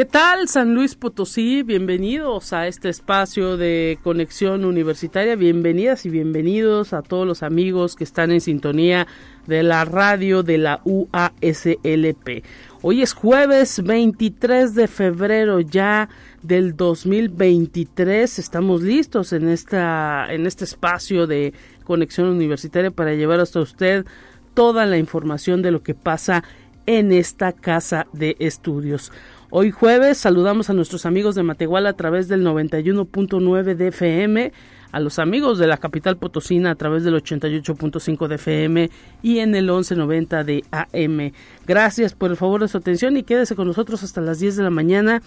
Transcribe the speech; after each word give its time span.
¿Qué 0.00 0.06
tal 0.06 0.48
San 0.48 0.74
Luis 0.74 0.94
Potosí? 0.94 1.62
Bienvenidos 1.62 2.54
a 2.54 2.66
este 2.66 2.88
espacio 2.88 3.58
de 3.58 3.98
conexión 4.02 4.64
universitaria. 4.64 5.36
Bienvenidas 5.36 6.06
y 6.06 6.08
bienvenidos 6.08 6.94
a 6.94 7.02
todos 7.02 7.26
los 7.26 7.42
amigos 7.42 7.96
que 7.96 8.04
están 8.04 8.30
en 8.30 8.40
sintonía 8.40 9.06
de 9.46 9.62
la 9.62 9.84
radio 9.84 10.42
de 10.42 10.56
la 10.56 10.80
UASLP. 10.86 12.42
Hoy 12.80 13.02
es 13.02 13.12
jueves 13.12 13.82
23 13.84 14.74
de 14.74 14.88
febrero 14.88 15.60
ya 15.60 16.08
del 16.40 16.78
2023. 16.78 18.38
Estamos 18.38 18.80
listos 18.80 19.34
en 19.34 19.50
esta 19.50 20.32
en 20.32 20.46
este 20.46 20.64
espacio 20.64 21.26
de 21.26 21.52
conexión 21.84 22.28
universitaria 22.28 22.90
para 22.90 23.12
llevar 23.12 23.40
hasta 23.40 23.60
usted 23.60 24.06
toda 24.54 24.86
la 24.86 24.96
información 24.96 25.60
de 25.60 25.72
lo 25.72 25.82
que 25.82 25.94
pasa 25.94 26.42
en 26.86 27.12
esta 27.12 27.52
casa 27.52 28.06
de 28.14 28.36
estudios. 28.38 29.12
Hoy 29.52 29.72
jueves 29.72 30.16
saludamos 30.16 30.70
a 30.70 30.74
nuestros 30.74 31.06
amigos 31.06 31.34
de 31.34 31.42
Matehuala 31.42 31.88
a 31.88 31.96
través 31.96 32.28
del 32.28 32.46
91.9 32.46 33.74
de 33.74 33.88
FM, 33.88 34.52
a 34.92 35.00
los 35.00 35.18
amigos 35.18 35.58
de 35.58 35.66
la 35.66 35.76
capital 35.76 36.18
potosina 36.18 36.70
a 36.70 36.76
través 36.76 37.02
del 37.02 37.14
88.5 37.14 38.28
de 38.28 38.34
FM 38.36 38.90
y 39.22 39.40
en 39.40 39.56
el 39.56 39.64
1190 39.64 40.44
de 40.44 40.62
AM. 40.70 41.32
Gracias 41.66 42.14
por 42.14 42.30
el 42.30 42.36
favor 42.36 42.60
de 42.60 42.68
su 42.68 42.78
atención 42.78 43.16
y 43.16 43.24
quédese 43.24 43.56
con 43.56 43.66
nosotros 43.66 44.04
hasta 44.04 44.20
las 44.20 44.38
10 44.38 44.54
de 44.54 44.62
la 44.62 44.70
mañana. 44.70 45.20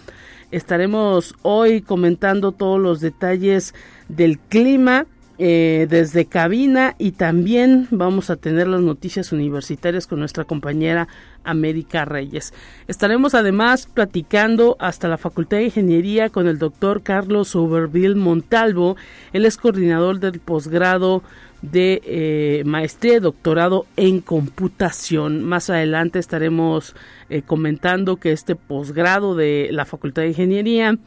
Estaremos 0.51 1.35
hoy 1.41 1.81
comentando 1.81 2.53
todos 2.53 2.79
los 2.79 3.01
detalles 3.01 3.75
del 4.07 4.39
clima 4.39 5.05
eh, 5.45 5.87
desde 5.89 6.25
cabina 6.25 6.95
y 6.97 7.11
también 7.11 7.89
vamos 7.91 8.29
a 8.29 8.37
tener 8.37 8.65
las 8.65 8.79
noticias 8.79 9.33
universitarias 9.33 10.07
con 10.07 10.19
nuestra 10.19 10.45
compañera 10.45 11.09
América 11.43 12.05
Reyes. 12.05 12.53
Estaremos 12.87 13.35
además 13.35 13.89
platicando 13.93 14.77
hasta 14.79 15.09
la 15.09 15.17
Facultad 15.17 15.57
de 15.57 15.65
Ingeniería 15.65 16.29
con 16.29 16.47
el 16.47 16.59
doctor 16.59 17.03
Carlos 17.03 17.57
Overville 17.57 18.15
Montalvo. 18.15 18.95
Él 19.33 19.45
es 19.45 19.57
coordinador 19.57 20.21
del 20.21 20.39
posgrado 20.39 21.23
de 21.61 22.01
eh, 22.05 22.63
maestría 22.65 23.17
y 23.17 23.19
doctorado 23.19 23.85
en 23.97 24.21
computación. 24.21 25.43
Más 25.43 25.69
adelante 25.69 26.19
estaremos 26.19 26.95
eh, 27.29 27.41
comentando 27.41 28.15
que 28.15 28.31
este 28.31 28.55
posgrado 28.55 29.35
de 29.35 29.67
la 29.71 29.83
Facultad 29.83 30.21
de 30.21 30.29
Ingeniería 30.29 30.97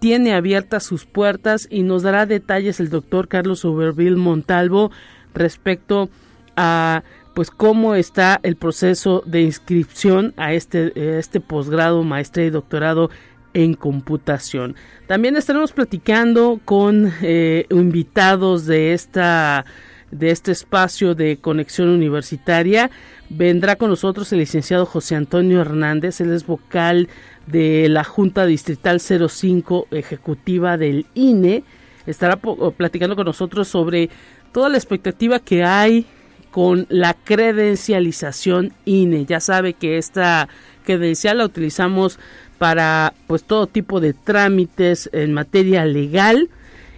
tiene 0.00 0.34
abiertas 0.34 0.84
sus 0.84 1.04
puertas 1.04 1.66
y 1.70 1.82
nos 1.82 2.02
dará 2.02 2.26
detalles 2.26 2.80
el 2.80 2.90
doctor 2.90 3.28
Carlos 3.28 3.64
Overville 3.64 4.16
Montalvo 4.16 4.90
respecto 5.34 6.08
a 6.56 7.02
pues 7.34 7.50
cómo 7.50 7.94
está 7.94 8.40
el 8.42 8.56
proceso 8.56 9.22
de 9.24 9.42
inscripción 9.42 10.34
a 10.36 10.52
este, 10.52 11.18
este 11.18 11.40
posgrado, 11.40 12.02
maestría 12.02 12.46
y 12.46 12.50
doctorado 12.50 13.10
en 13.54 13.74
computación. 13.74 14.74
También 15.06 15.36
estaremos 15.36 15.72
platicando 15.72 16.60
con 16.64 17.12
eh, 17.22 17.66
invitados 17.70 18.66
de 18.66 18.92
esta 18.92 19.64
de 20.10 20.30
este 20.30 20.52
espacio 20.52 21.14
de 21.14 21.38
conexión 21.38 21.88
universitaria. 21.88 22.90
Vendrá 23.28 23.76
con 23.76 23.90
nosotros 23.90 24.32
el 24.32 24.40
licenciado 24.40 24.86
José 24.86 25.14
Antonio 25.14 25.60
Hernández, 25.60 26.20
él 26.20 26.32
es 26.32 26.46
vocal 26.46 27.08
de 27.46 27.88
la 27.88 28.04
Junta 28.04 28.46
Distrital 28.46 29.00
05 29.00 29.88
Ejecutiva 29.90 30.76
del 30.76 31.06
INE. 31.14 31.64
Estará 32.06 32.36
platicando 32.36 33.16
con 33.16 33.26
nosotros 33.26 33.68
sobre 33.68 34.08
toda 34.52 34.68
la 34.68 34.78
expectativa 34.78 35.40
que 35.40 35.64
hay 35.64 36.06
con 36.50 36.86
la 36.88 37.14
credencialización 37.14 38.72
INE. 38.86 39.26
Ya 39.26 39.40
sabe 39.40 39.74
que 39.74 39.98
esta 39.98 40.48
credencial 40.84 41.38
la 41.38 41.44
utilizamos 41.44 42.18
para 42.56 43.12
pues 43.26 43.44
todo 43.44 43.66
tipo 43.66 44.00
de 44.00 44.14
trámites 44.14 45.10
en 45.12 45.32
materia 45.32 45.84
legal 45.84 46.48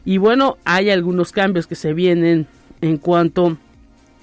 y 0.04 0.18
bueno, 0.18 0.56
hay 0.64 0.90
algunos 0.90 1.32
cambios 1.32 1.66
que 1.66 1.74
se 1.74 1.92
vienen 1.92 2.46
en 2.80 2.98
cuanto 2.98 3.56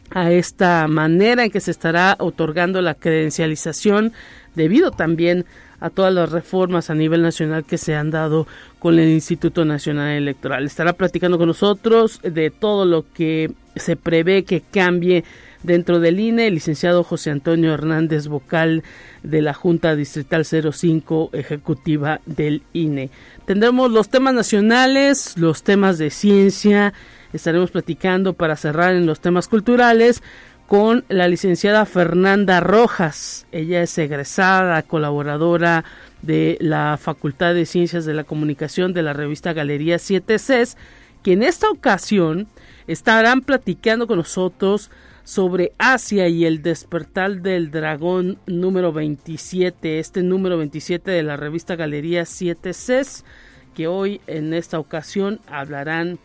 a 0.10 0.32
esta 0.32 0.88
manera 0.88 1.44
en 1.44 1.52
que 1.52 1.60
se 1.60 1.72
estará 1.72 2.16
otorgando 2.20 2.82
la 2.82 2.96
credencialización 2.96 4.14
debido 4.56 4.92
también 4.92 5.46
a 5.80 5.90
todas 5.90 6.14
las 6.14 6.32
reformas 6.32 6.90
a 6.90 6.96
nivel 6.96 7.22
nacional 7.22 7.64
que 7.64 7.78
se 7.78 7.96
han 7.96 8.10
dado 8.10 8.48
con 8.80 8.98
el 8.98 9.10
Instituto 9.10 9.64
Nacional 9.64 10.10
Electoral. 10.10 10.66
Estará 10.66 10.94
platicando 10.94 11.38
con 11.38 11.48
nosotros 11.48 12.20
de 12.24 12.50
todo 12.50 12.86
lo 12.86 13.06
que 13.14 13.52
se 13.76 13.96
prevé 13.96 14.44
que 14.44 14.62
cambie 14.62 15.24
dentro 15.64 16.00
del 16.00 16.20
INE, 16.20 16.48
el 16.48 16.56
licenciado 16.56 17.04
José 17.04 17.30
Antonio 17.30 17.74
Hernández, 17.74 18.28
vocal 18.28 18.84
de 19.24 19.42
la 19.42 19.54
Junta 19.54 19.96
Distrital 19.96 20.46
05 20.46 21.32
Ejecutiva 21.34 22.22
del 22.26 22.64
INE. 22.74 23.10
Tendremos 23.46 23.92
los 23.92 24.10
temas 24.10 24.34
nacionales, 24.34 25.38
los 25.38 25.64
temas 25.64 25.98
de 25.98 26.10
ciencia, 26.10 26.94
estaremos 27.38 27.72
platicando 27.72 28.34
para 28.34 28.56
cerrar 28.56 28.94
en 28.94 29.06
los 29.06 29.20
temas 29.22 29.48
culturales 29.48 30.22
con 30.68 31.06
la 31.08 31.28
licenciada 31.28 31.86
Fernanda 31.86 32.60
Rojas. 32.60 33.48
Ella 33.52 33.82
es 33.82 33.98
egresada, 33.98 34.82
colaboradora 34.84 35.86
de 36.22 36.58
la 36.60 36.98
Facultad 37.02 37.54
de 37.54 37.66
Ciencias 37.66 38.06
de 38.06 38.14
la 38.14 38.26
Comunicación 38.26 38.94
de 38.94 39.04
la 39.04 39.14
revista 39.14 39.54
Galería 39.54 39.98
7 39.98 40.36
Cs, 40.36 40.78
que 41.24 41.34
en 41.34 41.44
esta 41.44 41.70
ocasión 41.70 42.48
estarán 42.88 43.42
platicando 43.42 44.08
con 44.08 44.18
nosotros 44.18 44.92
sobre 45.24 45.74
Asia 45.78 46.28
y 46.28 46.46
el 46.46 46.62
despertar 46.62 47.42
del 47.42 47.72
dragón 47.72 48.38
número 48.46 48.94
27, 48.94 50.00
este 50.00 50.22
número 50.22 50.58
27 50.58 51.12
de 51.12 51.24
la 51.24 51.38
revista 51.38 51.76
Galería 51.76 52.26
7 52.26 52.72
Cs, 52.72 53.26
que 53.74 53.88
hoy 53.88 54.22
en 54.28 54.54
esta 54.54 54.80
ocasión 54.80 55.40
hablarán 55.48 56.18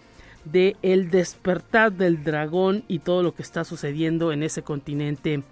de 0.44 0.76
el 0.82 1.10
despertar 1.10 1.92
del 1.92 2.24
dragón 2.24 2.84
y 2.88 3.00
todo 3.00 3.22
lo 3.22 3.34
que 3.34 3.42
está 3.42 3.64
sucediendo 3.64 4.32
en 4.32 4.42
ese 4.42 4.62
continente 4.62 5.42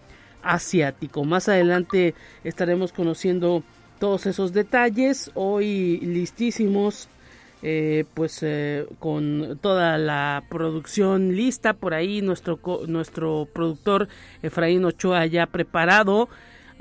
asiático. 0.42 1.24
Más 1.24 1.48
adelante 1.48 2.14
estaremos 2.44 2.92
conociendo 2.92 3.62
todos 3.98 4.26
esos 4.26 4.52
detalles. 4.52 5.30
Hoy 5.34 5.98
listísimos, 5.98 7.08
eh, 7.62 8.04
pues 8.14 8.38
eh, 8.42 8.86
con 8.98 9.58
toda 9.60 9.98
la 9.98 10.42
producción 10.48 11.36
lista 11.36 11.74
por 11.74 11.94
ahí, 11.94 12.22
nuestro, 12.22 12.58
nuestro 12.86 13.46
productor 13.52 14.08
Efraín 14.42 14.84
Ochoa 14.84 15.26
ya 15.26 15.46
preparado 15.46 16.28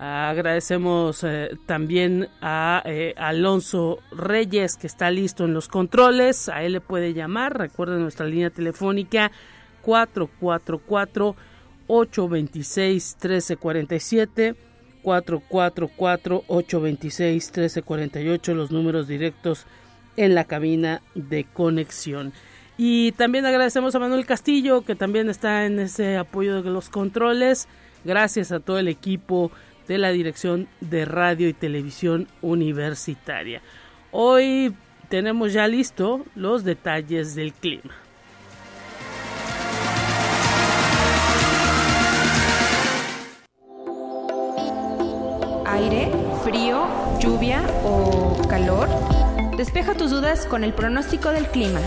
Agradecemos 0.02 1.26
eh, 1.26 1.58
también 1.66 2.30
a 2.40 2.82
eh, 2.86 3.14
Alonso 3.18 4.00
Reyes 4.12 4.78
que 4.78 4.88
está 4.88 5.12
listo 5.12 5.44
en 5.44 5.54
los 5.54 5.68
controles. 5.68 6.48
A 6.48 6.64
él 6.64 6.72
le 6.72 6.82
puede 6.82 7.14
llamar. 7.14 7.58
Recuerden 7.58 8.02
nuestra 8.02 8.26
línea 8.26 8.50
telefónica 8.50 9.30
444 9.82 11.36
826 11.88 13.18
1347 13.22 14.56
444 15.02 16.44
826 16.48 17.48
1348 17.48 18.54
los 18.54 18.72
números 18.72 19.06
directos 19.06 19.66
en 20.16 20.34
la 20.34 20.46
cabina 20.46 21.02
de 21.14 21.44
conexión. 21.44 22.32
Y 22.78 23.12
también 23.14 23.46
agradecemos 23.46 23.94
a 23.96 24.00
Manuel 24.00 24.26
Castillo 24.26 24.86
que 24.86 24.96
también 24.96 25.30
está 25.30 25.66
en 25.66 25.78
ese 25.80 26.16
apoyo 26.16 26.64
de 26.64 26.70
los 26.70 26.88
controles. 26.88 27.68
Gracias 28.06 28.54
a 28.54 28.62
todo 28.62 28.80
el 28.80 28.88
equipo 28.88 29.52
de 29.90 29.98
la 29.98 30.12
Dirección 30.12 30.70
de 30.82 31.04
Radio 31.04 31.50
y 31.50 31.54
Televisión 31.54 32.28
Universitaria. 32.44 33.62
Hoy 34.12 34.76
tenemos 35.10 35.52
ya 35.52 35.68
listo 35.68 36.26
los 36.36 36.64
detalles 36.64 37.34
del 37.34 37.54
clima. 37.54 37.92
Aire, 45.66 46.12
frío, 46.44 46.88
lluvia 47.20 47.64
o 47.84 48.48
calor. 48.48 48.88
Despeja 49.58 49.96
tus 49.96 50.12
dudas 50.12 50.46
con 50.46 50.64
el 50.64 50.74
pronóstico 50.74 51.32
del 51.32 51.48
clima. 51.48 51.82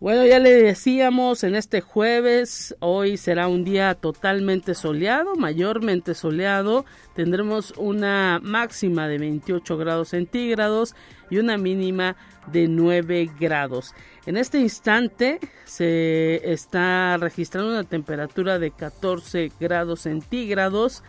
Bueno, 0.00 0.24
ya 0.24 0.38
le 0.38 0.54
decíamos 0.62 1.42
en 1.42 1.56
este 1.56 1.80
jueves, 1.80 2.76
hoy 2.78 3.16
será 3.16 3.48
un 3.48 3.64
día 3.64 3.96
totalmente 3.96 4.76
soleado, 4.76 5.34
mayormente 5.34 6.14
soleado. 6.14 6.84
Tendremos 7.16 7.74
una 7.76 8.38
máxima 8.40 9.08
de 9.08 9.18
28 9.18 9.76
grados 9.76 10.10
centígrados 10.10 10.94
y 11.30 11.38
una 11.38 11.58
mínima 11.58 12.14
de 12.52 12.68
9 12.68 13.28
grados. 13.40 13.92
En 14.24 14.36
este 14.36 14.60
instante 14.60 15.40
se 15.64 16.48
está 16.52 17.16
registrando 17.16 17.70
una 17.70 17.82
temperatura 17.82 18.60
de 18.60 18.70
14 18.70 19.50
grados 19.58 20.02
centígrados. 20.02 21.02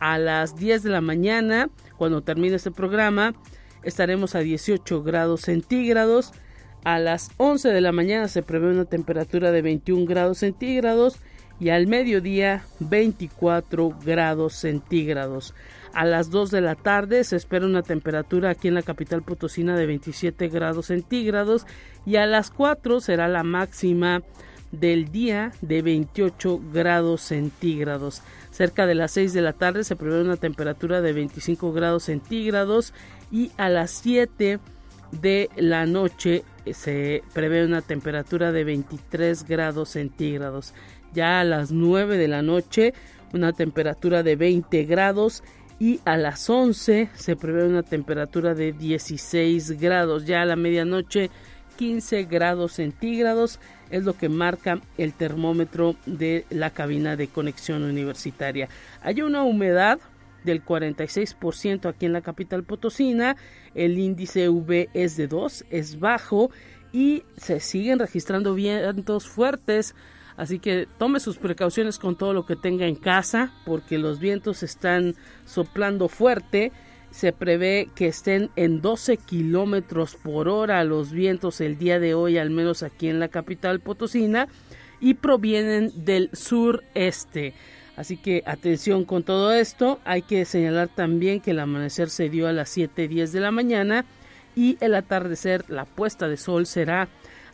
A 0.00 0.18
las 0.18 0.56
10 0.56 0.82
de 0.82 0.90
la 0.90 1.00
mañana, 1.00 1.70
cuando 1.96 2.22
termine 2.22 2.56
este 2.56 2.72
programa, 2.72 3.34
estaremos 3.84 4.34
a 4.34 4.40
18 4.40 5.04
grados 5.04 5.42
centígrados. 5.42 6.32
A 6.84 6.98
las 6.98 7.30
11 7.36 7.68
de 7.68 7.80
la 7.80 7.92
mañana 7.92 8.26
se 8.26 8.42
prevé 8.42 8.70
una 8.70 8.84
temperatura 8.84 9.52
de 9.52 9.62
21 9.62 10.04
grados 10.04 10.38
centígrados 10.38 11.16
y 11.60 11.68
al 11.68 11.86
mediodía 11.86 12.64
24 12.80 13.96
grados 14.04 14.54
centígrados. 14.54 15.54
A 15.94 16.04
las 16.04 16.30
2 16.30 16.50
de 16.50 16.60
la 16.60 16.74
tarde 16.74 17.22
se 17.22 17.36
espera 17.36 17.66
una 17.66 17.82
temperatura 17.82 18.50
aquí 18.50 18.66
en 18.66 18.74
la 18.74 18.82
capital 18.82 19.22
potosina 19.22 19.76
de 19.76 19.86
27 19.86 20.48
grados 20.48 20.86
centígrados 20.86 21.66
y 22.04 22.16
a 22.16 22.26
las 22.26 22.50
4 22.50 23.00
será 23.00 23.28
la 23.28 23.44
máxima 23.44 24.22
del 24.72 25.12
día 25.12 25.52
de 25.60 25.82
28 25.82 26.60
grados 26.72 27.20
centígrados. 27.20 28.22
Cerca 28.50 28.86
de 28.86 28.96
las 28.96 29.12
6 29.12 29.32
de 29.34 29.42
la 29.42 29.52
tarde 29.52 29.84
se 29.84 29.94
prevé 29.94 30.20
una 30.20 30.36
temperatura 30.36 31.00
de 31.00 31.12
25 31.12 31.72
grados 31.72 32.04
centígrados 32.04 32.92
y 33.30 33.52
a 33.56 33.68
las 33.68 33.92
7 33.92 34.58
de 35.12 35.50
la 35.56 35.86
noche 35.86 36.42
se 36.70 37.22
prevé 37.32 37.64
una 37.64 37.82
temperatura 37.82 38.52
de 38.52 38.64
23 38.64 39.44
grados 39.46 39.90
centígrados. 39.90 40.74
Ya 41.12 41.40
a 41.40 41.44
las 41.44 41.72
9 41.72 42.16
de 42.16 42.28
la 42.28 42.42
noche 42.42 42.94
una 43.32 43.52
temperatura 43.52 44.22
de 44.22 44.36
20 44.36 44.84
grados 44.84 45.42
y 45.78 46.00
a 46.04 46.16
las 46.16 46.48
11 46.48 47.08
se 47.14 47.36
prevé 47.36 47.66
una 47.66 47.82
temperatura 47.82 48.54
de 48.54 48.72
16 48.72 49.80
grados. 49.80 50.26
Ya 50.26 50.42
a 50.42 50.46
la 50.46 50.56
medianoche 50.56 51.30
15 51.76 52.24
grados 52.24 52.74
centígrados 52.74 53.58
es 53.90 54.04
lo 54.04 54.16
que 54.16 54.28
marca 54.28 54.80
el 54.96 55.12
termómetro 55.12 55.96
de 56.06 56.44
la 56.50 56.70
cabina 56.70 57.16
de 57.16 57.28
conexión 57.28 57.82
universitaria. 57.82 58.68
Hay 59.02 59.22
una 59.22 59.42
humedad 59.42 59.98
del 60.44 60.64
46% 60.64 61.88
aquí 61.88 62.06
en 62.06 62.12
la 62.12 62.22
capital 62.22 62.64
potosina, 62.64 63.36
el 63.74 63.98
índice 63.98 64.48
V 64.48 64.88
es 64.94 65.16
de 65.16 65.28
2, 65.28 65.64
es 65.70 66.00
bajo 66.00 66.50
y 66.92 67.24
se 67.36 67.60
siguen 67.60 67.98
registrando 67.98 68.54
vientos 68.54 69.28
fuertes 69.28 69.94
Así 70.36 70.58
que 70.58 70.88
tome 70.98 71.20
sus 71.20 71.38
precauciones 71.38 71.98
con 71.98 72.16
todo 72.16 72.32
lo 72.32 72.46
que 72.46 72.56
tenga 72.56 72.86
en 72.86 72.96
casa 72.96 73.52
porque 73.64 73.98
los 73.98 74.18
vientos 74.18 74.62
están 74.62 75.14
soplando 75.44 76.08
fuerte. 76.08 76.72
Se 77.10 77.32
prevé 77.32 77.90
que 77.94 78.06
estén 78.06 78.50
en 78.56 78.80
12 78.80 79.18
kilómetros 79.18 80.16
por 80.16 80.48
hora 80.48 80.82
los 80.84 81.12
vientos 81.12 81.60
el 81.60 81.76
día 81.76 81.98
de 81.98 82.14
hoy, 82.14 82.38
al 82.38 82.50
menos 82.50 82.82
aquí 82.82 83.08
en 83.08 83.20
la 83.20 83.28
capital 83.28 83.80
potosina, 83.80 84.48
y 85.00 85.14
provienen 85.14 85.92
del 86.04 86.30
sureste. 86.32 87.54
Así 88.02 88.16
que 88.16 88.42
atención 88.46 89.04
con 89.04 89.22
todo 89.22 89.52
esto. 89.52 90.00
Hay 90.04 90.22
que 90.22 90.44
señalar 90.44 90.88
también 90.88 91.40
que 91.40 91.52
el 91.52 91.60
amanecer 91.60 92.10
se 92.10 92.28
dio 92.28 92.48
a 92.48 92.52
las 92.52 92.76
7:10 92.76 93.30
de 93.30 93.38
la 93.38 93.52
mañana 93.52 94.04
y 94.56 94.76
el 94.80 94.96
atardecer, 94.96 95.64
la 95.68 95.84
puesta 95.84 96.26
de 96.26 96.36
sol 96.36 96.66
será 96.66 97.06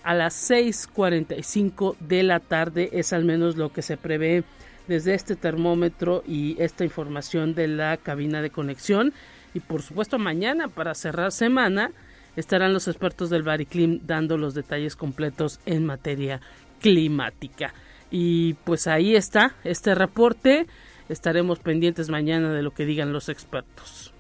a 0.04 0.14
las 0.14 0.50
6.45 0.50 1.96
de 2.00 2.22
la 2.22 2.40
tarde. 2.40 2.88
Es 2.94 3.12
al 3.12 3.26
menos 3.26 3.58
lo 3.58 3.74
que 3.74 3.82
se 3.82 3.98
prevé 3.98 4.42
desde 4.86 5.12
este 5.12 5.36
termómetro 5.36 6.24
y 6.26 6.56
esta 6.58 6.82
información 6.82 7.54
de 7.54 7.68
la 7.68 7.98
cabina 7.98 8.40
de 8.40 8.48
conexión. 8.48 9.12
Y 9.52 9.60
por 9.60 9.82
supuesto 9.82 10.18
mañana 10.18 10.68
para 10.68 10.94
cerrar 10.94 11.30
semana 11.30 11.90
estarán 12.36 12.72
los 12.72 12.88
expertos 12.88 13.28
del 13.28 13.42
Bariclim 13.42 14.00
dando 14.06 14.38
los 14.38 14.54
detalles 14.54 14.96
completos 14.96 15.60
en 15.66 15.84
materia 15.84 16.40
climática 16.80 17.74
y 18.10 18.55
pues 18.64 18.87
ahí 18.87 19.16
está 19.16 19.55
este 19.64 19.94
reporte 19.94 20.66
estaremos 21.08 21.58
pendientes 21.58 22.08
mañana 22.08 22.52
de 22.52 22.62
lo 22.62 22.72
que 22.72 22.84
digan 22.84 23.12
los 23.12 23.28
expertos 23.28 24.12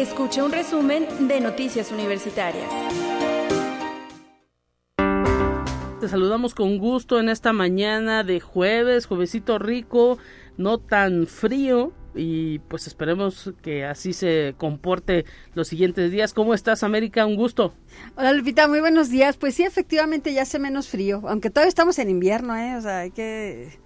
Escucha 0.00 0.42
un 0.44 0.50
resumen 0.50 1.28
de 1.28 1.42
Noticias 1.42 1.92
Universitarias. 1.92 2.70
Te 6.00 6.08
saludamos 6.08 6.54
con 6.54 6.78
gusto 6.78 7.20
en 7.20 7.28
esta 7.28 7.52
mañana 7.52 8.24
de 8.24 8.40
jueves, 8.40 9.04
juevesito 9.04 9.58
rico, 9.58 10.16
no 10.56 10.78
tan 10.78 11.26
frío 11.26 11.92
y 12.14 12.58
pues 12.60 12.86
esperemos 12.86 13.52
que 13.62 13.84
así 13.84 14.12
se 14.12 14.54
comporte 14.58 15.24
los 15.54 15.68
siguientes 15.68 16.10
días. 16.10 16.34
¿Cómo 16.34 16.54
estás, 16.54 16.82
América? 16.82 17.26
Un 17.26 17.36
gusto. 17.36 17.74
Hola, 18.16 18.32
Lupita, 18.32 18.68
muy 18.68 18.80
buenos 18.80 19.10
días. 19.10 19.36
Pues 19.36 19.54
sí, 19.54 19.64
efectivamente 19.64 20.32
ya 20.32 20.42
hace 20.42 20.58
menos 20.58 20.88
frío, 20.88 21.22
aunque 21.26 21.50
todavía 21.50 21.68
estamos 21.68 21.98
en 21.98 22.10
invierno, 22.10 22.56
¿eh? 22.56 22.76
O 22.76 22.80
sea, 22.80 23.00
hay 23.00 23.10
que 23.10 23.78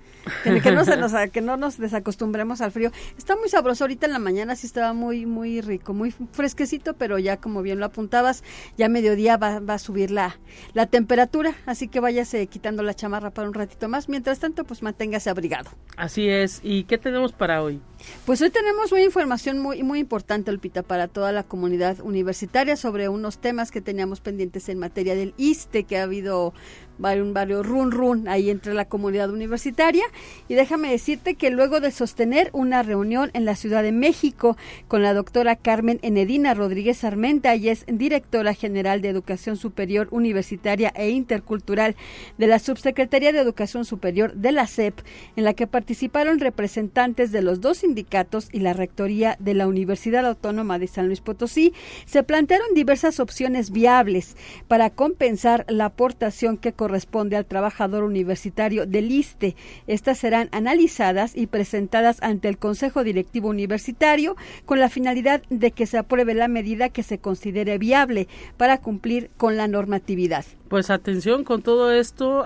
que, 0.42 0.72
no 0.72 0.84
se 0.84 0.96
nos, 0.96 1.12
que 1.32 1.40
no 1.40 1.56
nos 1.56 1.78
desacostumbremos 1.78 2.60
al 2.60 2.72
frío. 2.72 2.90
Está 3.18 3.36
muy 3.36 3.48
sabroso 3.48 3.84
ahorita 3.84 4.06
en 4.06 4.12
la 4.12 4.18
mañana, 4.18 4.56
sí 4.56 4.66
estaba 4.66 4.92
muy 4.92 5.26
muy 5.26 5.60
rico, 5.60 5.92
muy 5.92 6.12
fresquecito, 6.32 6.94
pero 6.94 7.18
ya 7.18 7.38
como 7.38 7.62
bien 7.62 7.80
lo 7.80 7.86
apuntabas, 7.86 8.42
ya 8.76 8.88
mediodía 8.88 9.36
va, 9.36 9.60
va 9.60 9.74
a 9.74 9.78
subir 9.78 10.10
la, 10.10 10.38
la 10.72 10.86
temperatura, 10.86 11.54
así 11.66 11.88
que 11.88 12.00
váyase 12.00 12.46
quitando 12.46 12.82
la 12.82 12.94
chamarra 12.94 13.30
para 13.30 13.48
un 13.48 13.54
ratito 13.54 13.88
más. 13.88 14.08
Mientras 14.08 14.38
tanto, 14.38 14.64
pues 14.64 14.82
manténgase 14.82 15.30
abrigado. 15.30 15.70
Así 15.96 16.28
es. 16.28 16.60
¿Y 16.62 16.84
qué 16.84 16.98
tenemos 16.98 17.32
para 17.32 17.62
hoy? 17.62 17.80
Pues 18.26 18.40
hoy 18.42 18.50
tenemos 18.50 18.92
una 18.92 19.02
información 19.02 19.58
muy, 19.58 19.82
muy 19.82 19.98
importante, 19.98 20.50
Olpita, 20.50 20.82
para 20.82 21.08
toda 21.08 21.32
la 21.32 21.42
comunidad 21.42 22.00
universitaria 22.00 22.76
sobre 22.76 23.08
unos 23.08 23.38
temas 23.38 23.70
que 23.70 23.80
teníamos 23.80 24.20
pendientes 24.20 24.68
en 24.68 24.78
materia 24.78 25.14
del 25.14 25.34
ISTE, 25.36 25.84
que 25.84 25.98
ha 25.98 26.02
habido 26.02 26.52
varios 26.98 27.66
run 27.66 27.90
run 27.90 28.28
ahí 28.28 28.50
entre 28.50 28.74
la 28.74 28.84
comunidad 28.84 29.30
universitaria. 29.30 30.04
Y 30.48 30.54
déjame 30.54 30.90
decirte 30.90 31.34
que 31.34 31.50
luego 31.50 31.80
de 31.80 31.90
sostener 31.90 32.50
una 32.52 32.82
reunión 32.82 33.30
en 33.34 33.44
la 33.44 33.56
Ciudad 33.56 33.82
de 33.82 33.92
México 33.92 34.56
con 34.88 35.02
la 35.02 35.14
doctora 35.14 35.56
Carmen 35.56 35.98
Enedina 36.02 36.54
Rodríguez 36.54 37.04
Armenta, 37.04 37.56
y 37.56 37.68
es 37.68 37.84
directora 37.86 38.54
general 38.54 39.00
de 39.00 39.08
Educación 39.08 39.56
Superior 39.56 40.08
Universitaria 40.10 40.92
e 40.94 41.10
Intercultural 41.10 41.96
de 42.38 42.46
la 42.46 42.58
Subsecretaría 42.58 43.32
de 43.32 43.40
Educación 43.40 43.84
Superior 43.84 44.34
de 44.34 44.52
la 44.52 44.66
SEP, 44.66 45.00
en 45.36 45.44
la 45.44 45.54
que 45.54 45.66
participaron 45.66 46.38
representantes 46.38 47.32
de 47.32 47.42
los 47.42 47.60
dos 47.60 47.78
sindicatos 47.78 48.48
y 48.52 48.60
la 48.60 48.72
rectoría 48.72 49.36
de 49.38 49.54
la 49.54 49.66
Universidad 49.66 50.26
Autónoma 50.26 50.78
de 50.78 50.86
San 50.86 51.06
Luis 51.06 51.20
Potosí, 51.20 51.72
se 52.06 52.22
plantearon 52.22 52.74
diversas 52.74 53.20
opciones 53.20 53.70
viables 53.70 54.36
para 54.68 54.90
compensar 54.90 55.64
la 55.68 55.86
aportación 55.86 56.56
que 56.56 56.72
corresponde 56.84 57.38
al 57.38 57.46
trabajador 57.46 58.04
universitario 58.04 58.84
del 58.84 59.10
ISTE. 59.10 59.56
Estas 59.86 60.18
serán 60.18 60.50
analizadas 60.52 61.34
y 61.34 61.46
presentadas 61.46 62.22
ante 62.22 62.46
el 62.46 62.58
Consejo 62.58 63.04
Directivo 63.04 63.48
Universitario 63.48 64.36
con 64.66 64.80
la 64.80 64.90
finalidad 64.90 65.42
de 65.48 65.70
que 65.70 65.86
se 65.86 65.96
apruebe 65.96 66.34
la 66.34 66.46
medida 66.46 66.90
que 66.90 67.02
se 67.02 67.16
considere 67.16 67.78
viable 67.78 68.28
para 68.58 68.82
cumplir 68.82 69.30
con 69.38 69.56
la 69.56 69.66
normatividad. 69.66 70.44
Pues 70.74 70.90
atención 70.90 71.44
con 71.44 71.62
todo 71.62 71.92
esto, 71.92 72.44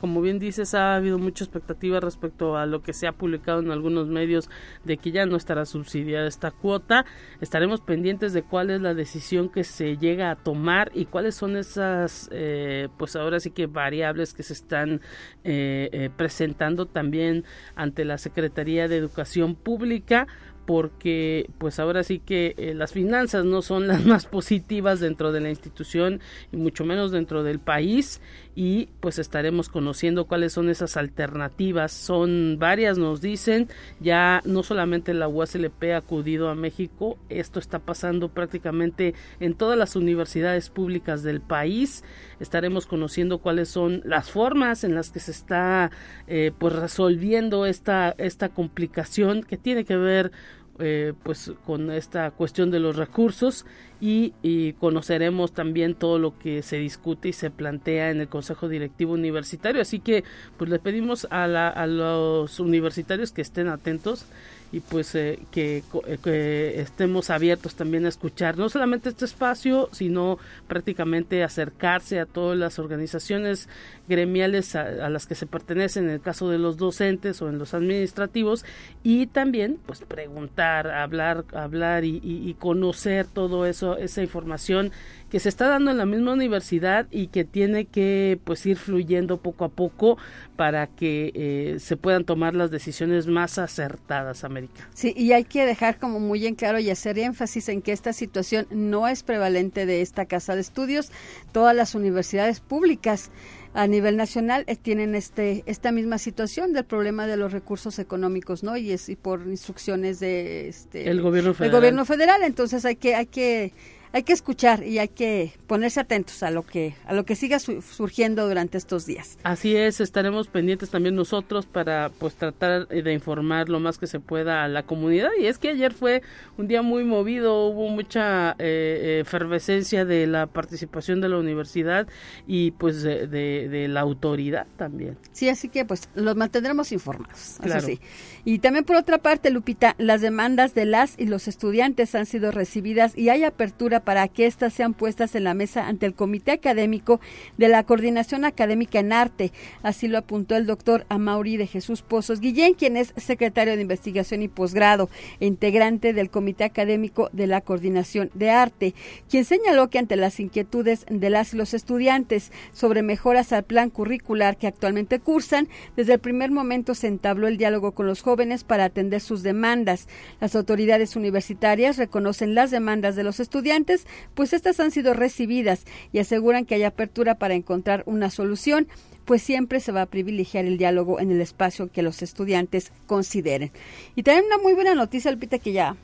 como 0.00 0.20
bien 0.20 0.38
dices, 0.38 0.74
ha 0.74 0.94
habido 0.94 1.18
mucha 1.18 1.42
expectativa 1.42 1.98
respecto 1.98 2.56
a 2.56 2.66
lo 2.66 2.84
que 2.84 2.92
se 2.92 3.08
ha 3.08 3.12
publicado 3.12 3.58
en 3.58 3.72
algunos 3.72 4.06
medios 4.06 4.48
de 4.84 4.96
que 4.96 5.10
ya 5.10 5.26
no 5.26 5.34
estará 5.34 5.66
subsidiada 5.66 6.28
esta 6.28 6.52
cuota. 6.52 7.04
Estaremos 7.40 7.80
pendientes 7.80 8.32
de 8.32 8.44
cuál 8.44 8.70
es 8.70 8.80
la 8.80 8.94
decisión 8.94 9.48
que 9.48 9.64
se 9.64 9.96
llega 9.96 10.30
a 10.30 10.36
tomar 10.36 10.92
y 10.94 11.06
cuáles 11.06 11.34
son 11.34 11.56
esas, 11.56 12.28
eh, 12.30 12.90
pues 12.96 13.16
ahora 13.16 13.40
sí 13.40 13.50
que 13.50 13.66
variables 13.66 14.34
que 14.34 14.44
se 14.44 14.52
están 14.52 15.00
eh, 15.42 15.88
eh, 15.90 16.10
presentando 16.16 16.86
también 16.86 17.44
ante 17.74 18.04
la 18.04 18.18
Secretaría 18.18 18.86
de 18.86 18.98
Educación 18.98 19.56
Pública 19.56 20.28
porque 20.68 21.48
pues 21.56 21.78
ahora 21.78 22.04
sí 22.04 22.18
que 22.18 22.54
eh, 22.58 22.74
las 22.74 22.92
finanzas 22.92 23.46
no 23.46 23.62
son 23.62 23.88
las 23.88 24.04
más 24.04 24.26
positivas 24.26 25.00
dentro 25.00 25.32
de 25.32 25.40
la 25.40 25.48
institución 25.48 26.20
y 26.52 26.58
mucho 26.58 26.84
menos 26.84 27.10
dentro 27.10 27.42
del 27.42 27.58
país 27.58 28.20
y 28.54 28.90
pues 29.00 29.18
estaremos 29.18 29.70
conociendo 29.70 30.26
cuáles 30.26 30.52
son 30.52 30.68
esas 30.68 30.98
alternativas. 30.98 31.92
Son 31.92 32.56
varias, 32.58 32.98
nos 32.98 33.22
dicen, 33.22 33.68
ya 34.00 34.42
no 34.44 34.62
solamente 34.62 35.14
la 35.14 35.26
UASLP 35.28 35.84
ha 35.94 35.98
acudido 35.98 36.50
a 36.50 36.56
México, 36.56 37.16
esto 37.28 37.60
está 37.60 37.78
pasando 37.78 38.28
prácticamente 38.28 39.14
en 39.40 39.54
todas 39.54 39.78
las 39.78 39.96
universidades 39.96 40.68
públicas 40.68 41.22
del 41.22 41.40
país. 41.40 42.02
Estaremos 42.40 42.86
conociendo 42.86 43.38
cuáles 43.38 43.68
son 43.68 44.02
las 44.04 44.30
formas 44.30 44.84
en 44.84 44.94
las 44.94 45.12
que 45.12 45.20
se 45.20 45.30
está 45.30 45.92
eh, 46.26 46.52
pues 46.58 46.74
resolviendo 46.74 47.64
esta, 47.64 48.14
esta 48.18 48.48
complicación 48.48 49.44
que 49.44 49.56
tiene 49.56 49.84
que 49.84 49.96
ver 49.96 50.32
eh, 50.78 51.12
pues 51.22 51.52
con 51.64 51.90
esta 51.90 52.30
cuestión 52.30 52.70
de 52.70 52.80
los 52.80 52.96
recursos 52.96 53.66
y, 54.00 54.32
conoceremos 54.78 55.52
también 55.52 55.94
todo 55.94 56.18
lo 56.18 56.38
que 56.38 56.62
se 56.62 56.78
discute 56.78 57.30
y 57.30 57.32
se 57.32 57.50
plantea 57.50 58.10
en 58.10 58.20
el 58.20 58.28
Consejo 58.28 58.68
Directivo 58.68 59.14
Universitario. 59.14 59.82
Así 59.82 59.98
que 59.98 60.24
pues 60.56 60.70
le 60.70 60.78
pedimos 60.78 61.26
a, 61.30 61.44
a 61.44 61.86
los 61.86 62.60
universitarios 62.60 63.32
que 63.32 63.42
estén 63.42 63.68
atentos 63.68 64.26
y 64.70 64.80
pues 64.80 65.14
eh, 65.14 65.38
que, 65.50 65.82
eh, 66.06 66.18
que, 66.22 66.80
estemos 66.80 67.30
abiertos 67.30 67.74
también 67.74 68.04
a 68.04 68.08
escuchar 68.08 68.58
no 68.58 68.68
solamente 68.68 69.08
este 69.08 69.24
espacio, 69.24 69.88
sino 69.92 70.38
prácticamente 70.66 71.42
acercarse 71.42 72.20
a 72.20 72.26
todas 72.26 72.58
las 72.58 72.78
organizaciones 72.78 73.68
gremiales 74.08 74.76
a, 74.76 75.08
las 75.08 75.26
que 75.26 75.34
se 75.34 75.46
pertenecen 75.46 76.04
en 76.04 76.10
el 76.10 76.20
caso 76.20 76.50
de 76.50 76.58
los 76.58 76.76
docentes 76.76 77.40
o 77.40 77.48
en 77.48 77.58
los 77.58 77.74
administrativos 77.74 78.64
y 79.02 79.26
también 79.26 79.78
pues 79.86 80.00
preguntar, 80.00 80.90
hablar, 80.90 81.44
hablar 81.52 82.04
y, 82.04 82.20
y 82.22 82.54
conocer 82.54 83.26
todo 83.26 83.66
eso, 83.66 83.96
esa 83.96 84.22
información 84.22 84.92
que 85.30 85.40
se 85.40 85.48
está 85.48 85.68
dando 85.68 85.90
en 85.90 85.98
la 85.98 86.06
misma 86.06 86.32
universidad 86.32 87.06
y 87.10 87.28
que 87.28 87.44
tiene 87.44 87.84
que 87.84 88.38
pues 88.44 88.64
ir 88.66 88.76
fluyendo 88.76 89.38
poco 89.38 89.64
a 89.64 89.68
poco 89.68 90.16
para 90.56 90.86
que 90.86 91.32
eh, 91.34 91.76
se 91.80 91.96
puedan 91.96 92.24
tomar 92.24 92.54
las 92.54 92.70
decisiones 92.70 93.26
más 93.26 93.58
acertadas, 93.58 94.44
América. 94.44 94.88
Sí, 94.94 95.12
y 95.16 95.32
hay 95.32 95.44
que 95.44 95.66
dejar 95.66 95.98
como 95.98 96.18
muy 96.18 96.46
en 96.46 96.54
claro 96.54 96.78
y 96.78 96.90
hacer 96.90 97.18
énfasis 97.18 97.68
en 97.68 97.82
que 97.82 97.92
esta 97.92 98.12
situación 98.12 98.66
no 98.70 99.06
es 99.06 99.22
prevalente 99.22 99.86
de 99.86 100.02
esta 100.02 100.26
casa 100.26 100.54
de 100.54 100.62
estudios. 100.62 101.12
Todas 101.52 101.76
las 101.76 101.94
universidades 101.94 102.60
públicas 102.60 103.30
a 103.74 103.86
nivel 103.86 104.16
nacional 104.16 104.64
eh, 104.66 104.76
tienen 104.76 105.14
este 105.14 105.62
esta 105.66 105.92
misma 105.92 106.18
situación 106.18 106.72
del 106.72 106.84
problema 106.84 107.26
de 107.26 107.36
los 107.36 107.52
recursos 107.52 107.98
económicos, 107.98 108.62
¿no? 108.62 108.76
Y 108.76 108.92
es 108.92 109.08
y 109.08 109.16
por 109.16 109.46
instrucciones 109.46 110.20
de 110.20 110.68
este 110.68 111.08
el 111.08 111.20
gobierno 111.20 111.52
federal. 111.52 111.74
El 111.74 111.80
gobierno 111.80 112.04
federal, 112.04 112.42
entonces 112.42 112.84
hay 112.84 112.96
que 112.96 113.14
hay 113.14 113.26
que 113.26 113.72
hay 114.12 114.22
que 114.22 114.32
escuchar 114.32 114.84
y 114.84 114.98
hay 114.98 115.08
que 115.08 115.52
ponerse 115.66 116.00
atentos 116.00 116.42
a 116.42 116.50
lo 116.50 116.64
que 116.64 116.94
a 117.06 117.12
lo 117.12 117.24
que 117.24 117.36
siga 117.36 117.58
surgiendo 117.58 118.48
durante 118.48 118.78
estos 118.78 119.06
días. 119.06 119.38
Así 119.42 119.76
es, 119.76 120.00
estaremos 120.00 120.48
pendientes 120.48 120.90
también 120.90 121.14
nosotros 121.14 121.66
para 121.66 122.10
pues 122.18 122.34
tratar 122.34 122.88
de 122.88 123.12
informar 123.12 123.68
lo 123.68 123.80
más 123.80 123.98
que 123.98 124.06
se 124.06 124.20
pueda 124.20 124.64
a 124.64 124.68
la 124.68 124.84
comunidad 124.84 125.30
y 125.38 125.46
es 125.46 125.58
que 125.58 125.70
ayer 125.70 125.92
fue 125.92 126.22
un 126.56 126.68
día 126.68 126.82
muy 126.82 127.04
movido, 127.04 127.66
hubo 127.66 127.88
mucha 127.88 128.54
eh, 128.58 129.20
efervescencia 129.20 130.04
de 130.04 130.26
la 130.26 130.46
participación 130.46 131.20
de 131.20 131.28
la 131.28 131.38
universidad 131.38 132.06
y 132.46 132.72
pues 132.72 133.02
de, 133.02 133.86
la 133.88 134.00
autoridad 134.00 134.66
también. 134.76 135.16
Sí, 135.32 135.48
así 135.48 135.68
que 135.68 135.84
pues 135.84 136.08
los 136.14 136.36
mantendremos 136.36 136.92
informados. 136.92 137.58
Claro. 137.60 137.86
sí. 137.86 138.00
Y 138.44 138.58
también 138.58 138.84
por 138.84 138.96
otra 138.96 139.18
parte, 139.18 139.50
Lupita, 139.50 139.94
las 139.98 140.20
demandas 140.20 140.74
de 140.74 140.84
las 140.84 141.18
y 141.18 141.26
los 141.26 141.48
estudiantes 141.48 142.14
han 142.14 142.26
sido 142.26 142.50
recibidas 142.50 143.16
y 143.16 143.28
hay 143.28 143.44
apertura 143.44 143.97
para 144.00 144.28
que 144.28 144.46
éstas 144.46 144.72
sean 144.72 144.94
puestas 144.94 145.34
en 145.34 145.44
la 145.44 145.54
mesa 145.54 145.88
ante 145.88 146.06
el 146.06 146.14
Comité 146.14 146.52
Académico 146.52 147.20
de 147.56 147.68
la 147.68 147.82
Coordinación 147.82 148.44
Académica 148.44 149.00
en 149.00 149.12
Arte. 149.12 149.52
Así 149.82 150.08
lo 150.08 150.18
apuntó 150.18 150.56
el 150.56 150.66
doctor 150.66 151.06
Amauri 151.08 151.56
de 151.56 151.66
Jesús 151.66 152.02
Pozos 152.02 152.40
Guillén, 152.40 152.74
quien 152.74 152.96
es 152.96 153.12
secretario 153.16 153.74
de 153.74 153.82
Investigación 153.82 154.42
y 154.42 154.48
Posgrado 154.48 155.08
e 155.40 155.46
integrante 155.46 156.12
del 156.12 156.30
Comité 156.30 156.64
Académico 156.64 157.30
de 157.32 157.46
la 157.46 157.60
Coordinación 157.60 158.30
de 158.34 158.50
Arte, 158.50 158.94
quien 159.28 159.44
señaló 159.44 159.88
que 159.88 159.98
ante 159.98 160.16
las 160.16 160.38
inquietudes 160.40 161.04
de 161.08 161.30
las 161.30 161.48
y 161.54 161.56
los 161.56 161.74
estudiantes 161.74 162.52
sobre 162.72 163.02
mejoras 163.02 163.52
al 163.52 163.64
plan 163.64 163.90
curricular 163.90 164.56
que 164.56 164.66
actualmente 164.66 165.18
cursan, 165.18 165.68
desde 165.96 166.14
el 166.14 166.18
primer 166.18 166.50
momento 166.50 166.94
se 166.94 167.06
entabló 167.06 167.48
el 167.48 167.56
diálogo 167.56 167.92
con 167.92 168.06
los 168.06 168.22
jóvenes 168.22 168.64
para 168.64 168.84
atender 168.84 169.20
sus 169.20 169.42
demandas. 169.42 170.08
Las 170.40 170.54
autoridades 170.54 171.16
universitarias 171.16 171.96
reconocen 171.96 172.54
las 172.54 172.70
demandas 172.70 173.16
de 173.16 173.24
los 173.24 173.40
estudiantes, 173.40 173.87
pues 174.34 174.52
estas 174.52 174.80
han 174.80 174.90
sido 174.90 175.14
recibidas 175.14 175.84
y 176.12 176.18
aseguran 176.18 176.64
que 176.64 176.74
hay 176.74 176.84
apertura 176.84 177.36
para 177.36 177.54
encontrar 177.54 178.02
una 178.06 178.30
solución 178.30 178.88
pues 179.24 179.42
siempre 179.42 179.80
se 179.80 179.92
va 179.92 180.02
a 180.02 180.06
privilegiar 180.06 180.64
el 180.64 180.78
diálogo 180.78 181.20
en 181.20 181.30
el 181.30 181.42
espacio 181.42 181.92
que 181.92 182.00
los 182.00 182.22
estudiantes 182.22 182.92
consideren. 183.06 183.70
Y 184.16 184.22
también 184.22 184.46
una 184.46 184.56
muy 184.56 184.72
buena 184.72 184.94
noticia, 184.94 185.30
Lupita, 185.30 185.58
que 185.58 185.72
ya 185.72 185.96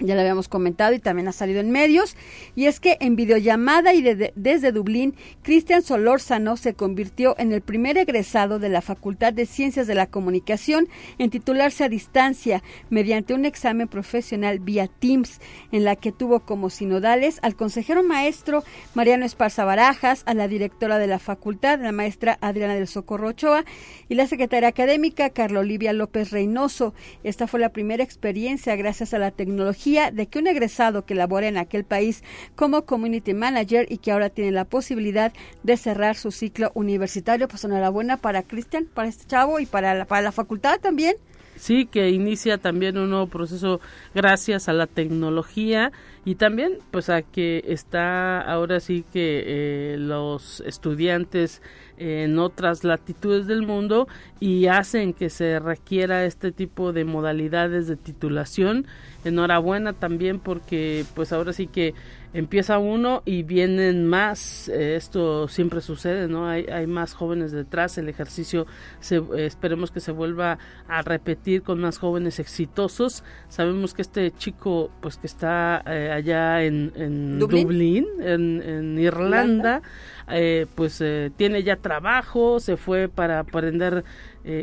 ya 0.00 0.14
lo 0.14 0.20
habíamos 0.20 0.48
comentado 0.48 0.94
y 0.94 0.98
también 0.98 1.28
ha 1.28 1.32
salido 1.32 1.60
en 1.60 1.70
medios, 1.70 2.16
y 2.54 2.66
es 2.66 2.80
que 2.80 2.96
en 3.00 3.16
videollamada 3.16 3.94
y 3.94 4.02
desde 4.02 4.72
Dublín, 4.72 5.14
Cristian 5.42 5.82
Solórzano 5.82 6.56
se 6.56 6.74
convirtió 6.74 7.34
en 7.38 7.52
el 7.52 7.62
primer 7.62 7.96
egresado 7.96 8.58
de 8.58 8.68
la 8.68 8.82
Facultad 8.82 9.32
de 9.32 9.46
Ciencias 9.46 9.86
de 9.86 9.94
la 9.94 10.06
Comunicación 10.06 10.88
en 11.18 11.30
titularse 11.30 11.84
a 11.84 11.88
distancia 11.88 12.62
mediante 12.90 13.32
un 13.32 13.44
examen 13.44 13.88
profesional 13.88 14.58
vía 14.58 14.88
Teams, 14.88 15.40
en 15.72 15.84
la 15.84 15.96
que 15.96 16.12
tuvo 16.12 16.40
como 16.40 16.68
sinodales 16.68 17.38
al 17.42 17.56
consejero 17.56 18.02
maestro 18.02 18.64
Mariano 18.94 19.24
Esparza 19.24 19.64
Barajas, 19.64 20.22
a 20.26 20.34
la 20.34 20.48
directora 20.48 20.98
de 20.98 21.06
la 21.06 21.18
facultad, 21.18 21.80
la 21.80 21.92
maestra 21.92 22.38
Adriana 22.40 22.74
del 22.74 22.88
Socorro 22.88 23.28
Ochoa, 23.28 23.64
y 24.08 24.14
la 24.14 24.26
secretaria 24.26 24.68
académica 24.68 25.30
Carla 25.30 25.60
Olivia 25.60 25.92
López 25.92 26.30
Reynoso. 26.30 26.94
Esta 27.24 27.46
fue 27.46 27.60
la 27.60 27.70
primera 27.70 28.04
experiencia 28.04 28.76
gracias 28.76 29.14
a 29.14 29.18
la 29.18 29.30
tecnología 29.30 29.85
de 29.86 30.26
que 30.26 30.40
un 30.40 30.48
egresado 30.48 31.04
que 31.04 31.14
labora 31.14 31.46
en 31.46 31.58
aquel 31.58 31.84
país 31.84 32.24
como 32.56 32.84
community 32.84 33.34
manager 33.34 33.86
y 33.88 33.98
que 33.98 34.10
ahora 34.10 34.30
tiene 34.30 34.50
la 34.50 34.64
posibilidad 34.64 35.32
de 35.62 35.76
cerrar 35.76 36.16
su 36.16 36.32
ciclo 36.32 36.72
universitario, 36.74 37.46
pues 37.46 37.64
enhorabuena 37.64 38.16
para 38.16 38.42
Cristian, 38.42 38.86
para 38.92 39.08
este 39.08 39.26
chavo 39.26 39.60
y 39.60 39.66
para 39.66 39.94
la, 39.94 40.04
para 40.04 40.22
la 40.22 40.32
facultad 40.32 40.80
también. 40.80 41.16
Sí, 41.54 41.86
que 41.86 42.10
inicia 42.10 42.58
también 42.58 42.98
un 42.98 43.10
nuevo 43.10 43.28
proceso 43.28 43.80
gracias 44.14 44.68
a 44.68 44.74
la 44.74 44.86
tecnología 44.86 45.90
y 46.24 46.34
también 46.34 46.78
pues 46.90 47.08
a 47.08 47.22
que 47.22 47.62
está 47.66 48.40
ahora 48.40 48.80
sí 48.80 49.04
que 49.10 49.44
eh, 49.46 49.96
los 49.98 50.60
estudiantes 50.66 51.62
en 51.96 52.38
otras 52.38 52.84
latitudes 52.84 53.46
del 53.46 53.62
mundo 53.62 54.08
y 54.40 54.66
hacen 54.66 55.12
que 55.12 55.30
se 55.30 55.58
requiera 55.58 56.24
este 56.24 56.52
tipo 56.52 56.92
de 56.92 57.04
modalidades 57.04 57.86
de 57.86 57.96
titulación. 57.96 58.86
Enhorabuena 59.24 59.92
también 59.92 60.38
porque 60.38 61.04
pues 61.14 61.32
ahora 61.32 61.52
sí 61.52 61.66
que 61.66 61.94
empieza 62.38 62.78
uno 62.78 63.22
y 63.24 63.44
vienen 63.44 64.06
más, 64.06 64.68
eh, 64.68 64.94
esto 64.96 65.48
siempre 65.48 65.80
sucede, 65.80 66.28
¿no? 66.28 66.46
Hay, 66.46 66.66
hay 66.66 66.86
más 66.86 67.14
jóvenes 67.14 67.50
detrás, 67.50 67.96
el 67.96 68.10
ejercicio 68.10 68.66
se, 69.00 69.22
esperemos 69.38 69.90
que 69.90 70.00
se 70.00 70.12
vuelva 70.12 70.58
a 70.86 71.00
repetir 71.00 71.62
con 71.62 71.80
más 71.80 71.96
jóvenes 71.96 72.38
exitosos. 72.38 73.24
Sabemos 73.48 73.94
que 73.94 74.02
este 74.02 74.32
chico 74.32 74.90
pues 75.00 75.16
que 75.16 75.26
está 75.26 75.82
eh, 75.86 76.10
allá 76.12 76.62
en, 76.62 76.92
en 76.94 77.38
Dublín, 77.38 78.06
en, 78.20 78.98
Irlanda, 78.98 79.80
eh, 80.28 80.66
pues 80.74 81.02
tiene 81.36 81.62
ya 81.62 81.76
trabajo, 81.76 82.60
se 82.60 82.76
fue 82.76 83.08
para 83.08 83.38
aprender 83.38 84.04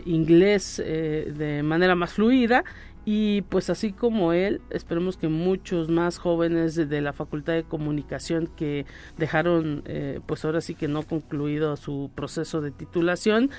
inglés 0.05 0.77
de 0.77 1.61
manera 1.61 1.93
más 1.93 2.13
fluida 2.13 2.63
y 3.05 3.41
pues 3.43 3.69
así 3.69 3.91
como 3.91 4.33
él, 4.33 4.61
esperemos 4.69 5.17
que 5.17 5.27
muchos 5.27 5.89
más 5.89 6.17
jóvenes 6.17 6.75
de, 6.75 7.01
la 7.01 7.11
Facultad 7.11 7.53
de 7.53 7.63
Comunicación 7.63 8.47
que 8.47 8.85
dejaron 9.17 9.83
eh, 9.85 10.21
pues 10.25 10.45
ahora 10.45 10.61
sí 10.61 10.73
que 10.73 10.87
no 10.87 11.03
concluido 11.03 11.75
su 11.75 12.11
proceso 12.15 12.61
de 12.61 12.71
titulación 12.71 13.49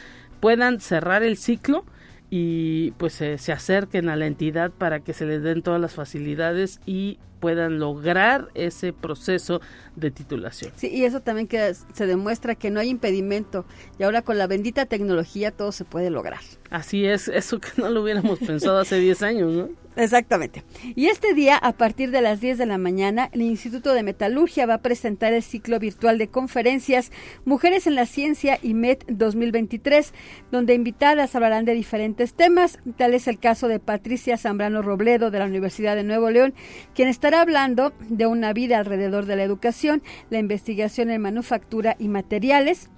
puedan 0.40 0.80
cerrar 0.80 1.22
el 1.22 1.36
ciclo 1.36 1.84
y 2.30 2.92
pues 2.92 3.14
se 3.14 3.52
acerquen 3.52 4.08
a 4.08 4.16
la 4.16 4.26
entidad 4.26 4.70
para 4.70 5.00
que 5.00 5.12
se 5.12 5.26
les 5.26 5.42
den 5.42 5.62
todas 5.62 5.80
las 5.80 5.94
facilidades 5.94 6.80
y 6.86 7.18
puedan 7.44 7.78
lograr 7.78 8.48
ese 8.54 8.94
proceso 8.94 9.60
de 9.96 10.10
titulación. 10.10 10.72
Sí, 10.76 10.88
y 10.88 11.04
eso 11.04 11.20
también 11.20 11.46
que 11.46 11.74
se 11.92 12.06
demuestra 12.06 12.54
que 12.54 12.70
no 12.70 12.80
hay 12.80 12.88
impedimento 12.88 13.66
y 13.98 14.04
ahora 14.04 14.22
con 14.22 14.38
la 14.38 14.46
bendita 14.46 14.86
tecnología 14.86 15.50
todo 15.50 15.70
se 15.70 15.84
puede 15.84 16.08
lograr. 16.08 16.40
Así 16.70 17.04
es, 17.04 17.28
eso 17.28 17.60
que 17.60 17.68
no 17.76 17.90
lo 17.90 18.02
hubiéramos 18.02 18.38
pensado 18.38 18.78
hace 18.78 18.98
10 18.98 19.22
años, 19.22 19.52
¿no? 19.52 19.68
Exactamente. 19.96 20.64
Y 20.96 21.06
este 21.06 21.34
día, 21.34 21.56
a 21.56 21.72
partir 21.72 22.10
de 22.10 22.20
las 22.20 22.40
10 22.40 22.58
de 22.58 22.66
la 22.66 22.78
mañana, 22.78 23.30
el 23.32 23.42
Instituto 23.42 23.94
de 23.94 24.02
Metalurgia 24.02 24.66
va 24.66 24.74
a 24.74 24.82
presentar 24.82 25.32
el 25.32 25.42
ciclo 25.42 25.78
virtual 25.78 26.18
de 26.18 26.28
conferencias 26.28 27.12
Mujeres 27.44 27.86
en 27.86 27.94
la 27.94 28.06
Ciencia 28.06 28.58
y 28.60 28.74
MET 28.74 29.04
2023, 29.06 30.12
donde 30.50 30.74
invitadas 30.74 31.34
hablarán 31.36 31.64
de 31.64 31.74
diferentes 31.74 32.34
temas. 32.34 32.78
Tal 32.96 33.14
es 33.14 33.28
el 33.28 33.38
caso 33.38 33.68
de 33.68 33.78
Patricia 33.78 34.36
Zambrano 34.36 34.82
Robledo 34.82 35.30
de 35.30 35.38
la 35.38 35.46
Universidad 35.46 35.94
de 35.94 36.02
Nuevo 36.02 36.28
León, 36.30 36.54
quien 36.94 37.08
estará 37.08 37.40
hablando 37.40 37.92
de 38.08 38.26
una 38.26 38.52
vida 38.52 38.78
alrededor 38.78 39.26
de 39.26 39.36
la 39.36 39.44
educación, 39.44 40.02
la 40.30 40.38
investigación 40.38 41.10
en 41.10 41.22
manufactura 41.22 41.94
y 41.98 42.08
materiales 42.08 42.90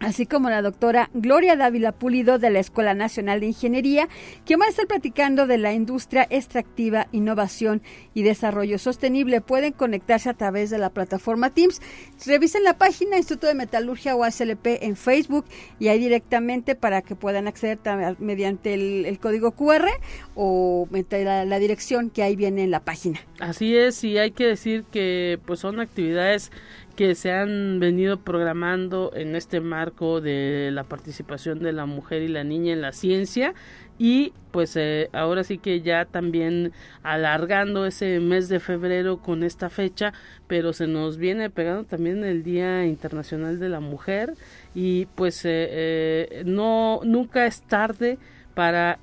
así 0.00 0.26
como 0.26 0.50
la 0.50 0.62
doctora 0.62 1.10
Gloria 1.14 1.56
Dávila 1.56 1.92
Pulido 1.92 2.38
de 2.38 2.50
la 2.50 2.60
Escuela 2.60 2.94
Nacional 2.94 3.40
de 3.40 3.46
Ingeniería, 3.46 4.08
que 4.44 4.56
van 4.56 4.66
a 4.66 4.70
estar 4.70 4.86
platicando 4.86 5.46
de 5.46 5.58
la 5.58 5.72
industria 5.72 6.26
extractiva, 6.30 7.08
innovación 7.12 7.82
y 8.14 8.22
desarrollo 8.22 8.78
sostenible. 8.78 9.40
Pueden 9.40 9.72
conectarse 9.72 10.28
a 10.28 10.34
través 10.34 10.70
de 10.70 10.78
la 10.78 10.90
plataforma 10.90 11.50
Teams. 11.50 11.80
Revisen 12.26 12.64
la 12.64 12.78
página 12.78 13.16
Instituto 13.16 13.46
de 13.46 13.54
Metalurgia 13.54 14.16
o 14.16 14.24
ASLP 14.24 14.82
en 14.82 14.96
Facebook 14.96 15.44
y 15.78 15.88
ahí 15.88 15.98
directamente 15.98 16.74
para 16.74 17.02
que 17.02 17.14
puedan 17.16 17.48
acceder 17.48 17.78
mediante 18.18 18.74
el, 18.74 19.18
código 19.18 19.52
QR 19.52 19.88
o 20.34 20.88
la, 21.10 21.44
la 21.44 21.58
dirección 21.58 22.10
que 22.10 22.22
ahí 22.22 22.36
viene 22.36 22.64
en 22.64 22.70
la 22.70 22.80
página. 22.80 23.20
Así 23.38 23.76
es, 23.76 24.04
y 24.04 24.18
hay 24.18 24.30
que 24.30 24.46
decir 24.46 24.84
que 24.84 25.38
pues 25.44 25.60
son 25.60 25.80
actividades 25.80 26.50
que 26.96 27.14
se 27.14 27.32
han 27.32 27.80
venido 27.80 28.18
programando 28.18 29.12
en 29.14 29.36
este 29.36 29.60
marco 29.60 30.20
de 30.20 30.70
la 30.72 30.84
participación 30.84 31.58
de 31.58 31.72
la 31.72 31.86
mujer 31.86 32.22
y 32.22 32.28
la 32.28 32.44
niña 32.44 32.72
en 32.72 32.82
la 32.82 32.92
ciencia 32.92 33.54
y 33.98 34.32
pues 34.50 34.76
eh, 34.76 35.08
ahora 35.12 35.44
sí 35.44 35.58
que 35.58 35.80
ya 35.80 36.04
también 36.04 36.72
alargando 37.02 37.86
ese 37.86 38.18
mes 38.20 38.48
de 38.48 38.60
febrero 38.60 39.18
con 39.18 39.42
esta 39.42 39.70
fecha 39.70 40.12
pero 40.46 40.72
se 40.72 40.86
nos 40.86 41.16
viene 41.16 41.50
pegando 41.50 41.84
también 41.84 42.24
el 42.24 42.42
Día 42.42 42.84
Internacional 42.86 43.58
de 43.58 43.68
la 43.68 43.80
Mujer 43.80 44.34
y 44.74 45.06
pues 45.06 45.44
eh, 45.44 45.68
eh, 45.70 46.42
no 46.46 47.00
nunca 47.04 47.46
es 47.46 47.62
tarde 47.62 48.18
para 48.54 48.98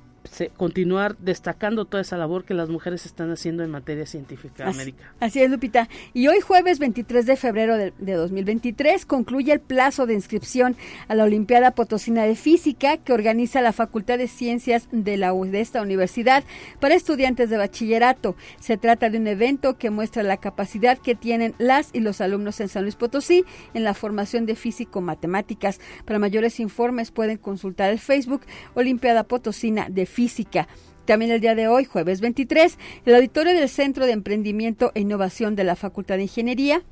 continuar 0.55 1.17
destacando 1.17 1.85
toda 1.85 2.01
esa 2.01 2.17
labor 2.17 2.45
que 2.45 2.53
las 2.53 2.69
mujeres 2.69 3.05
están 3.05 3.31
haciendo 3.31 3.63
en 3.63 3.71
materia 3.71 4.05
científica 4.05 4.65
así, 4.67 4.79
América. 4.79 5.13
Así 5.19 5.41
es, 5.41 5.49
Lupita. 5.49 5.89
Y 6.13 6.27
hoy 6.27 6.41
jueves 6.41 6.79
23 6.79 7.25
de 7.25 7.35
febrero 7.35 7.77
de, 7.77 7.91
2023 8.13 9.05
concluye 9.05 9.51
el 9.51 9.59
plazo 9.59 10.05
de 10.05 10.13
inscripción 10.13 10.75
a 11.07 11.15
la 11.15 11.23
Olimpiada 11.23 11.71
Potosina 11.71 12.23
de 12.23 12.35
Física 12.35 12.97
que 12.97 13.13
organiza 13.13 13.61
la 13.61 13.73
Facultad 13.73 14.17
de 14.19 14.27
Ciencias 14.27 14.87
de, 14.91 15.17
la, 15.17 15.33
de 15.33 15.61
esta 15.61 15.81
universidad 15.81 16.43
para 16.79 16.95
estudiantes 16.95 17.49
de 17.49 17.57
bachillerato. 17.57 18.35
Se 18.59 18.77
trata 18.77 19.09
de 19.09 19.17
un 19.17 19.27
evento 19.27 19.77
que 19.77 19.89
muestra 19.89 20.23
la 20.23 20.37
capacidad 20.37 20.97
que 20.97 21.15
tienen 21.15 21.55
las 21.57 21.89
y 21.93 21.99
los 21.99 22.21
alumnos 22.21 22.59
en 22.61 22.69
San 22.69 22.83
Luis 22.83 22.95
Potosí 22.95 23.43
en 23.73 23.83
la 23.83 23.93
formación 23.93 24.45
de 24.45 24.55
físico-matemáticas. 24.55 25.79
Para 26.05 26.19
mayores 26.19 26.59
informes 26.59 27.11
pueden 27.11 27.37
consultar 27.37 27.91
el 27.91 27.99
Facebook 27.99 28.41
Olimpiada 28.75 29.23
Potosina 29.23 29.89
de 29.89 30.05
física. 30.05 30.10
También 31.05 31.31
el 31.31 31.41
día 31.41 31.55
de 31.55 31.67
hoy, 31.67 31.85
jueves 31.85 32.21
23, 32.21 32.77
el 33.05 33.15
auditorio 33.15 33.53
del 33.53 33.69
Centro 33.69 34.05
de 34.05 34.11
Emprendimiento 34.11 34.91
e 34.93 35.01
Innovación 35.01 35.55
de 35.55 35.63
la 35.63 35.75
Facultad 35.75 36.17
de 36.17 36.23
Ingeniería 36.23 36.83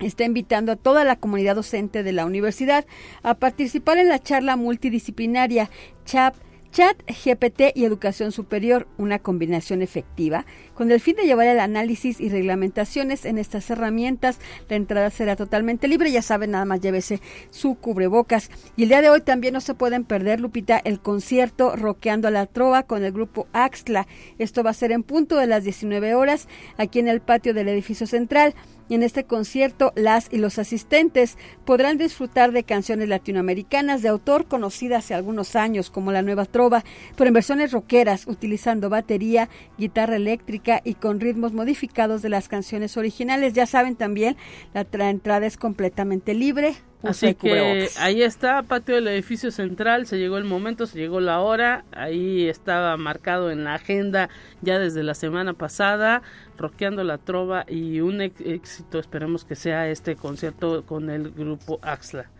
está 0.00 0.24
invitando 0.24 0.72
a 0.72 0.76
toda 0.76 1.04
la 1.04 1.16
comunidad 1.16 1.54
docente 1.54 2.02
de 2.02 2.12
la 2.12 2.26
universidad 2.26 2.84
a 3.22 3.34
participar 3.34 3.98
en 3.98 4.08
la 4.08 4.18
charla 4.18 4.56
multidisciplinaria 4.56 5.70
CHAP 6.04 6.34
Chat, 6.74 6.96
GPT 7.06 7.70
y 7.76 7.84
educación 7.84 8.32
superior, 8.32 8.88
una 8.98 9.20
combinación 9.20 9.80
efectiva. 9.80 10.44
Con 10.74 10.90
el 10.90 10.98
fin 10.98 11.14
de 11.14 11.22
llevar 11.22 11.46
el 11.46 11.60
análisis 11.60 12.20
y 12.20 12.28
reglamentaciones 12.30 13.26
en 13.26 13.38
estas 13.38 13.70
herramientas, 13.70 14.40
la 14.68 14.74
entrada 14.74 15.10
será 15.10 15.36
totalmente 15.36 15.86
libre. 15.86 16.10
Ya 16.10 16.20
saben, 16.20 16.50
nada 16.50 16.64
más 16.64 16.80
llévese 16.80 17.20
su 17.50 17.76
cubrebocas. 17.76 18.50
Y 18.76 18.82
el 18.82 18.88
día 18.88 19.02
de 19.02 19.08
hoy 19.08 19.20
también 19.20 19.54
no 19.54 19.60
se 19.60 19.74
pueden 19.74 20.02
perder, 20.02 20.40
Lupita, 20.40 20.80
el 20.82 20.98
concierto 20.98 21.76
Roqueando 21.76 22.26
a 22.26 22.32
la 22.32 22.46
Trova 22.46 22.82
con 22.82 23.04
el 23.04 23.12
grupo 23.12 23.46
Axtla. 23.52 24.08
Esto 24.40 24.64
va 24.64 24.70
a 24.70 24.74
ser 24.74 24.90
en 24.90 25.04
punto 25.04 25.36
de 25.36 25.46
las 25.46 25.62
19 25.62 26.16
horas 26.16 26.48
aquí 26.76 26.98
en 26.98 27.06
el 27.06 27.20
patio 27.20 27.54
del 27.54 27.68
edificio 27.68 28.08
central. 28.08 28.52
En 28.90 29.02
este 29.02 29.24
concierto, 29.24 29.92
las 29.96 30.28
y 30.30 30.36
los 30.36 30.58
asistentes 30.58 31.38
podrán 31.64 31.96
disfrutar 31.96 32.52
de 32.52 32.64
canciones 32.64 33.08
latinoamericanas 33.08 34.02
de 34.02 34.08
autor 34.08 34.46
conocidas 34.46 35.04
hace 35.04 35.14
algunos 35.14 35.56
años, 35.56 35.90
como 35.90 36.12
la 36.12 36.22
Nueva 36.22 36.44
Trova, 36.44 36.84
pero 37.16 37.28
en 37.28 37.34
versiones 37.34 37.72
rockeras, 37.72 38.26
utilizando 38.26 38.90
batería, 38.90 39.48
guitarra 39.78 40.16
eléctrica 40.16 40.82
y 40.84 40.94
con 40.94 41.20
ritmos 41.20 41.52
modificados 41.52 42.20
de 42.20 42.28
las 42.28 42.48
canciones 42.48 42.96
originales. 42.96 43.54
Ya 43.54 43.66
saben 43.66 43.96
también, 43.96 44.36
la 44.74 45.10
entrada 45.10 45.46
es 45.46 45.56
completamente 45.56 46.34
libre, 46.34 46.74
Así 47.04 47.34
que 47.34 47.88
ahí 47.98 48.22
está, 48.22 48.62
patio 48.62 48.94
del 48.94 49.08
edificio 49.08 49.50
central, 49.50 50.06
se 50.06 50.18
llegó 50.18 50.38
el 50.38 50.44
momento, 50.44 50.86
se 50.86 50.98
llegó 50.98 51.20
la 51.20 51.40
hora, 51.40 51.84
ahí 51.92 52.48
estaba 52.48 52.96
marcado 52.96 53.50
en 53.50 53.64
la 53.64 53.74
agenda 53.74 54.30
ya 54.62 54.78
desde 54.78 55.02
la 55.02 55.14
semana 55.14 55.54
pasada, 55.54 56.22
roqueando 56.56 57.04
la 57.04 57.18
trova 57.18 57.64
y 57.68 58.00
un 58.00 58.20
éxito, 58.20 58.98
esperemos 58.98 59.44
que 59.44 59.54
sea 59.54 59.88
este 59.88 60.16
concierto 60.16 60.84
con 60.86 61.10
el 61.10 61.30
grupo 61.30 61.78
Axla. 61.82 62.30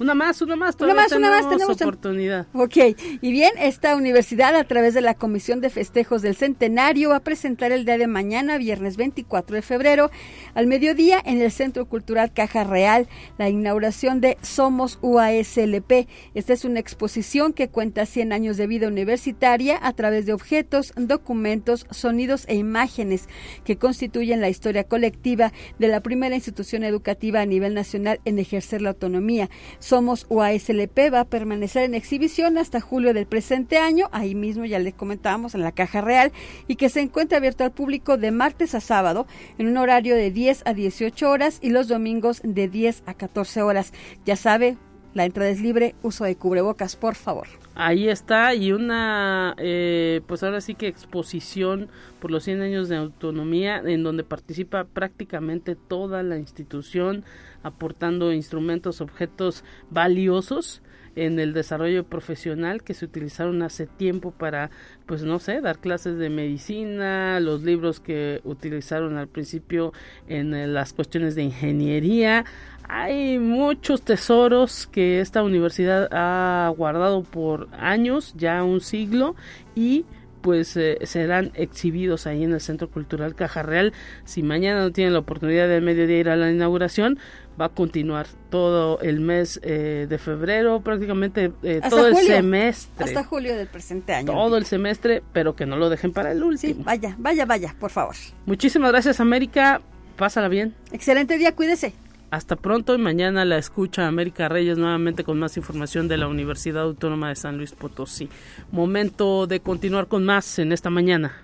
Una 0.00 0.14
más, 0.14 0.42
una 0.42 0.56
más, 0.56 0.74
una 0.80 0.92
más, 0.92 1.12
una 1.12 1.30
más, 1.30 1.48
tenemos 1.48 1.80
oportunidad. 1.80 2.48
Ok, 2.52 2.76
y 3.20 3.30
bien, 3.30 3.52
esta 3.58 3.94
universidad 3.94 4.56
a 4.56 4.64
través 4.64 4.92
de 4.92 5.00
la 5.00 5.14
Comisión 5.14 5.60
de 5.60 5.70
Festejos 5.70 6.20
del 6.20 6.34
Centenario 6.34 7.10
va 7.10 7.16
a 7.16 7.20
presentar 7.20 7.70
el 7.70 7.84
día 7.84 7.96
de 7.96 8.08
mañana, 8.08 8.58
viernes 8.58 8.96
24 8.96 9.54
de 9.54 9.62
febrero, 9.62 10.10
al 10.54 10.66
mediodía 10.66 11.22
en 11.24 11.40
el 11.40 11.52
Centro 11.52 11.86
Cultural 11.86 12.32
Caja 12.32 12.64
Real, 12.64 13.08
la 13.38 13.48
inauguración 13.48 14.20
de 14.20 14.36
Somos 14.42 14.98
UASLP. 15.00 16.08
Esta 16.34 16.52
es 16.52 16.64
una 16.64 16.80
exposición 16.80 17.52
que 17.52 17.68
cuenta 17.68 18.04
100 18.04 18.32
años 18.32 18.56
de 18.56 18.66
vida 18.66 18.88
universitaria 18.88 19.78
a 19.80 19.92
través 19.92 20.26
de 20.26 20.32
objetos, 20.32 20.92
documentos, 20.96 21.86
sonidos 21.90 22.46
e 22.48 22.56
imágenes 22.56 23.28
que 23.64 23.76
constituyen 23.76 24.40
la 24.40 24.48
historia 24.48 24.82
colectiva 24.82 25.52
de 25.78 25.86
la 25.86 26.00
primera 26.00 26.34
institución 26.34 26.82
educativa 26.82 27.40
a 27.40 27.46
nivel 27.46 27.74
nacional 27.74 28.20
en 28.24 28.40
ejercer 28.40 28.82
la 28.82 28.90
autonomía 28.90 29.50
somos 29.84 30.24
UASLP 30.30 31.12
va 31.12 31.20
a 31.20 31.24
permanecer 31.26 31.84
en 31.84 31.94
exhibición 31.94 32.56
hasta 32.56 32.80
julio 32.80 33.12
del 33.12 33.26
presente 33.26 33.76
año, 33.76 34.08
ahí 34.12 34.34
mismo 34.34 34.64
ya 34.64 34.78
les 34.78 34.94
comentábamos 34.94 35.54
en 35.54 35.60
la 35.60 35.72
Caja 35.72 36.00
Real, 36.00 36.32
y 36.66 36.76
que 36.76 36.88
se 36.88 37.02
encuentra 37.02 37.36
abierto 37.36 37.64
al 37.64 37.72
público 37.72 38.16
de 38.16 38.30
martes 38.30 38.74
a 38.74 38.80
sábado 38.80 39.26
en 39.58 39.68
un 39.68 39.76
horario 39.76 40.16
de 40.16 40.30
10 40.30 40.62
a 40.64 40.72
18 40.72 41.28
horas 41.28 41.58
y 41.60 41.68
los 41.68 41.86
domingos 41.86 42.40
de 42.42 42.66
10 42.66 43.02
a 43.04 43.12
14 43.12 43.60
horas. 43.60 43.92
Ya 44.24 44.36
sabe, 44.36 44.78
la 45.14 45.24
entrada 45.24 45.50
es 45.50 45.60
libre, 45.60 45.94
uso 46.02 46.24
de 46.24 46.36
cubrebocas, 46.36 46.96
por 46.96 47.14
favor. 47.14 47.46
Ahí 47.76 48.08
está, 48.08 48.54
y 48.54 48.72
una, 48.72 49.54
eh, 49.58 50.20
pues 50.26 50.42
ahora 50.42 50.60
sí 50.60 50.74
que 50.74 50.88
exposición 50.88 51.88
por 52.20 52.30
los 52.30 52.44
100 52.44 52.60
años 52.60 52.88
de 52.88 52.96
autonomía, 52.96 53.78
en 53.84 54.02
donde 54.02 54.24
participa 54.24 54.84
prácticamente 54.84 55.76
toda 55.76 56.22
la 56.22 56.36
institución 56.36 57.24
aportando 57.62 58.32
instrumentos, 58.32 59.00
objetos 59.00 59.64
valiosos 59.90 60.82
en 61.16 61.38
el 61.38 61.52
desarrollo 61.52 62.04
profesional 62.04 62.82
que 62.82 62.94
se 62.94 63.04
utilizaron 63.04 63.62
hace 63.62 63.86
tiempo 63.86 64.30
para, 64.30 64.70
pues 65.06 65.22
no 65.22 65.38
sé, 65.38 65.60
dar 65.60 65.78
clases 65.78 66.18
de 66.18 66.30
medicina, 66.30 67.40
los 67.40 67.62
libros 67.62 68.00
que 68.00 68.40
utilizaron 68.44 69.16
al 69.16 69.28
principio 69.28 69.92
en 70.28 70.54
eh, 70.54 70.66
las 70.66 70.92
cuestiones 70.92 71.34
de 71.34 71.42
ingeniería. 71.42 72.44
Hay 72.88 73.38
muchos 73.38 74.02
tesoros 74.02 74.86
que 74.86 75.20
esta 75.20 75.42
universidad 75.42 76.08
ha 76.12 76.72
guardado 76.76 77.22
por 77.22 77.68
años, 77.72 78.34
ya 78.36 78.62
un 78.62 78.80
siglo, 78.80 79.36
y 79.74 80.04
pues 80.44 80.76
eh, 80.76 80.98
serán 81.04 81.52
exhibidos 81.54 82.26
ahí 82.26 82.44
en 82.44 82.52
el 82.52 82.60
Centro 82.60 82.90
Cultural 82.90 83.34
Caja 83.34 83.62
Real. 83.62 83.94
Si 84.26 84.42
mañana 84.42 84.82
no 84.82 84.92
tienen 84.92 85.14
la 85.14 85.20
oportunidad 85.20 85.66
de 85.68 85.80
mediodía 85.80 86.18
ir 86.18 86.28
a 86.28 86.36
la 86.36 86.50
inauguración, 86.50 87.18
va 87.58 87.64
a 87.64 87.68
continuar 87.70 88.26
todo 88.50 89.00
el 89.00 89.20
mes 89.20 89.58
eh, 89.62 90.04
de 90.06 90.18
febrero, 90.18 90.82
prácticamente 90.82 91.50
eh, 91.62 91.80
todo 91.88 92.08
el 92.08 92.16
semestre. 92.16 93.06
Hasta 93.06 93.24
julio 93.24 93.56
del 93.56 93.68
presente 93.68 94.12
año. 94.12 94.26
Todo 94.26 94.58
el 94.58 94.66
semestre, 94.66 95.22
pero 95.32 95.56
que 95.56 95.64
no 95.64 95.78
lo 95.78 95.88
dejen 95.88 96.12
para 96.12 96.32
el 96.32 96.44
último. 96.44 96.74
Sí, 96.74 96.82
vaya, 96.84 97.16
vaya, 97.18 97.46
vaya, 97.46 97.74
por 97.80 97.90
favor. 97.90 98.14
Muchísimas 98.44 98.92
gracias, 98.92 99.20
América. 99.20 99.80
Pásala 100.16 100.48
bien. 100.48 100.74
Excelente 100.92 101.38
día, 101.38 101.54
cuídese. 101.56 101.94
Hasta 102.34 102.56
pronto 102.56 102.96
y 102.96 102.98
mañana 102.98 103.44
la 103.44 103.58
escucha 103.58 104.08
América 104.08 104.48
Reyes 104.48 104.76
nuevamente 104.76 105.22
con 105.22 105.38
más 105.38 105.56
información 105.56 106.08
de 106.08 106.16
la 106.16 106.26
Universidad 106.26 106.82
Autónoma 106.82 107.28
de 107.28 107.36
San 107.36 107.58
Luis 107.58 107.70
Potosí. 107.70 108.28
Momento 108.72 109.46
de 109.46 109.60
continuar 109.60 110.08
con 110.08 110.24
más 110.24 110.58
en 110.58 110.72
esta 110.72 110.90
mañana. 110.90 111.36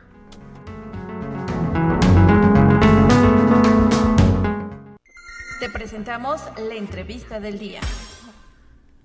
Te 5.61 5.70
presentamos 5.70 6.40
la 6.59 6.74
entrevista 6.74 7.38
del 7.38 7.61
día. 7.61 7.83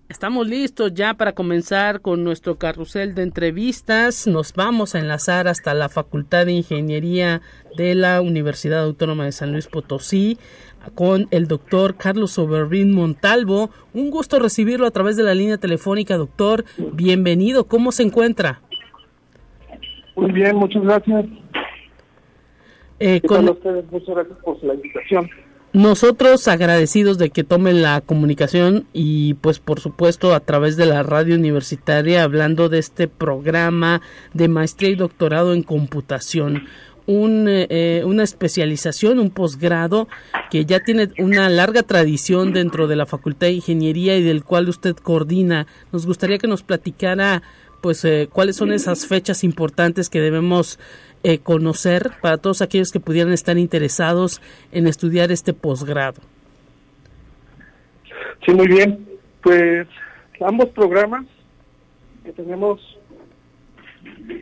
Estamos 0.08 0.48
listos 0.48 0.94
ya 0.94 1.16
para 1.16 1.34
comenzar 1.34 2.00
con 2.00 2.24
nuestro 2.24 2.58
carrusel 2.58 3.16
de 3.16 3.24
entrevistas. 3.24 4.28
Nos 4.28 4.54
vamos 4.54 4.94
a 4.94 5.00
enlazar 5.00 5.48
hasta 5.48 5.74
la 5.74 5.90
Facultad 5.90 6.46
de 6.46 6.52
Ingeniería 6.52 7.42
de 7.76 7.96
la 7.96 8.22
Universidad 8.22 8.84
Autónoma 8.84 9.26
de 9.26 9.32
San 9.32 9.52
Luis 9.52 9.66
Potosí 9.66 10.38
con 10.94 11.28
el 11.32 11.48
doctor 11.48 11.96
Carlos 11.96 12.38
Obervin 12.38 12.94
Montalvo. 12.94 13.72
Un 13.96 14.12
gusto 14.12 14.38
recibirlo 14.38 14.86
a 14.86 14.92
través 14.92 15.18
de 15.18 15.24
la 15.24 15.34
línea 15.34 15.58
telefónica, 15.58 16.18
doctor. 16.18 16.66
Bienvenido, 16.94 17.64
¿cómo 17.64 17.92
se 17.92 18.04
encuentra? 18.04 18.62
Muy 20.16 20.32
bien, 20.32 20.56
muchas 20.56 20.84
gracias. 20.84 21.26
Eh, 23.00 23.22
con... 23.22 23.50
ustedes? 23.50 23.92
Muchas 23.92 24.16
gracias 24.16 24.38
por 24.44 24.64
la 24.64 24.76
invitación. 24.76 25.28
Nosotros 25.76 26.48
agradecidos 26.48 27.18
de 27.18 27.32
que 27.32 27.44
tomen 27.44 27.82
la 27.82 28.00
comunicación 28.00 28.88
y 28.94 29.34
pues 29.34 29.60
por 29.60 29.82
supuesto 29.82 30.34
a 30.34 30.40
través 30.40 30.78
de 30.78 30.86
la 30.86 31.04
radio 31.04 31.36
universitaria 31.36 32.24
hablando 32.24 32.70
de 32.70 32.80
este 32.80 33.10
programa 33.10 34.02
de 34.34 34.48
maestría 34.48 34.90
y 34.90 34.96
doctorado 34.96 35.54
en 35.54 35.64
computación. 35.64 36.64
Un, 37.08 37.48
eh, 37.50 38.04
una 38.06 38.24
especialización, 38.24 39.20
un 39.20 39.32
posgrado 39.32 40.08
que 40.50 40.66
ya 40.66 40.80
tiene 40.80 41.10
una 41.20 41.50
larga 41.50 41.84
tradición 41.84 42.54
dentro 42.54 42.88
de 42.88 42.96
la 42.96 43.06
Facultad 43.06 43.48
de 43.48 43.54
Ingeniería 43.54 44.16
y 44.16 44.24
del 44.24 44.46
cual 44.46 44.70
usted 44.70 44.96
coordina. 44.96 45.68
Nos 45.92 46.06
gustaría 46.06 46.38
que 46.38 46.48
nos 46.48 46.64
platicara 46.64 47.44
pues 47.82 48.04
eh, 48.06 48.30
cuáles 48.32 48.56
son 48.56 48.72
esas 48.72 49.06
fechas 49.06 49.44
importantes 49.44 50.10
que 50.10 50.22
debemos 50.22 50.80
eh, 51.28 51.40
conocer 51.40 52.12
para 52.22 52.38
todos 52.38 52.62
aquellos 52.62 52.92
que 52.92 53.00
pudieran 53.00 53.34
estar 53.34 53.58
interesados 53.58 54.44
en 54.72 54.86
estudiar 54.86 55.32
este 55.32 55.54
posgrado. 55.54 56.22
Sí, 58.46 58.54
muy 58.54 58.68
bien. 58.68 59.04
Pues 59.42 59.88
ambos 60.40 60.70
programas 60.70 61.26
que 62.24 62.32
tenemos 62.32 62.80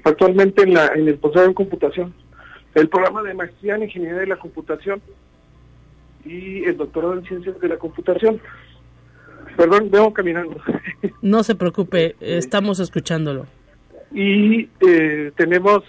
actualmente 0.04 0.63
en, 0.63 0.74
la, 0.74 0.88
en 0.88 1.08
el 1.08 1.15
posgrado 1.15 1.48
en 1.48 1.54
computación, 1.54 2.13
el 2.76 2.89
programa 2.89 3.24
de 3.24 3.34
maestría 3.34 3.76
en 3.76 3.84
ingeniería 3.84 4.19
de 4.19 4.28
la 4.28 4.36
computación 4.36 5.02
y 6.26 6.65
el 6.65 6.76
doctorado 6.76 7.13
en 7.13 7.24
ciencias 7.24 7.58
de 7.62 7.69
la 7.69 7.78
computación. 7.78 8.41
Perdón, 9.56 9.89
vengo 9.89 10.12
caminando. 10.12 10.58
No 11.22 11.43
se 11.43 11.56
preocupe, 11.56 12.17
estamos 12.19 12.82
escuchándolo. 12.82 13.46
Y 14.12 14.67
eh, 14.86 15.32
tenemos 15.38 15.82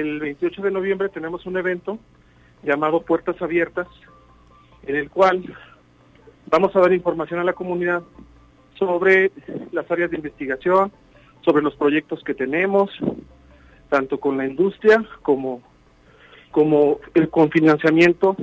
el 0.00 0.18
28 0.18 0.62
de 0.62 0.70
noviembre 0.72 1.08
tenemos 1.08 1.46
un 1.46 1.56
evento 1.56 1.98
llamado 2.64 3.02
Puertas 3.02 3.40
Abiertas, 3.40 3.86
en 4.86 4.96
el 4.96 5.08
cual 5.08 5.44
vamos 6.46 6.74
a 6.74 6.80
dar 6.80 6.92
información 6.92 7.38
a 7.38 7.44
la 7.44 7.52
comunidad 7.52 8.02
sobre 8.76 9.30
las 9.70 9.88
áreas 9.90 10.10
de 10.10 10.16
investigación, 10.16 10.90
sobre 11.42 11.62
los 11.62 11.76
proyectos 11.76 12.24
que 12.24 12.34
tenemos, 12.34 12.90
tanto 13.88 14.18
con 14.18 14.36
la 14.36 14.46
industria 14.46 15.04
como, 15.22 15.62
como 16.50 16.98
el, 17.14 17.30
con 17.30 17.50
financiamiento 17.50 18.36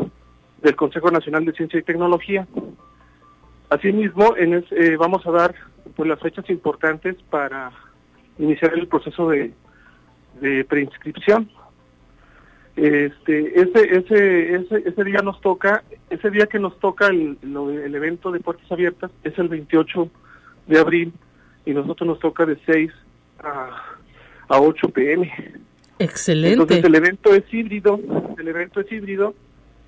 del 0.61 0.75
Consejo 0.77 1.11
Nacional 1.11 1.43
de 1.43 1.53
Ciencia 1.53 1.79
y 1.79 1.83
Tecnología. 1.83 2.47
Asimismo, 3.69 4.35
eh, 4.37 4.95
vamos 4.97 5.25
a 5.27 5.31
dar 5.31 5.55
pues, 5.97 6.07
las 6.07 6.19
fechas 6.19 6.49
importantes 6.49 7.17
para 7.29 7.71
iniciar 8.37 8.73
el 8.73 8.87
proceso 8.87 9.29
de 9.29 9.53
de 10.41 10.65
preinscripción. 10.65 11.49
Este, 12.75 13.59
ese, 13.59 13.97
ese, 13.97 14.55
ese, 14.55 14.83
ese 14.85 15.03
día 15.03 15.21
nos 15.21 15.39
toca, 15.41 15.83
ese 16.09 16.29
día 16.31 16.47
que 16.47 16.59
nos 16.59 16.79
toca 16.79 17.07
el, 17.07 17.37
el 17.43 17.95
evento 17.95 18.31
de 18.31 18.39
puertas 18.39 18.69
abiertas 18.71 19.11
es 19.23 19.37
el 19.37 19.49
28 19.49 20.09
de 20.67 20.79
abril 20.79 21.13
y 21.65 21.71
nosotros 21.71 22.07
nos 22.07 22.19
toca 22.19 22.45
de 22.45 22.57
6 22.65 22.91
a, 23.39 23.69
a 24.47 24.61
8 24.61 24.89
pm. 24.89 25.31
Excelente. 25.99 26.53
Entonces 26.53 26.83
el 26.83 26.95
evento 26.95 27.33
es 27.33 27.43
híbrido, 27.53 27.99
el 28.37 28.47
evento 28.47 28.79
es 28.79 28.91
híbrido 28.91 29.35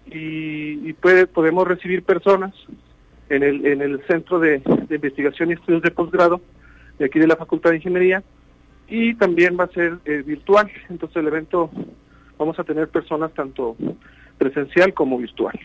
y, 0.05 0.87
y 0.87 0.93
puede, 0.93 1.25
podemos 1.25 1.67
recibir 1.67 2.03
personas 2.03 2.53
en 3.29 3.43
el, 3.43 3.65
en 3.65 3.81
el 3.81 4.05
Centro 4.05 4.39
de, 4.39 4.59
de 4.59 4.95
Investigación 4.95 5.49
y 5.49 5.53
Estudios 5.53 5.81
de 5.81 5.91
Posgrado 5.91 6.41
de 6.99 7.05
aquí 7.05 7.17
de 7.17 7.27
la 7.27 7.37
Facultad 7.37 7.71
de 7.71 7.77
Ingeniería 7.77 8.23
y 8.95 9.15
también 9.15 9.57
va 9.59 9.63
a 9.63 9.69
ser 9.69 9.97
eh, 10.05 10.21
virtual. 10.23 10.69
Entonces 10.87 11.17
el 11.17 11.27
evento 11.27 11.71
vamos 12.37 12.59
a 12.59 12.63
tener 12.63 12.87
personas 12.89 13.33
tanto 13.33 13.75
presencial 14.37 14.93
como 14.93 15.17
virtual. 15.17 15.59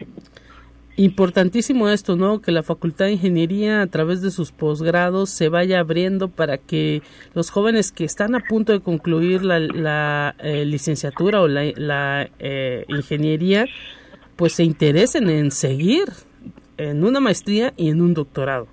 Importantísimo 0.97 1.91
esto, 1.91 2.17
¿no? 2.17 2.41
Que 2.41 2.53
la 2.53 2.63
Facultad 2.63 3.05
de 3.05 3.13
Ingeniería 3.13 3.83
a 3.83 3.87
través 3.87 4.23
de 4.23 4.31
sus 4.31 4.51
posgrados 4.51 5.29
se 5.29 5.51
vaya 5.51 5.79
abriendo 5.79 6.29
para 6.29 6.57
que 6.57 7.03
los 7.35 7.51
jóvenes 7.51 7.93
que 7.93 8.05
están 8.05 8.35
a 8.35 8.41
punto 8.41 8.73
de 8.73 8.81
concluir 8.81 9.45
la, 9.45 10.35
eh, 10.39 10.65
licenciatura 10.65 11.43
o 11.43 11.49
la, 11.49 12.31
eh, 12.39 12.87
ingeniería, 12.89 13.67
pues 14.37 14.55
se 14.55 14.65
interesen 14.65 15.29
en 15.29 15.51
seguir 15.51 16.05
en 16.79 17.05
una 17.05 17.21
maestría 17.21 17.75
y 17.77 17.91
en 17.91 18.01
un 18.01 18.15
doctorado. 18.15 18.69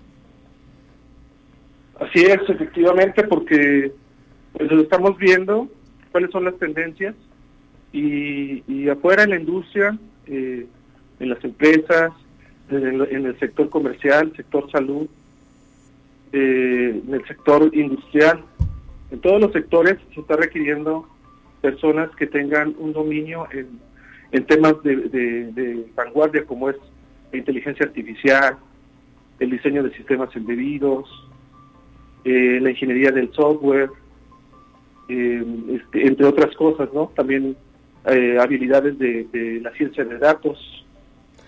Así 2.00 2.24
es, 2.24 2.40
efectivamente, 2.48 3.24
porque 3.24 3.92
pues 4.58 4.72
estamos 4.72 5.18
viendo, 5.18 5.70
cuáles 6.12 6.32
son 6.32 6.46
las 6.46 6.58
tendencias. 6.58 7.16
Y, 7.92 8.90
afuera 8.90 9.24
en 9.24 9.30
la 9.32 9.36
industria, 9.38 9.98
eh, 10.28 10.68
en 11.20 11.30
las 11.30 11.44
empresas, 11.44 12.12
en 12.70 13.26
el, 13.26 13.40
sector 13.40 13.70
comercial, 13.70 14.34
sector 14.36 14.70
salud, 14.72 15.08
eh, 16.34 17.02
en 17.08 17.14
el 17.14 17.26
sector 17.26 17.70
industrial, 17.74 18.44
en 19.12 19.20
todos 19.22 19.40
los 19.40 19.52
sectores 19.54 19.98
se 20.14 20.22
está 20.22 20.36
requiriendo 20.36 21.08
personas 21.62 22.14
que 22.16 22.28
tengan 22.28 22.76
un 22.78 22.92
dominio 22.94 23.48
en, 23.52 24.46
temas 24.46 24.82
de, 24.84 25.86
vanguardia 25.96 26.44
como 26.46 26.70
es 26.70 26.76
la 27.32 27.38
inteligencia 27.38 27.86
artificial, 27.86 28.58
el 29.40 29.50
diseño 29.50 29.84
de 29.84 29.94
sistemas 29.96 30.36
embebidos, 30.36 31.08
eh, 32.26 32.60
la 32.62 32.72
ingeniería 32.72 33.12
del 33.12 33.32
software, 33.32 33.90
este, 35.08 36.08
entre 36.08 36.26
otras 36.26 36.56
cosas, 36.56 36.90
¿no? 36.94 37.12
También 37.16 37.56
eh, 38.06 38.38
habilidades 38.40 38.98
de, 38.98 39.60
la 39.62 39.72
ciencia 39.72 40.04
de 40.04 40.18
datos, 40.18 40.86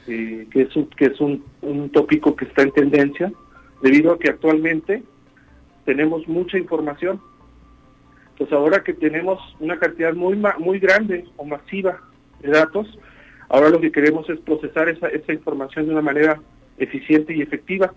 eh, 0.08 0.48
que 0.52 0.62
es, 0.64 0.76
un, 0.76 0.88
que 0.90 1.06
es 1.06 1.20
un, 1.20 1.44
tópico 1.92 2.36
que 2.36 2.46
está 2.46 2.64
en 2.64 2.72
tendencia, 2.72 3.32
debido 3.82 4.14
a 4.14 4.20
que 4.20 4.30
actualmente 4.30 5.04
tenemos 5.86 6.28
mucha 6.28 6.58
información. 6.58 7.22
Entonces 8.32 8.56
ahora 8.56 8.84
que 8.84 8.94
tenemos 8.94 9.40
una 9.60 9.80
cantidad 9.80 10.14
muy, 10.14 10.36
muy 10.60 10.80
grande 10.80 11.26
o 11.38 11.46
masiva 11.46 12.02
de 12.42 12.50
datos, 12.50 12.88
ahora 13.50 13.70
lo 13.70 13.80
que 13.80 13.92
queremos 13.92 14.30
es 14.30 14.40
procesar 14.40 14.90
esa, 14.90 15.08
esa 15.08 15.34
información 15.34 15.86
de 15.86 15.92
una 15.94 16.02
manera 16.02 16.40
eficiente 16.78 17.36
y 17.36 17.42
efectiva. 17.42 17.94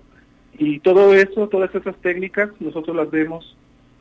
Y 0.59 0.81
todo 0.81 1.15
eso, 1.15 1.49
todas 1.49 1.75
esas 1.75 1.97
técnicas, 2.03 2.51
nosotros 2.61 2.97
las 2.97 3.11
vemos 3.11 3.57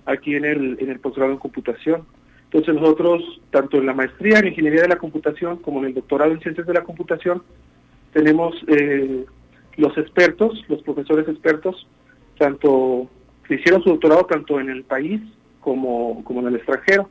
aquí 0.05 0.35
en 0.35 0.45
el, 0.45 0.77
en 0.79 0.89
el 0.89 0.99
posgrado 0.99 1.31
en 1.31 1.37
computación. 1.37 2.05
Entonces 2.45 2.73
nosotros, 2.75 3.41
tanto 3.51 3.77
en 3.77 3.85
la 3.85 3.93
maestría 3.93 4.39
en 4.39 4.47
ingeniería 4.47 4.81
de 4.81 4.87
la 4.87 4.97
computación 4.97 5.57
como 5.57 5.79
en 5.79 5.85
el 5.85 5.93
doctorado 5.93 6.31
en 6.31 6.39
ciencias 6.39 6.65
de 6.65 6.73
la 6.73 6.83
computación, 6.83 7.43
tenemos 8.11 8.55
eh, 8.67 9.25
los 9.77 9.97
expertos, 9.97 10.63
los 10.67 10.81
profesores 10.81 11.27
expertos, 11.27 11.87
tanto 12.37 13.07
que 13.47 13.55
hicieron 13.55 13.83
su 13.83 13.89
doctorado 13.89 14.25
tanto 14.25 14.59
en 14.59 14.69
el 14.69 14.83
país 14.83 15.21
como, 15.59 16.23
como 16.23 16.41
en 16.41 16.47
el 16.47 16.55
extranjero. 16.55 17.09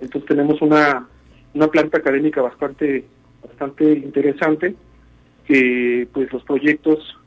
Entonces 0.00 0.28
tenemos 0.28 0.60
una, 0.60 1.08
una 1.54 1.68
planta 1.68 1.98
académica 1.98 2.42
bastante, 2.42 3.06
bastante 3.42 3.92
interesante, 3.92 4.74
que 5.46 6.08
pues 6.12 6.32
los 6.32 6.44
proyectos 6.44 7.18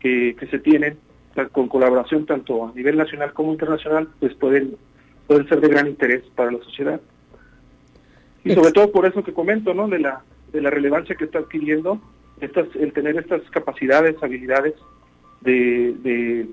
que, 0.00 0.34
que 0.38 0.46
se 0.46 0.58
tienen 0.58 0.98
con 1.48 1.68
colaboración 1.68 2.26
tanto 2.26 2.66
a 2.66 2.72
nivel 2.74 2.96
nacional 2.96 3.32
como 3.32 3.52
internacional, 3.52 4.08
pues 4.20 4.34
pueden, 4.34 4.76
pueden 5.26 5.48
ser 5.48 5.60
de 5.60 5.68
gran 5.68 5.86
interés 5.86 6.22
para 6.34 6.50
la 6.50 6.58
sociedad. 6.58 7.00
Y 8.44 8.54
sobre 8.54 8.72
todo 8.72 8.90
por 8.90 9.06
eso 9.06 9.22
que 9.22 9.32
comento, 9.32 9.74
¿no? 9.74 9.88
De 9.88 9.98
la, 9.98 10.22
de 10.52 10.60
la 10.60 10.70
relevancia 10.70 11.14
que 11.14 11.24
está 11.24 11.40
adquiriendo 11.40 12.00
estas, 12.40 12.68
el 12.76 12.92
tener 12.92 13.16
estas 13.16 13.42
capacidades, 13.50 14.16
habilidades 14.22 14.74
de, 15.42 15.94
de, 16.02 16.48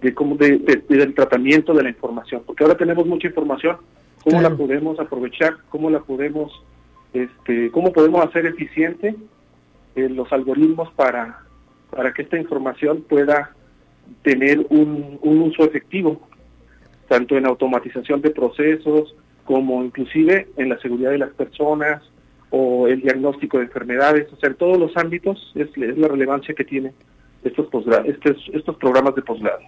de, 0.00 0.14
como 0.14 0.36
de, 0.36 0.58
del 0.88 1.14
tratamiento 1.14 1.74
de 1.74 1.82
la 1.82 1.88
información, 1.90 2.42
porque 2.46 2.64
ahora 2.64 2.76
tenemos 2.76 3.06
mucha 3.06 3.28
información, 3.28 3.76
cómo 4.24 4.40
la 4.40 4.50
podemos 4.50 4.98
aprovechar, 4.98 5.58
cómo 5.68 5.90
la 5.90 6.00
podemos, 6.00 6.52
este, 7.12 7.70
cómo 7.70 7.92
podemos 7.92 8.24
hacer 8.24 8.46
eficiente 8.46 9.14
eh, 9.96 10.08
los 10.08 10.32
algoritmos 10.32 10.92
para 10.92 11.42
para 11.90 12.12
que 12.12 12.22
esta 12.22 12.38
información 12.38 13.04
pueda 13.08 13.54
tener 14.22 14.66
un, 14.70 15.18
uso 15.22 15.64
efectivo, 15.64 16.20
tanto 17.08 17.36
en 17.36 17.46
automatización 17.46 18.20
de 18.20 18.30
procesos 18.30 19.14
como 19.44 19.82
inclusive 19.82 20.48
en 20.56 20.68
la 20.68 20.78
seguridad 20.78 21.10
de 21.10 21.18
las 21.18 21.30
personas 21.30 22.02
o 22.50 22.86
el 22.86 23.00
diagnóstico 23.00 23.58
de 23.58 23.64
enfermedades, 23.64 24.30
o 24.32 24.36
sea, 24.36 24.50
en 24.50 24.56
todos 24.56 24.78
los 24.78 24.96
ámbitos 24.96 25.52
es, 25.54 25.68
la 25.76 26.08
relevancia 26.08 26.54
que 26.54 26.64
tiene 26.64 26.92
estos, 27.44 27.68
estos, 28.06 28.36
estos 28.52 28.76
programas 28.76 29.14
de 29.14 29.22
posgrado. 29.22 29.60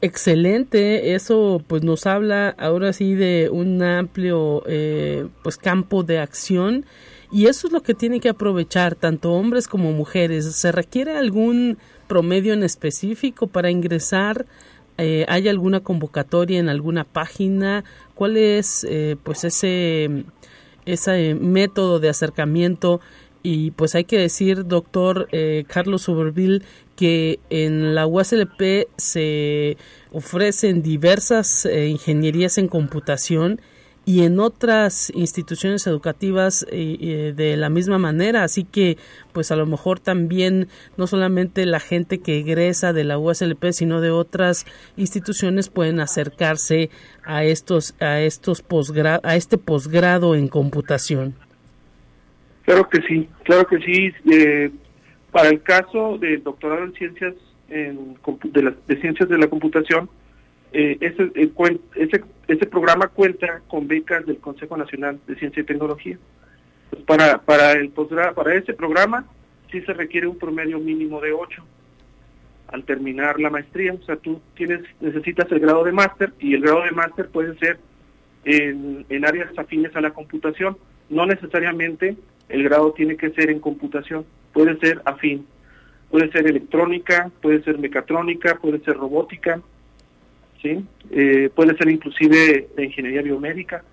Excelente, 0.00 1.14
eso 1.14 1.60
pues 1.66 1.82
nos 1.82 2.06
habla 2.06 2.50
ahora 2.50 2.92
sí 2.92 3.14
de 3.14 3.48
un 3.50 3.82
amplio 3.82 4.62
eh, 4.66 5.26
pues 5.42 5.56
campo 5.56 6.04
de 6.04 6.20
acción 6.20 6.84
y 7.30 7.46
eso 7.46 7.66
es 7.66 7.72
lo 7.72 7.82
que 7.82 7.94
tienen 7.94 8.20
que 8.20 8.28
aprovechar 8.28 8.94
tanto 8.94 9.32
hombres 9.32 9.68
como 9.68 9.92
mujeres. 9.92 10.46
¿Se 10.54 10.72
requiere 10.72 11.16
algún 11.16 11.78
promedio 12.06 12.54
en 12.54 12.62
específico 12.62 13.46
para 13.46 13.70
ingresar? 13.70 14.46
Eh, 14.96 15.24
¿Hay 15.28 15.48
alguna 15.48 15.80
convocatoria 15.80 16.58
en 16.58 16.68
alguna 16.68 17.04
página? 17.04 17.84
¿Cuál 18.14 18.36
es 18.36 18.86
eh, 18.88 19.16
pues 19.22 19.44
ese, 19.44 20.24
ese 20.86 21.34
método 21.34 22.00
de 22.00 22.08
acercamiento 22.08 23.00
Y 23.42 23.70
pues 23.72 23.94
hay 23.94 24.04
que 24.04 24.18
decir, 24.18 24.66
doctor 24.66 25.28
eh, 25.30 25.64
Carlos 25.68 26.02
Soberville, 26.02 26.62
que 26.96 27.38
en 27.50 27.94
la 27.94 28.06
USLP 28.06 28.88
se 28.96 29.76
ofrecen 30.10 30.82
diversas 30.82 31.64
eh, 31.64 31.86
ingenierías 31.86 32.58
en 32.58 32.66
computación 32.66 33.60
y 34.08 34.24
en 34.24 34.40
otras 34.40 35.12
instituciones 35.14 35.86
educativas 35.86 36.66
eh, 36.72 36.96
eh, 36.98 37.32
de 37.36 37.58
la 37.58 37.68
misma 37.68 37.98
manera. 37.98 38.42
Así 38.42 38.64
que, 38.64 38.96
pues 39.34 39.52
a 39.52 39.56
lo 39.56 39.66
mejor 39.66 40.00
también 40.00 40.68
no 40.96 41.06
solamente 41.06 41.66
la 41.66 41.78
gente 41.78 42.18
que 42.18 42.38
egresa 42.38 42.94
de 42.94 43.04
la 43.04 43.18
USLP, 43.18 43.70
sino 43.72 44.00
de 44.00 44.10
otras 44.10 44.64
instituciones 44.96 45.68
pueden 45.68 46.00
acercarse 46.00 46.88
a 47.22 47.44
estos 47.44 47.94
a 48.00 48.22
estos 48.22 48.62
posgrado, 48.62 49.20
a 49.24 49.36
este 49.36 49.58
posgrado 49.58 50.34
en 50.34 50.48
computación. 50.48 51.34
Claro 52.64 52.88
que 52.88 53.02
sí, 53.02 53.28
claro 53.44 53.66
que 53.66 53.76
sí. 53.80 54.10
Eh, 54.32 54.70
para 55.30 55.50
el 55.50 55.60
caso 55.60 56.16
del 56.16 56.42
doctorado 56.42 56.84
en 56.84 56.94
ciencias 56.94 57.34
en, 57.68 58.16
de, 58.44 58.74
de 58.86 59.00
ciencias 59.02 59.28
de 59.28 59.36
la 59.36 59.48
computación, 59.48 60.08
eh, 60.72 60.98
ese, 61.00 61.30
eh, 61.34 61.50
ese, 61.94 62.24
ese, 62.46 62.66
programa 62.66 63.08
cuenta 63.08 63.62
con 63.68 63.88
becas 63.88 64.26
del 64.26 64.38
Consejo 64.38 64.76
Nacional 64.76 65.18
de 65.26 65.36
Ciencia 65.36 65.62
y 65.62 65.66
Tecnología. 65.66 66.18
Pues 66.90 67.02
para, 67.04 67.38
para, 67.38 67.72
el 67.72 67.90
para 67.90 68.54
ese 68.54 68.74
programa 68.74 69.24
sí 69.70 69.80
se 69.82 69.92
requiere 69.92 70.26
un 70.26 70.38
promedio 70.38 70.78
mínimo 70.78 71.20
de 71.20 71.32
8 71.32 71.64
al 72.68 72.84
terminar 72.84 73.40
la 73.40 73.50
maestría. 73.50 73.94
O 73.94 74.02
sea, 74.02 74.16
tú 74.16 74.40
tienes 74.54 74.82
necesitas 75.00 75.50
el 75.50 75.60
grado 75.60 75.84
de 75.84 75.92
máster 75.92 76.32
y 76.38 76.54
el 76.54 76.62
grado 76.62 76.82
de 76.82 76.90
máster 76.90 77.28
puede 77.28 77.56
ser 77.58 77.78
en, 78.44 79.06
en 79.08 79.26
áreas 79.26 79.56
afines 79.56 79.94
a 79.96 80.00
la 80.00 80.10
computación. 80.10 80.76
No 81.08 81.24
necesariamente 81.24 82.16
el 82.48 82.62
grado 82.64 82.92
tiene 82.92 83.16
que 83.16 83.30
ser 83.30 83.50
en 83.50 83.60
computación, 83.60 84.26
puede 84.52 84.78
ser 84.78 85.00
afín. 85.04 85.46
Puede 86.10 86.30
ser 86.32 86.46
electrónica, 86.46 87.30
puede 87.42 87.62
ser 87.62 87.78
mecatrónica, 87.78 88.54
puede 88.54 88.80
ser 88.80 88.96
robótica, 88.96 89.60
¿sí? 90.62 90.84
Eh, 91.10 91.50
puede 91.54 91.76
ser 91.76 91.88
inclusive 91.88 92.68
de 92.76 92.84
ingeniería 92.84 93.22
biomédica, 93.22 93.84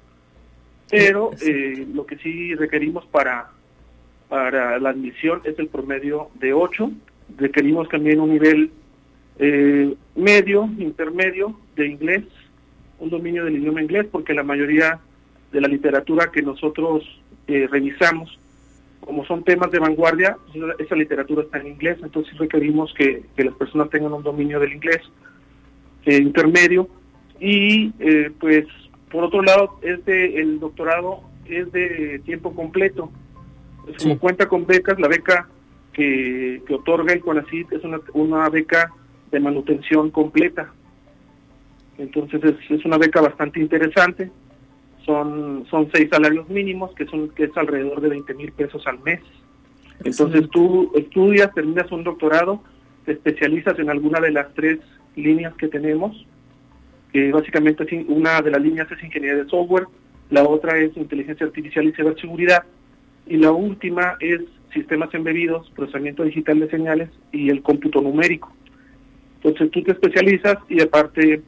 pero 0.90 1.32
eh, 1.42 1.86
lo 1.94 2.06
que 2.06 2.18
sí 2.18 2.54
requerimos 2.56 3.06
para, 3.08 3.50
para 4.30 4.80
la 4.80 4.90
admisión 4.90 5.42
es 5.44 5.58
el 5.60 5.68
promedio 5.68 6.30
de 6.36 6.54
8, 6.54 6.92
requerimos 7.38 7.90
también 7.90 8.20
un 8.20 8.32
nivel 8.32 8.72
eh, 9.40 9.96
medio, 10.16 10.66
intermedio 10.78 11.60
de 11.76 11.88
inglés, 11.88 12.24
un 13.00 13.10
dominio 13.10 13.46
del 13.46 13.58
idioma 13.58 13.82
inglés, 13.82 14.08
porque 14.12 14.34
la 14.34 14.44
mayoría 14.44 15.00
de 15.52 15.62
la 15.62 15.68
literatura 15.68 16.32
que 16.32 16.42
nosotros 16.42 17.04
revisamos, 17.48 18.40
como 19.02 19.24
son 19.26 19.44
temas 19.44 19.70
de 19.70 19.78
vanguardia, 19.78 20.36
esa 20.80 20.96
literatura 20.96 21.44
está 21.44 21.60
en 21.60 21.68
inglés, 21.68 22.00
entonces 22.02 22.36
requerimos 22.40 22.92
que, 22.98 23.24
que 23.36 23.44
las 23.44 23.54
personas 23.54 23.90
tengan 23.92 24.14
un 24.14 24.24
dominio 24.24 24.60
del 24.60 24.74
inglés 24.74 25.02
eh, 26.06 26.18
intermedio. 26.18 26.88
Y 27.40 27.92
eh, 28.00 28.32
pues 28.40 28.66
por 29.12 29.26
otro 29.26 29.42
lado 29.42 29.80
este 29.82 30.40
el 30.40 30.60
doctorado 30.60 31.22
es 31.46 31.72
de 31.72 32.22
tiempo 32.26 32.54
completo. 32.54 33.12
Pues, 33.84 33.98
como 34.02 34.18
cuenta 34.20 34.48
con 34.48 34.66
becas 34.66 35.00
la 35.00 35.08
beca 35.08 35.48
que, 35.94 36.62
que 36.66 36.74
otorga 36.74 37.14
el 37.14 37.22
CONACYT 37.22 37.72
es 37.74 37.84
una, 37.84 38.00
una 38.14 38.50
beca 38.50 38.92
de 39.32 39.40
manutención 39.40 40.12
completa. 40.12 40.72
Entonces 41.98 42.44
es, 42.44 42.56
es 42.72 42.86
una 42.86 42.98
beca 42.98 43.22
bastante 43.22 43.60
interesante. 43.60 44.32
Son 45.06 45.66
son 45.70 45.90
seis 45.94 46.10
salarios 46.10 46.50
mínimos 46.50 46.94
que 46.96 47.06
son 47.06 47.30
que 47.30 47.46
es 47.46 47.58
alrededor 47.58 48.02
de 48.02 48.10
20 48.10 48.34
mil 48.34 48.52
pesos 48.52 48.86
al 48.88 49.00
mes. 49.00 49.22
Entonces 50.04 50.50
tú 50.52 50.92
estudias 50.96 51.54
terminas 51.54 51.92
un 51.92 52.04
doctorado 52.04 52.62
te 53.06 53.14
especializas 53.14 53.78
en 53.80 53.90
alguna 53.90 54.20
de 54.20 54.32
las 54.32 54.54
tres 54.54 54.80
líneas 55.16 55.54
que 55.56 55.68
tenemos, 55.68 56.26
que 57.12 57.32
básicamente 57.32 58.06
una 58.08 58.42
de 58.42 58.52
las 58.52 58.62
líneas 58.62 58.92
es 58.92 59.04
ingeniería 59.04 59.44
de 59.44 59.50
software, 59.50 59.88
la 60.30 60.44
otra 60.44 60.78
es 60.80 60.96
inteligencia 60.98 61.46
artificial 61.46 61.86
y 61.86 61.94
ciberseguridad, 61.94 62.64
y 63.28 63.38
la 63.38 63.52
última 63.52 64.18
es 64.20 64.42
sistemas 64.74 65.14
embebidos, 65.14 65.72
procesamiento 65.76 66.24
digital 66.24 66.60
de 66.60 66.70
señales 66.70 67.10
y 67.32 67.50
el 67.50 67.62
cómputo 67.62 68.02
numérico. 68.02 68.54
Entonces 69.38 69.72
tú 69.72 69.84
te 69.84 69.92
especializas 69.92 70.58
y 70.70 70.82
aparte 70.82 71.42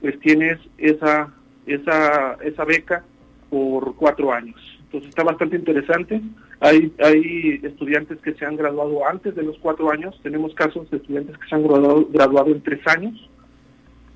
pues 0.00 0.18
tienes 0.20 0.58
esa, 0.78 1.34
esa, 1.66 2.34
esa 2.44 2.64
beca 2.64 3.04
por 3.50 3.96
cuatro 3.96 4.32
años. 4.32 4.77
Entonces 4.88 5.10
está 5.10 5.22
bastante 5.22 5.56
interesante. 5.56 6.22
Hay, 6.60 6.90
hay 6.98 7.60
estudiantes 7.62 8.18
que 8.22 8.32
se 8.32 8.46
han 8.46 8.56
graduado 8.56 9.06
antes 9.06 9.34
de 9.34 9.42
los 9.42 9.58
cuatro 9.58 9.90
años. 9.90 10.18
Tenemos 10.22 10.54
casos 10.54 10.90
de 10.90 10.96
estudiantes 10.96 11.36
que 11.36 11.46
se 11.46 11.54
han 11.54 11.62
graduado, 11.62 12.08
graduado 12.10 12.50
en 12.52 12.62
tres 12.62 12.80
años. 12.86 13.28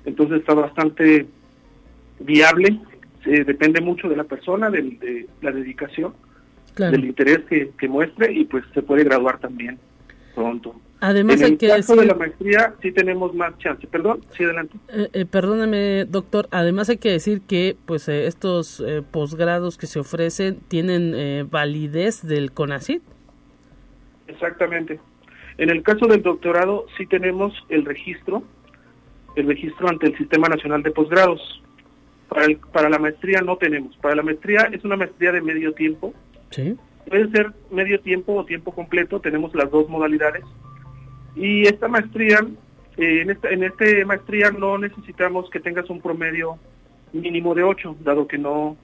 Entonces 0.03 0.39
está 0.39 0.55
bastante 0.55 1.27
viable. 2.19 2.79
depende 3.23 3.81
mucho 3.81 4.09
de 4.09 4.15
la 4.15 4.23
persona, 4.23 4.71
de, 4.71 5.27
la 5.41 5.51
dedicación, 5.51 6.15
del 6.75 7.05
interés 7.05 7.41
que, 7.47 7.69
que 7.77 7.87
muestre 7.87 8.33
y 8.33 8.45
pues 8.45 8.63
se 8.73 8.81
puede 8.81 9.03
graduar 9.03 9.39
también 9.39 9.77
pronto. 10.33 10.75
Además 11.05 11.41
en 11.41 11.43
hay 11.43 11.51
el 11.51 11.57
que 11.57 11.67
caso 11.67 11.95
decir, 11.95 11.99
de 11.99 12.05
la 12.05 12.15
maestría 12.15 12.75
sí 12.81 12.93
tenemos 12.93 13.35
más 13.35 13.57
chance. 13.57 13.85
Perdón, 13.87 14.21
sí 14.37 14.45
adelante. 14.45 14.77
Eh, 14.87 15.09
eh, 15.11 15.25
perdóname, 15.25 16.05
doctor. 16.05 16.47
Además 16.49 16.89
hay 16.89 16.97
que 16.97 17.11
decir 17.11 17.41
que 17.41 17.75
pues 17.85 18.07
eh, 18.07 18.25
estos 18.25 18.79
eh, 18.79 19.01
posgrados 19.11 19.77
que 19.77 19.85
se 19.85 19.99
ofrecen 19.99 20.61
tienen 20.69 21.13
eh, 21.13 21.45
validez 21.45 22.25
del 22.25 22.53
CONACIT. 22.53 23.01
Exactamente. 24.27 25.01
En 25.57 25.69
el 25.71 25.83
caso 25.83 26.07
del 26.07 26.21
doctorado 26.21 26.85
sí 26.97 27.05
tenemos 27.05 27.51
el 27.67 27.83
registro, 27.83 28.41
el 29.35 29.47
registro 29.47 29.89
ante 29.89 30.07
el 30.07 30.17
Sistema 30.17 30.47
Nacional 30.47 30.83
de 30.83 30.91
Posgrados. 30.91 31.61
Para, 32.29 32.45
el, 32.45 32.55
para 32.71 32.89
la 32.89 32.97
maestría 32.97 33.41
no 33.41 33.57
tenemos. 33.57 33.97
Para 33.97 34.15
la 34.15 34.23
maestría 34.23 34.69
es 34.71 34.85
una 34.85 34.95
maestría 34.95 35.33
de 35.33 35.41
medio 35.41 35.73
tiempo. 35.73 36.13
Sí. 36.51 36.77
Puede 37.09 37.29
ser 37.31 37.51
medio 37.71 37.99
tiempo 37.99 38.35
o 38.35 38.45
tiempo 38.45 38.71
completo. 38.71 39.19
Tenemos 39.19 39.53
las 39.53 39.69
dos 39.69 39.89
modalidades. 39.89 40.45
Y 41.35 41.63
esta 41.63 41.87
maestría, 41.87 42.39
eh, 42.97 43.21
en, 43.21 43.29
esta, 43.29 43.49
en 43.49 43.63
este 43.63 44.05
maestría 44.05 44.51
no 44.51 44.77
necesitamos 44.77 45.49
que 45.49 45.59
tengas 45.59 45.89
un 45.89 46.01
promedio 46.01 46.57
mínimo 47.11 47.55
de 47.55 47.63
8, 47.63 47.97
dado 48.03 48.27
que 48.27 48.37
no 48.37 48.77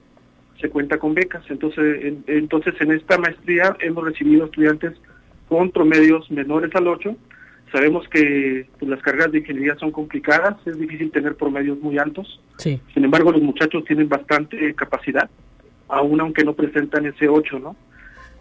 se 0.60 0.68
cuenta 0.68 0.98
con 0.98 1.14
becas. 1.14 1.44
Entonces, 1.48 2.04
en, 2.04 2.24
entonces 2.26 2.74
en 2.80 2.92
esta 2.92 3.18
maestría 3.18 3.76
hemos 3.80 4.04
recibido 4.04 4.46
estudiantes 4.46 4.94
con 5.48 5.70
promedios 5.70 6.30
menores 6.30 6.74
al 6.74 6.88
8. 6.88 7.16
Sabemos 7.72 8.06
que 8.08 8.66
pues, 8.78 8.90
las 8.90 9.00
cargas 9.02 9.30
de 9.32 9.38
ingeniería 9.38 9.76
son 9.76 9.92
complicadas, 9.92 10.56
es 10.66 10.78
difícil 10.78 11.10
tener 11.10 11.36
promedios 11.36 11.78
muy 11.80 11.98
altos. 11.98 12.40
Sí. 12.56 12.80
Sin 12.92 13.04
embargo, 13.04 13.32
los 13.32 13.42
muchachos 13.42 13.84
tienen 13.84 14.08
bastante 14.08 14.74
capacidad, 14.74 15.30
aún 15.88 16.20
aunque 16.20 16.44
no 16.44 16.54
presentan 16.54 17.06
ese 17.06 17.28
8, 17.28 17.58
¿no? 17.58 17.76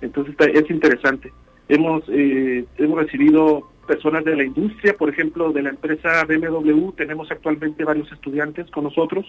Entonces 0.01 0.35
es 0.53 0.69
interesante. 0.69 1.31
Hemos, 1.67 2.03
eh, 2.09 2.65
hemos 2.77 2.99
recibido 2.99 3.69
personas 3.89 4.23
de 4.23 4.35
la 4.35 4.43
industria, 4.43 4.93
por 4.93 5.09
ejemplo, 5.09 5.51
de 5.51 5.63
la 5.63 5.71
empresa 5.71 6.23
BMW, 6.23 6.91
tenemos 6.91 7.31
actualmente 7.31 7.83
varios 7.83 8.11
estudiantes 8.11 8.69
con 8.69 8.83
nosotros 8.83 9.25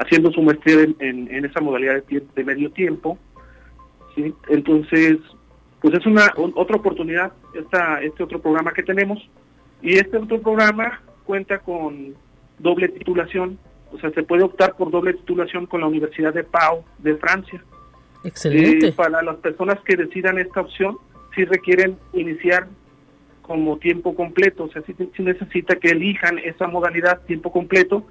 haciendo 0.00 0.32
su 0.32 0.42
maestría 0.42 0.82
en, 0.82 1.28
en, 1.32 1.44
esa 1.44 1.60
modalidad 1.60 2.02
de, 2.04 2.24
de, 2.34 2.44
medio 2.44 2.72
tiempo. 2.72 3.18
¿sí? 4.16 4.34
Entonces, 4.48 5.18
pues 5.80 5.94
es 5.94 6.06
una 6.06 6.26
otra 6.36 6.76
oportunidad, 6.76 7.32
esta, 7.54 8.02
este 8.02 8.24
otro 8.24 8.40
programa 8.40 8.72
que 8.72 8.82
tenemos. 8.82 9.18
Y 9.80 9.94
este 9.96 10.16
otro 10.16 10.40
programa 10.40 11.00
cuenta 11.24 11.60
con 11.60 12.16
doble 12.58 12.88
titulación, 12.88 13.58
o 13.92 13.98
sea, 14.00 14.10
se 14.10 14.24
puede 14.24 14.42
optar 14.42 14.74
por 14.76 14.90
doble 14.90 15.14
titulación 15.14 15.66
con 15.66 15.82
la 15.82 15.86
Universidad 15.86 16.34
de 16.34 16.42
Pau 16.42 16.84
de 16.98 17.16
Francia. 17.16 17.62
Excelente. 18.24 18.88
Eh, 18.88 18.92
para 18.92 19.22
las 19.22 19.36
personas 19.36 19.78
que 19.84 19.96
decidan 19.96 20.38
esta 20.38 20.62
opción, 20.62 20.98
sí 21.36 21.44
requieren 21.44 21.96
iniciar 22.12 22.66
como 23.48 23.78
tiempo 23.78 24.14
completo, 24.14 24.64
o 24.64 24.70
sea, 24.70 24.82
si, 24.82 24.94
si 25.16 25.22
necesita 25.22 25.76
que 25.76 25.88
elijan 25.88 26.38
esa 26.38 26.68
modalidad 26.68 27.22
tiempo 27.22 27.50
completo, 27.50 28.06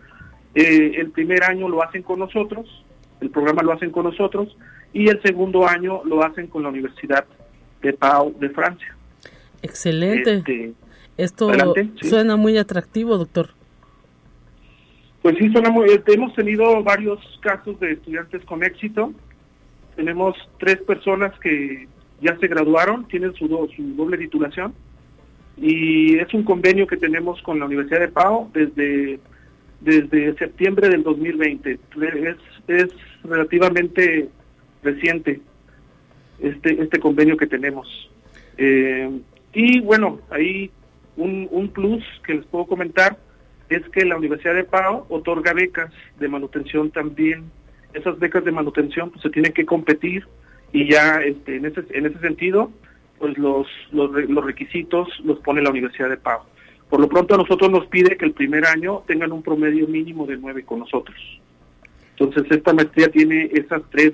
eh, 0.55 0.93
el 0.95 1.11
primer 1.11 1.43
año 1.43 1.69
lo 1.69 1.83
hacen 1.83 2.01
con 2.01 2.17
nosotros, 2.17 2.83
el 3.21 3.29
programa 3.29 3.61
lo 3.61 3.71
hacen 3.71 3.91
con 3.91 4.05
nosotros, 4.05 4.57
y 4.93 5.07
el 5.07 5.21
segundo 5.21 5.67
año 5.67 6.01
lo 6.05 6.23
hacen 6.23 6.47
con 6.47 6.63
la 6.63 6.69
Universidad 6.69 7.25
de 7.83 7.93
Pau 7.93 8.35
de 8.39 8.49
Francia. 8.49 8.95
Excelente. 9.61 10.37
Este, 10.37 10.73
Esto 11.17 11.51
suena 12.01 12.35
muy 12.35 12.57
atractivo, 12.57 13.17
doctor. 13.17 13.49
Pues 15.21 15.35
sí, 15.37 15.51
suena 15.51 15.69
muy, 15.69 15.89
hemos 16.07 16.33
tenido 16.33 16.83
varios 16.83 17.19
casos 17.41 17.79
de 17.79 17.91
estudiantes 17.91 18.43
con 18.45 18.63
éxito. 18.63 19.13
Tenemos 19.95 20.35
tres 20.57 20.77
personas 20.77 21.37
que 21.39 21.87
ya 22.21 22.35
se 22.39 22.47
graduaron, 22.47 23.07
tienen 23.07 23.35
su, 23.35 23.47
do, 23.47 23.67
su 23.75 23.83
doble 23.95 24.17
titulación 24.17 24.73
y 25.57 26.17
es 26.19 26.33
un 26.33 26.43
convenio 26.43 26.85
que 26.85 26.97
tenemos 26.97 27.41
con 27.41 27.59
la 27.59 27.65
Universidad 27.65 27.99
de 27.99 28.09
Pau 28.09 28.49
desde 28.53 29.19
desde 29.81 30.33
septiembre 30.37 30.89
del 30.89 31.03
2020 31.03 31.71
es, 31.71 32.37
es 32.67 32.87
relativamente 33.23 34.27
reciente 34.83 35.39
este, 36.39 36.81
este 36.81 36.99
convenio 36.99 37.37
que 37.37 37.47
tenemos. 37.47 37.87
Eh, 38.57 39.19
y 39.53 39.79
bueno, 39.81 40.19
ahí 40.29 40.71
un, 41.15 41.47
un 41.51 41.69
plus 41.69 42.03
que 42.25 42.35
les 42.35 42.45
puedo 42.45 42.65
comentar 42.65 43.17
es 43.69 43.87
que 43.89 44.05
la 44.05 44.17
Universidad 44.17 44.55
de 44.55 44.63
Pau 44.63 45.05
otorga 45.09 45.53
becas 45.53 45.91
de 46.19 46.27
manutención 46.27 46.89
también. 46.91 47.51
Esas 47.93 48.17
becas 48.19 48.45
de 48.45 48.51
manutención 48.51 49.11
pues 49.11 49.21
se 49.21 49.29
tienen 49.29 49.53
que 49.53 49.65
competir 49.65 50.25
y 50.71 50.89
ya 50.91 51.21
este, 51.21 51.57
en 51.57 51.65
ese 51.65 51.83
en 51.91 52.05
ese 52.05 52.19
sentido 52.19 52.71
pues 53.19 53.37
los, 53.37 53.67
los, 53.91 54.11
los 54.11 54.45
requisitos 54.45 55.07
los 55.23 55.39
pone 55.39 55.61
la 55.61 55.69
Universidad 55.69 56.09
de 56.09 56.17
Pau. 56.17 56.41
Por 56.89 57.01
lo 57.01 57.09
pronto 57.09 57.35
a 57.35 57.37
nosotros 57.37 57.69
nos 57.69 57.85
pide 57.87 58.17
que 58.17 58.25
el 58.25 58.33
primer 58.33 58.65
año 58.65 59.03
tengan 59.07 59.31
un 59.31 59.43
promedio 59.43 59.87
mínimo 59.87 60.25
de 60.25 60.37
nueve 60.37 60.63
con 60.63 60.79
nosotros. 60.79 61.17
Entonces 62.11 62.45
esta 62.49 62.73
maestría 62.73 63.09
tiene 63.09 63.49
esas 63.53 63.81
tres, 63.91 64.13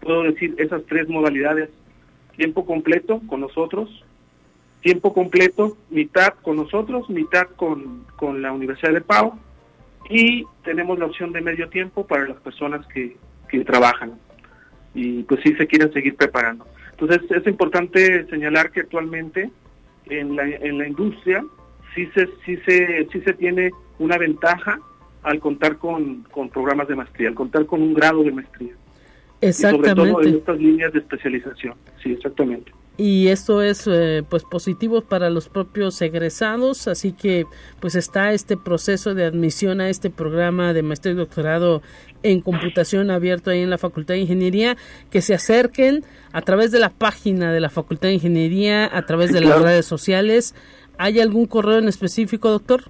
puedo 0.00 0.24
decir, 0.24 0.54
esas 0.58 0.82
tres 0.86 1.08
modalidades. 1.08 1.70
Tiempo 2.36 2.64
completo 2.64 3.20
con 3.26 3.40
nosotros, 3.40 4.04
tiempo 4.82 5.12
completo, 5.12 5.76
mitad 5.90 6.34
con 6.42 6.56
nosotros, 6.56 7.08
mitad 7.10 7.48
con, 7.56 8.04
con 8.16 8.40
la 8.40 8.52
Universidad 8.52 8.92
de 8.92 9.00
Pau 9.00 9.38
y 10.08 10.44
tenemos 10.64 10.98
la 10.98 11.06
opción 11.06 11.32
de 11.32 11.40
medio 11.40 11.68
tiempo 11.68 12.06
para 12.06 12.26
las 12.26 12.38
personas 12.38 12.86
que, 12.86 13.16
que 13.48 13.64
trabajan 13.64 14.14
y 14.94 15.22
pues 15.24 15.40
sí 15.42 15.54
se 15.54 15.66
quieren 15.66 15.92
seguir 15.92 16.16
preparando. 16.16 16.66
Entonces 17.00 17.30
es 17.30 17.46
importante 17.46 18.26
señalar 18.28 18.70
que 18.70 18.80
actualmente 18.80 19.50
en 20.06 20.36
la, 20.36 20.44
en 20.44 20.78
la 20.78 20.86
industria 20.86 21.44
sí 21.94 22.06
se, 22.14 22.26
sí 22.44 22.56
se, 22.66 23.08
sí 23.10 23.20
se 23.22 23.32
tiene 23.34 23.70
una 23.98 24.18
ventaja 24.18 24.78
al 25.22 25.40
contar 25.40 25.78
con, 25.78 26.24
con 26.30 26.50
programas 26.50 26.88
de 26.88 26.96
maestría, 26.96 27.28
al 27.28 27.34
contar 27.34 27.66
con 27.66 27.80
un 27.80 27.94
grado 27.94 28.22
de 28.22 28.32
maestría. 28.32 28.74
Exactamente. 29.40 29.90
Y 29.90 29.94
sobre 29.94 30.10
todo 30.12 30.22
en 30.22 30.34
estas 30.36 30.58
líneas 30.58 30.92
de 30.92 30.98
especialización. 30.98 31.74
Sí, 32.02 32.12
exactamente 32.12 32.72
y 33.02 33.28
esto 33.28 33.62
es 33.62 33.86
eh, 33.86 34.22
pues 34.28 34.44
positivo 34.44 35.00
para 35.00 35.30
los 35.30 35.48
propios 35.48 36.02
egresados 36.02 36.86
así 36.86 37.12
que 37.12 37.46
pues 37.80 37.94
está 37.94 38.34
este 38.34 38.58
proceso 38.58 39.14
de 39.14 39.24
admisión 39.24 39.80
a 39.80 39.88
este 39.88 40.10
programa 40.10 40.74
de 40.74 40.82
maestría 40.82 41.14
y 41.14 41.16
doctorado 41.16 41.80
en 42.22 42.40
computación 42.40 43.10
abierto 43.10 43.50
ahí 43.50 43.60
en 43.60 43.70
la 43.70 43.78
Facultad 43.78 44.14
de 44.14 44.20
Ingeniería 44.20 44.76
que 45.10 45.22
se 45.22 45.34
acerquen 45.34 46.04
a 46.32 46.42
través 46.42 46.70
de 46.70 46.78
la 46.78 46.90
página 46.90 47.52
de 47.52 47.60
la 47.60 47.70
Facultad 47.70 48.08
de 48.08 48.14
Ingeniería 48.14 48.88
a 48.92 49.02
través 49.02 49.32
de 49.32 49.40
las 49.40 49.60
redes 49.60 49.86
sociales 49.86 50.54
¿hay 50.98 51.20
algún 51.20 51.46
correo 51.46 51.78
en 51.78 51.88
específico 51.88 52.50
doctor? 52.50 52.84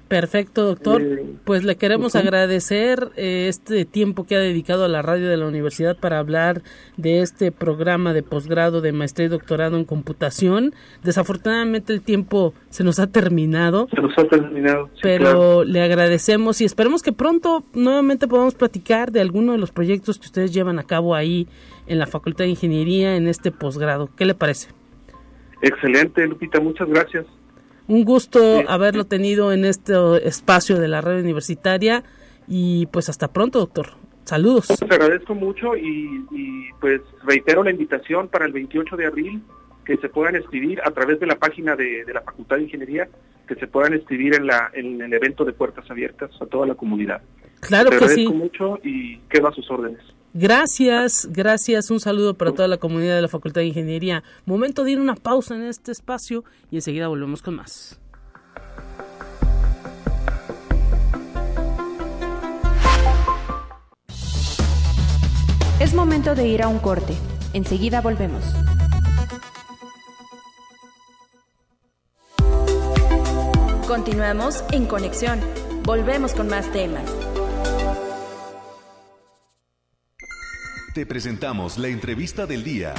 Perfecto, 0.09 0.65
doctor. 0.65 1.03
Eh, 1.03 1.25
pues 1.45 1.65
le 1.65 1.77
queremos 1.77 2.17
agradecer 2.17 3.11
eh, 3.17 3.47
este 3.49 3.85
tiempo 3.85 4.25
que 4.25 4.37
ha 4.37 4.41
dedicado 4.41 4.85
a 4.85 4.89
la 4.89 5.03
radio 5.03 5.29
de 5.29 5.37
la 5.37 5.47
universidad 5.47 5.99
para 5.99 6.19
hablar 6.19 6.63
de 6.97 7.21
este 7.21 7.53
programa 7.53 8.15
de 8.15 8.23
posgrado 8.23 8.81
de 8.81 8.93
maestría 8.93 9.27
y 9.27 9.29
doctorado 9.29 9.77
en 9.77 9.85
computación. 9.85 10.73
Desafortunadamente 11.05 11.93
el 11.93 12.01
tiempo 12.01 12.55
se 12.71 12.85
nos 12.85 12.99
ha 12.99 13.09
terminado. 13.09 13.87
Se 13.95 14.01
nos 14.01 14.17
ha 14.17 14.25
terminado. 14.25 14.89
pero 15.03 15.63
le 15.65 15.83
agradecemos 15.83 16.63
y 16.63 16.65
esperemos 16.65 17.03
que 17.03 17.13
pronto 17.13 17.65
nuevamente 17.75 18.27
podamos 18.27 18.55
platicar 18.55 19.13
de 19.13 19.21
alguno 19.21 19.53
de 19.53 19.59
los 19.59 19.73
proyectos 19.73 20.19
que 20.19 20.27
ustedes 20.27 20.55
llevan 20.55 20.79
a 20.79 20.85
cabo 20.85 21.15
ahí 21.15 21.47
en 21.87 21.99
la 21.99 22.07
Facultad 22.07 22.45
de 22.45 22.51
Ingeniería 22.51 23.17
en 23.17 23.29
este 23.29 23.53
posgrado. 23.53 24.09
¿Qué 24.17 24.25
le 24.25 24.35
parece? 24.35 24.71
Excelente, 25.61 26.27
Lupita, 26.27 26.61
muchas 26.61 26.89
gracias. 26.89 27.27
Un 27.89 28.05
gusto 28.05 28.63
haberlo 28.69 29.05
tenido 29.05 29.51
en 29.51 29.65
este 29.65 29.95
espacio 30.29 30.79
de 30.79 30.89
la 30.89 31.01
red 31.01 31.21
universitaria 31.21 32.05
y 32.47 32.87
pues 32.87 33.09
hasta 33.09 33.29
pronto, 33.29 33.59
doctor. 33.59 33.89
Saludos. 34.25 34.67
Te 34.67 34.95
agradezco 34.95 35.35
mucho 35.35 35.75
y, 35.75 36.71
pues 36.81 37.01
reitero 37.25 37.65
la 37.65 37.71
invitación 37.71 38.29
para 38.29 38.45
el 38.45 38.53
28 38.53 38.95
de 38.95 39.07
abril 39.07 39.43
que 39.87 39.97
se 39.97 40.11
puedan 40.11 40.37
escribir 40.37 40.83
a 40.85 40.91
través 40.91 41.19
de 41.19 41.27
la 41.27 41.37
página 41.37 41.75
de, 41.75 42.05
la 42.13 42.21
Facultad 42.21 42.57
de 42.57 42.65
Ingeniería, 42.65 43.09
que 43.47 43.55
se 43.55 43.67
puedan 43.67 43.95
escribir 43.95 44.35
en, 44.35 44.47
la, 44.47 44.71
en 44.75 45.01
el 45.01 45.15
evento 45.15 45.47
de 45.47 45.55
puertas 45.55 45.91
abiertas 45.91 46.31
a 46.43 46.45
toda 46.45 46.67
la 46.67 46.75
comunidad. 46.75 47.23
Claro 47.61 47.89
Te 47.89 47.97
que 47.97 48.09
sí. 48.09 48.27
agradezco 48.27 48.35
mucho 48.35 48.79
y 48.85 49.17
quedo 49.31 49.49
a 49.49 49.53
sus 49.55 49.71
órdenes. 49.71 50.03
Gracias, 50.41 51.27
gracias. 51.33 51.91
Un 51.91 51.99
saludo 51.99 52.35
para 52.35 52.53
toda 52.53 52.69
la 52.69 52.77
comunidad 52.77 53.17
de 53.17 53.23
la 53.23 53.29
Facultad 53.29 53.61
de 53.61 53.67
Ingeniería. 53.67 54.23
Momento 54.47 54.85
de 54.85 54.93
ir 54.93 55.01
una 55.01 55.17
pausa 55.17 55.57
en 55.57 55.65
este 55.65 55.91
espacio 55.91 56.45
y 56.71 56.77
enseguida 56.77 57.09
volvemos 57.09 57.43
con 57.43 57.57
más. 57.57 57.99
Es 65.81 65.93
momento 65.93 66.37
de 66.37 66.47
ir 66.47 66.63
a 66.63 66.69
un 66.69 66.79
corte. 66.79 67.15
Enseguida 67.53 68.01
volvemos. 68.01 68.45
Continuamos 73.89 74.63
en 74.71 74.87
conexión. 74.87 75.41
Volvemos 75.83 76.33
con 76.35 76.47
más 76.47 76.71
temas. 76.71 77.28
Te 80.99 81.07
presentamos 81.07 81.79
la 81.79 81.87
entrevista 81.87 82.45
del 82.45 82.65
día. 82.65 82.93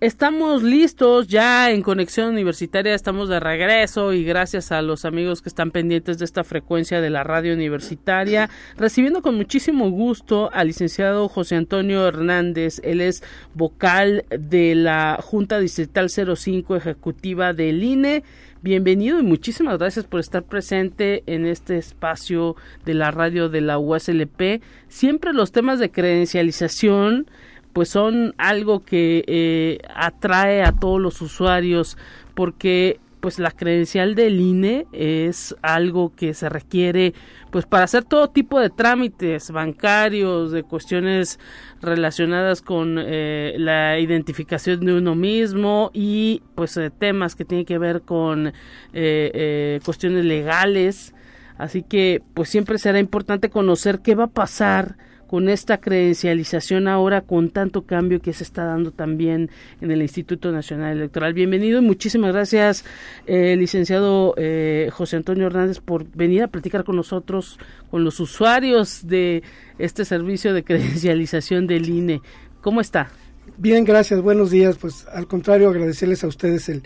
Estamos 0.00 0.62
listos 0.62 1.26
ya 1.26 1.72
en 1.72 1.82
Conexión 1.82 2.28
Universitaria, 2.28 2.94
estamos 2.94 3.28
de 3.28 3.40
regreso 3.40 4.12
y 4.12 4.22
gracias 4.22 4.70
a 4.70 4.80
los 4.80 5.04
amigos 5.04 5.42
que 5.42 5.48
están 5.48 5.72
pendientes 5.72 6.20
de 6.20 6.26
esta 6.26 6.44
frecuencia 6.44 7.00
de 7.00 7.10
la 7.10 7.24
radio 7.24 7.54
universitaria, 7.54 8.48
recibiendo 8.76 9.20
con 9.20 9.34
muchísimo 9.34 9.90
gusto 9.90 10.48
al 10.52 10.68
licenciado 10.68 11.28
José 11.28 11.56
Antonio 11.56 12.06
Hernández, 12.06 12.80
él 12.84 13.00
es 13.00 13.24
vocal 13.54 14.24
de 14.30 14.76
la 14.76 15.18
Junta 15.20 15.58
Distrital 15.58 16.08
05 16.08 16.76
Ejecutiva 16.76 17.52
del 17.52 17.82
INE. 17.82 18.22
Bienvenido 18.62 19.18
y 19.18 19.22
muchísimas 19.22 19.78
gracias 19.78 20.04
por 20.04 20.20
estar 20.20 20.42
presente 20.42 21.22
en 21.24 21.46
este 21.46 21.78
espacio 21.78 22.56
de 22.84 22.92
la 22.92 23.10
radio 23.10 23.48
de 23.48 23.62
la 23.62 23.78
USLP. 23.78 24.60
Siempre 24.86 25.32
los 25.32 25.50
temas 25.50 25.78
de 25.78 25.90
credencialización 25.90 27.26
pues 27.72 27.88
son 27.88 28.34
algo 28.36 28.84
que 28.84 29.24
eh, 29.26 29.78
atrae 29.94 30.62
a 30.62 30.72
todos 30.72 31.00
los 31.00 31.22
usuarios 31.22 31.96
porque 32.34 33.00
pues 33.20 33.38
la 33.38 33.50
credencial 33.50 34.14
del 34.14 34.40
INE 34.40 34.86
es 34.92 35.54
algo 35.62 36.12
que 36.14 36.34
se 36.34 36.48
requiere 36.48 37.14
pues 37.50 37.66
para 37.66 37.84
hacer 37.84 38.04
todo 38.04 38.30
tipo 38.30 38.60
de 38.60 38.70
trámites 38.70 39.50
bancarios, 39.50 40.52
de 40.52 40.62
cuestiones 40.62 41.38
relacionadas 41.82 42.62
con 42.62 42.96
eh, 42.98 43.54
la 43.58 43.98
identificación 43.98 44.80
de 44.80 44.94
uno 44.94 45.14
mismo 45.14 45.90
y 45.92 46.42
pues 46.54 46.76
eh, 46.76 46.90
temas 46.90 47.34
que 47.34 47.44
tienen 47.44 47.66
que 47.66 47.78
ver 47.78 48.02
con 48.02 48.52
eh, 48.92 49.80
cuestiones 49.84 50.24
legales. 50.24 51.14
Así 51.58 51.82
que 51.82 52.22
pues 52.34 52.48
siempre 52.48 52.78
será 52.78 52.98
importante 52.98 53.50
conocer 53.50 54.00
qué 54.00 54.14
va 54.14 54.24
a 54.24 54.28
pasar 54.28 54.96
con 55.30 55.48
esta 55.48 55.78
credencialización 55.78 56.88
ahora 56.88 57.20
con 57.20 57.50
tanto 57.50 57.82
cambio 57.82 58.20
que 58.20 58.32
se 58.32 58.42
está 58.42 58.64
dando 58.64 58.90
también 58.90 59.48
en 59.80 59.92
el 59.92 60.02
Instituto 60.02 60.50
Nacional 60.50 60.96
Electoral. 60.96 61.34
Bienvenido 61.34 61.78
y 61.78 61.82
muchísimas 61.82 62.32
gracias, 62.32 62.84
eh, 63.28 63.54
licenciado 63.56 64.34
eh, 64.36 64.88
José 64.92 65.14
Antonio 65.14 65.46
Hernández, 65.46 65.78
por 65.78 66.04
venir 66.16 66.42
a 66.42 66.48
platicar 66.48 66.82
con 66.82 66.96
nosotros, 66.96 67.60
con 67.92 68.02
los 68.02 68.18
usuarios 68.18 69.06
de 69.06 69.44
este 69.78 70.04
servicio 70.04 70.52
de 70.52 70.64
credencialización 70.64 71.68
del 71.68 71.88
INE. 71.88 72.22
¿Cómo 72.60 72.80
está? 72.80 73.12
Bien, 73.56 73.84
gracias, 73.84 74.20
buenos 74.22 74.50
días. 74.50 74.78
Pues 74.78 75.06
al 75.12 75.28
contrario, 75.28 75.68
agradecerles 75.68 76.24
a 76.24 76.26
ustedes 76.26 76.68
el, 76.68 76.82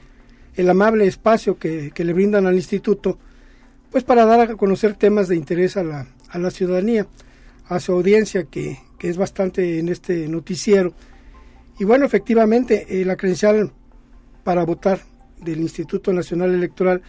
el 0.55 0.69
amable 0.69 1.07
espacio 1.07 1.57
que, 1.59 1.93
que 1.95 2.05
le 2.05 2.13
brindan 2.13 2.47
al 2.47 2.57
instituto, 2.57 3.17
pues 3.91 4.05
para 4.05 4.27
dar 4.27 4.41
a 4.43 4.55
conocer 4.57 4.93
temas 4.97 5.29
de 5.29 5.37
interés 5.37 5.79
a 5.79 5.83
la, 5.83 6.09
a 6.29 6.39
la 6.39 6.51
ciudadanía 6.51 7.07
a 7.67 7.81
su 7.81 7.93
audiencia 7.93 8.45
que, 8.45 8.79
que 8.99 9.09
es 9.09 9.17
bastante 9.17 9.79
en 9.79 9.89
este 9.89 10.29
noticiero. 10.29 10.95
Y 11.79 11.85
bueno, 11.85 12.05
efectivamente, 12.05 13.01
eh, 13.01 13.05
la 13.05 13.17
credencial 13.17 13.73
para 14.45 14.65
votar 14.65 15.01
del 15.41 15.61
Instituto 15.61 16.13
Nacional 16.13 16.55
Electoral, 16.55 17.03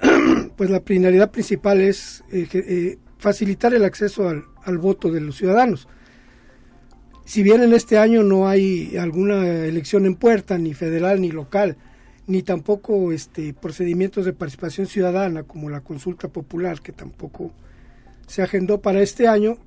pues 0.56 0.70
la 0.70 0.80
finalidad 0.80 1.30
principal 1.30 1.80
es 1.80 2.22
eh, 2.32 2.98
facilitar 3.18 3.74
el 3.74 3.84
acceso 3.84 4.28
al, 4.28 4.44
al, 4.64 4.78
voto 4.78 5.10
de 5.10 5.20
los 5.20 5.36
ciudadanos. 5.36 5.88
Si 7.24 7.42
bien 7.42 7.62
en 7.62 7.72
este 7.72 7.98
año 7.98 8.22
no 8.22 8.48
hay 8.48 8.96
alguna 8.96 9.64
elección 9.64 10.06
en 10.06 10.16
puerta, 10.16 10.58
ni 10.58 10.74
federal 10.74 11.20
ni 11.20 11.30
local, 11.30 11.76
ni 12.26 12.42
tampoco 12.42 13.12
este, 13.12 13.54
procedimientos 13.54 14.24
de 14.24 14.32
participación 14.32 14.86
ciudadana 14.86 15.42
como 15.42 15.70
la 15.70 15.80
consulta 15.80 16.28
popular, 16.28 16.80
que 16.80 16.92
tampoco 16.92 17.52
se 18.32 18.40
agendó 18.40 18.80
para 18.80 19.02
este 19.02 19.28
año, 19.28 19.58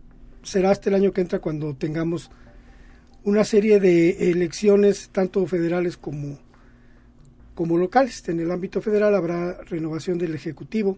será 0.42 0.72
hasta 0.72 0.89
el 0.89 0.96
año 0.96 1.12
que 1.12 1.22
entra 1.22 1.38
cuando 1.38 1.76
tengamos 1.76 2.32
una 3.24 3.44
serie 3.44 3.80
de 3.80 4.32
elecciones 4.32 5.10
tanto 5.12 5.46
federales 5.46 5.98
como, 5.98 6.39
como 7.54 7.78
locales. 7.78 8.28
En 8.28 8.39
el 8.39 8.50
ámbito 8.50 8.82
federal 8.82 9.14
habrá 9.14 9.62
renovación 9.66 10.18
del 10.18 10.34
Ejecutivo, 10.34 10.98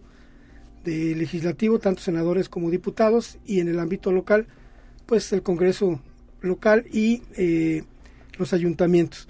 del 0.82 1.18
Legislativo, 1.18 1.78
tanto 1.78 2.00
senadores 2.00 2.48
como 2.48 2.70
diputados, 2.70 3.36
y 3.44 3.60
en 3.60 3.68
el 3.68 3.80
ámbito 3.80 4.12
local, 4.12 4.46
pues 5.04 5.30
el 5.34 5.42
Congreso 5.42 6.00
local 6.40 6.86
y 6.90 7.22
eh, 7.36 7.82
los 8.38 8.54
ayuntamientos. 8.54 9.28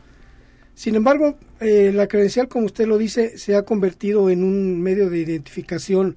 Sin 0.76 0.94
embargo, 0.94 1.36
eh, 1.58 1.90
la 1.92 2.06
credencial, 2.06 2.46
como 2.46 2.66
usted 2.66 2.86
lo 2.86 2.98
dice, 2.98 3.36
se 3.36 3.56
ha 3.56 3.62
convertido 3.62 4.30
en 4.30 4.44
un 4.44 4.80
medio 4.80 5.10
de 5.10 5.18
identificación 5.18 6.16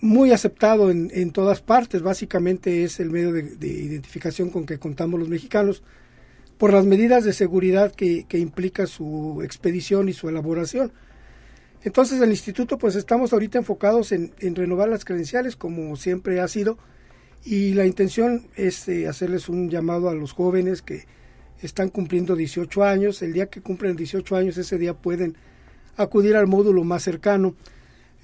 muy 0.00 0.32
aceptado 0.32 0.90
en, 0.90 1.10
en 1.14 1.30
todas 1.30 1.62
partes. 1.62 2.02
Básicamente 2.02 2.84
es 2.84 3.00
el 3.00 3.10
medio 3.10 3.32
de, 3.32 3.42
identificación 3.66 4.50
con 4.50 4.66
que 4.66 4.78
contamos 4.78 5.18
los 5.18 5.28
mexicanos 5.28 5.82
por 6.58 6.72
las 6.72 6.86
medidas 6.86 7.24
de 7.24 7.32
seguridad 7.32 7.94
que, 7.94 8.24
que, 8.28 8.38
implica 8.38 8.86
su 8.86 9.40
expedición 9.42 10.08
y 10.08 10.12
su 10.12 10.28
elaboración. 10.28 10.92
Entonces 11.82 12.20
el 12.20 12.30
instituto 12.30 12.78
pues 12.78 12.96
estamos 12.96 13.32
ahorita 13.32 13.58
enfocados 13.58 14.12
en, 14.12 14.32
en 14.40 14.54
renovar 14.54 14.88
las 14.88 15.04
credenciales 15.04 15.54
como 15.54 15.94
siempre 15.96 16.40
ha 16.40 16.48
sido 16.48 16.78
y 17.44 17.74
la 17.74 17.86
intención 17.86 18.48
es 18.56 18.88
eh, 18.88 19.06
hacerles 19.06 19.48
un 19.48 19.70
llamado 19.70 20.08
a 20.08 20.14
los 20.14 20.32
jóvenes 20.32 20.82
que 20.82 21.04
están 21.62 21.90
cumpliendo 21.90 22.34
18 22.34 22.82
años. 22.82 23.22
El 23.22 23.32
día 23.32 23.46
que 23.46 23.60
cumplen 23.60 23.94
18 23.94 24.36
años 24.36 24.58
ese 24.58 24.78
día 24.78 24.94
pueden 24.94 25.36
acudir 25.96 26.36
al 26.36 26.46
módulo 26.46 26.82
más 26.84 27.02
cercano 27.02 27.54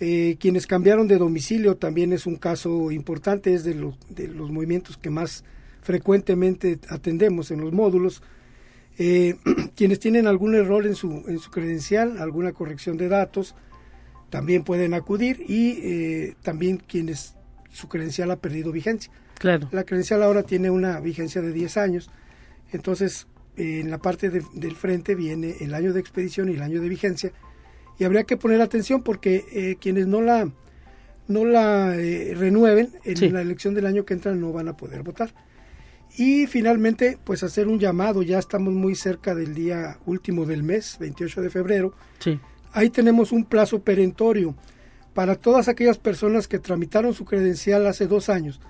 eh, 0.05 0.37
quienes 0.41 0.67
cambiaron 0.67 1.07
de 1.07 1.17
domicilio 1.17 1.77
también 1.77 2.13
es 2.13 2.27
un 2.27 2.35
caso 2.35 2.91
importante, 2.91 3.55
es 3.55 3.63
de, 3.63 3.75
de 4.09 4.27
los 4.27 4.51
movimientos 4.51 4.97
que 4.97 5.11
más 5.11 5.45
frecuentemente 5.81 6.81
atendemos 6.89 7.53
en 7.53 7.61
los 7.61 7.73
módulos. 7.73 8.21
Eh, 8.99 9.37
quienes 9.77 10.01
tienen 10.01 10.27
algún 10.27 10.57
error 10.57 10.89
en 10.89 10.97
su, 10.97 11.23
en 11.29 11.39
su 11.39 11.53
credencial, 11.53 12.19
alguna 12.19 12.51
corrección 12.51 12.97
de 12.97 13.09
datos, 13.09 13.55
también 14.29 14.65
pueden 14.65 14.93
acudir 14.93 15.45
y 15.49 15.79
eh, 15.85 16.35
también 16.43 16.79
quienes 16.79 17.37
su 17.71 17.89
credencial 17.89 18.33
ha 18.33 18.41
perdido 18.41 18.73
vigencia. 18.73 19.13
Claro. 19.39 19.69
La 19.71 19.85
credencial 19.85 20.25
ahora 20.25 20.43
tiene 20.43 20.69
una 20.69 20.99
vigencia 20.99 21.43
de 21.43 21.53
10 21.53 21.77
años, 21.77 22.11
entonces 22.73 23.29
en 23.57 23.89
la 23.89 23.99
parte 23.99 24.31
del 24.31 24.75
frente 24.75 25.15
viene 25.15 25.59
el 25.61 25.75
año 25.75 25.93
de 25.93 26.01
expedición 26.01 26.49
y 26.49 26.55
el 26.55 26.63
año 26.63 26.81
de 26.81 26.89
vigencia 26.89 27.33
y 27.99 28.05
habría 28.05 28.25
que 28.25 28.37
poner 28.37 28.61
atención 28.61 29.03
porque 29.03 29.45
eh, 29.53 29.77
quienes 29.81 30.07
no 30.07 30.21
la 30.21 30.51
no 31.29 31.45
la 31.45 31.97
eh, 31.97 32.35
renueven 32.37 32.91
en 33.05 33.33
la 33.33 33.41
elección 33.41 33.75
del 33.75 33.87
año 33.87 34.05
que 34.05 34.15
entra 34.15 34.35
no 34.35 34.53
van 34.53 34.69
a 34.69 34.77
poder 34.77 35.03
votar. 35.03 35.33
Y 36.17 36.47
finalmente, 36.47 37.19
pues 37.25 37.43
hacer 37.43 37.69
un 37.69 37.79
llamado, 37.79 38.23
ya 38.23 38.39
estamos 38.39 38.75
muy 38.75 38.95
cerca 38.95 39.35
del 39.35 39.55
día 39.55 39.99
último 40.05 40.45
del 40.45 40.63
mes, 40.63 40.99
28 41.01 41.41
de 41.41 41.49
febrero. 41.49 41.95
Sí. 42.19 42.39
Ahí 42.73 42.91
tenemos 42.91 43.33
un 43.33 43.45
plazo 43.45 43.83
perentorio 43.83 44.55
para 45.15 45.37
todas 45.37 45.69
aquellas 45.69 45.99
personas 45.99 46.49
que 46.49 46.59
tramitaron 46.59 47.15
su 47.15 47.25
credencial 47.25 47.87
hace 47.87 48.07
dos 48.07 48.29
años 48.29 48.61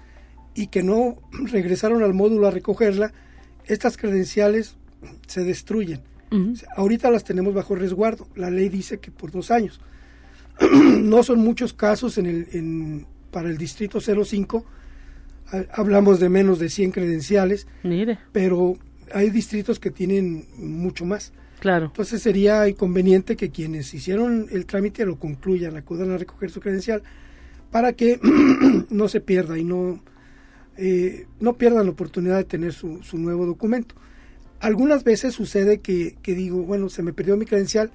y 0.55 0.69
que 0.69 0.83
no 0.83 1.17
regresaron 1.51 2.03
al 2.03 2.15
módulo 2.15 2.47
a 2.47 2.51
recogerla, 2.51 3.13
estas 3.67 3.97
credenciales 3.97 4.77
se 5.27 5.43
destruyen 5.43 6.03
ahorita 6.77 7.11
las 7.11 7.25
tenemos 7.25 7.55
bajo 7.55 7.75
resguardo. 7.75 8.29
La 8.35 8.51
ley 8.51 8.69
dice 8.69 8.99
que 8.99 9.11
por 9.11 9.31
dos 9.31 9.51
años. 9.51 9.81
no 11.01 11.23
son 11.23 11.41
muchos 11.41 11.73
casos 11.73 12.19
en 12.19 12.27
el, 12.27 13.07
para 13.31 13.49
el 13.49 13.59
distrito 13.59 14.01
05. 14.01 14.65
Hablamos 15.73 16.21
de 16.21 16.29
menos 16.29 16.59
de 16.59 16.69
100 16.69 16.93
credenciales. 16.93 17.67
Mire. 17.83 18.19
Pero 18.33 18.77
hay 19.13 19.31
distritos 19.31 19.79
que 19.79 19.91
tienen 19.91 20.47
mucho 20.57 21.05
más. 21.05 21.33
Claro. 21.61 21.87
Entonces 21.87 22.23
sería 22.23 22.69
inconveniente 22.69 23.37
que 23.37 23.51
quienes 23.51 23.93
hicieron 23.95 24.49
el 24.51 24.67
trámite 24.67 25.07
lo 25.07 25.17
concluyan, 25.17 25.77
acudan 25.77 26.11
a 26.11 26.19
recoger 26.19 26.51
su 26.51 26.61
credencial 26.61 27.03
para 27.71 27.93
que 27.93 28.19
no 28.91 29.09
se 29.09 29.21
pierda 29.21 29.59
y 29.59 29.65
no, 29.65 30.03
eh, 30.77 31.27
no 31.41 31.55
pierdan 31.55 31.87
la 31.87 31.93
oportunidad 31.93 32.37
de 32.37 32.45
tener 32.45 32.73
su, 32.73 33.03
su 33.03 33.19
nuevo 33.19 33.47
documento. 33.47 33.95
Algunas 34.63 35.03
veces 35.03 35.35
sucede 35.35 35.81
que, 35.81 36.17
digo, 36.25 36.63
bueno, 36.63 36.89
se 36.89 37.03
me 37.03 37.13
perdió 37.13 37.37
mi 37.37 37.47
credencial, 37.47 37.91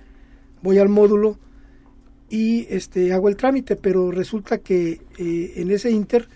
voy 0.62 0.80
al 0.80 0.90
módulo 0.90 1.40
y 2.30 2.68
este 2.70 3.14
hago 3.14 3.30
el 3.30 3.38
trámite, 3.38 3.78
pero 3.78 4.12
resulta 4.12 4.58
que 4.58 5.00
eh, 5.18 5.54
en 5.56 5.72
ese 5.72 5.92
inter 5.92 6.28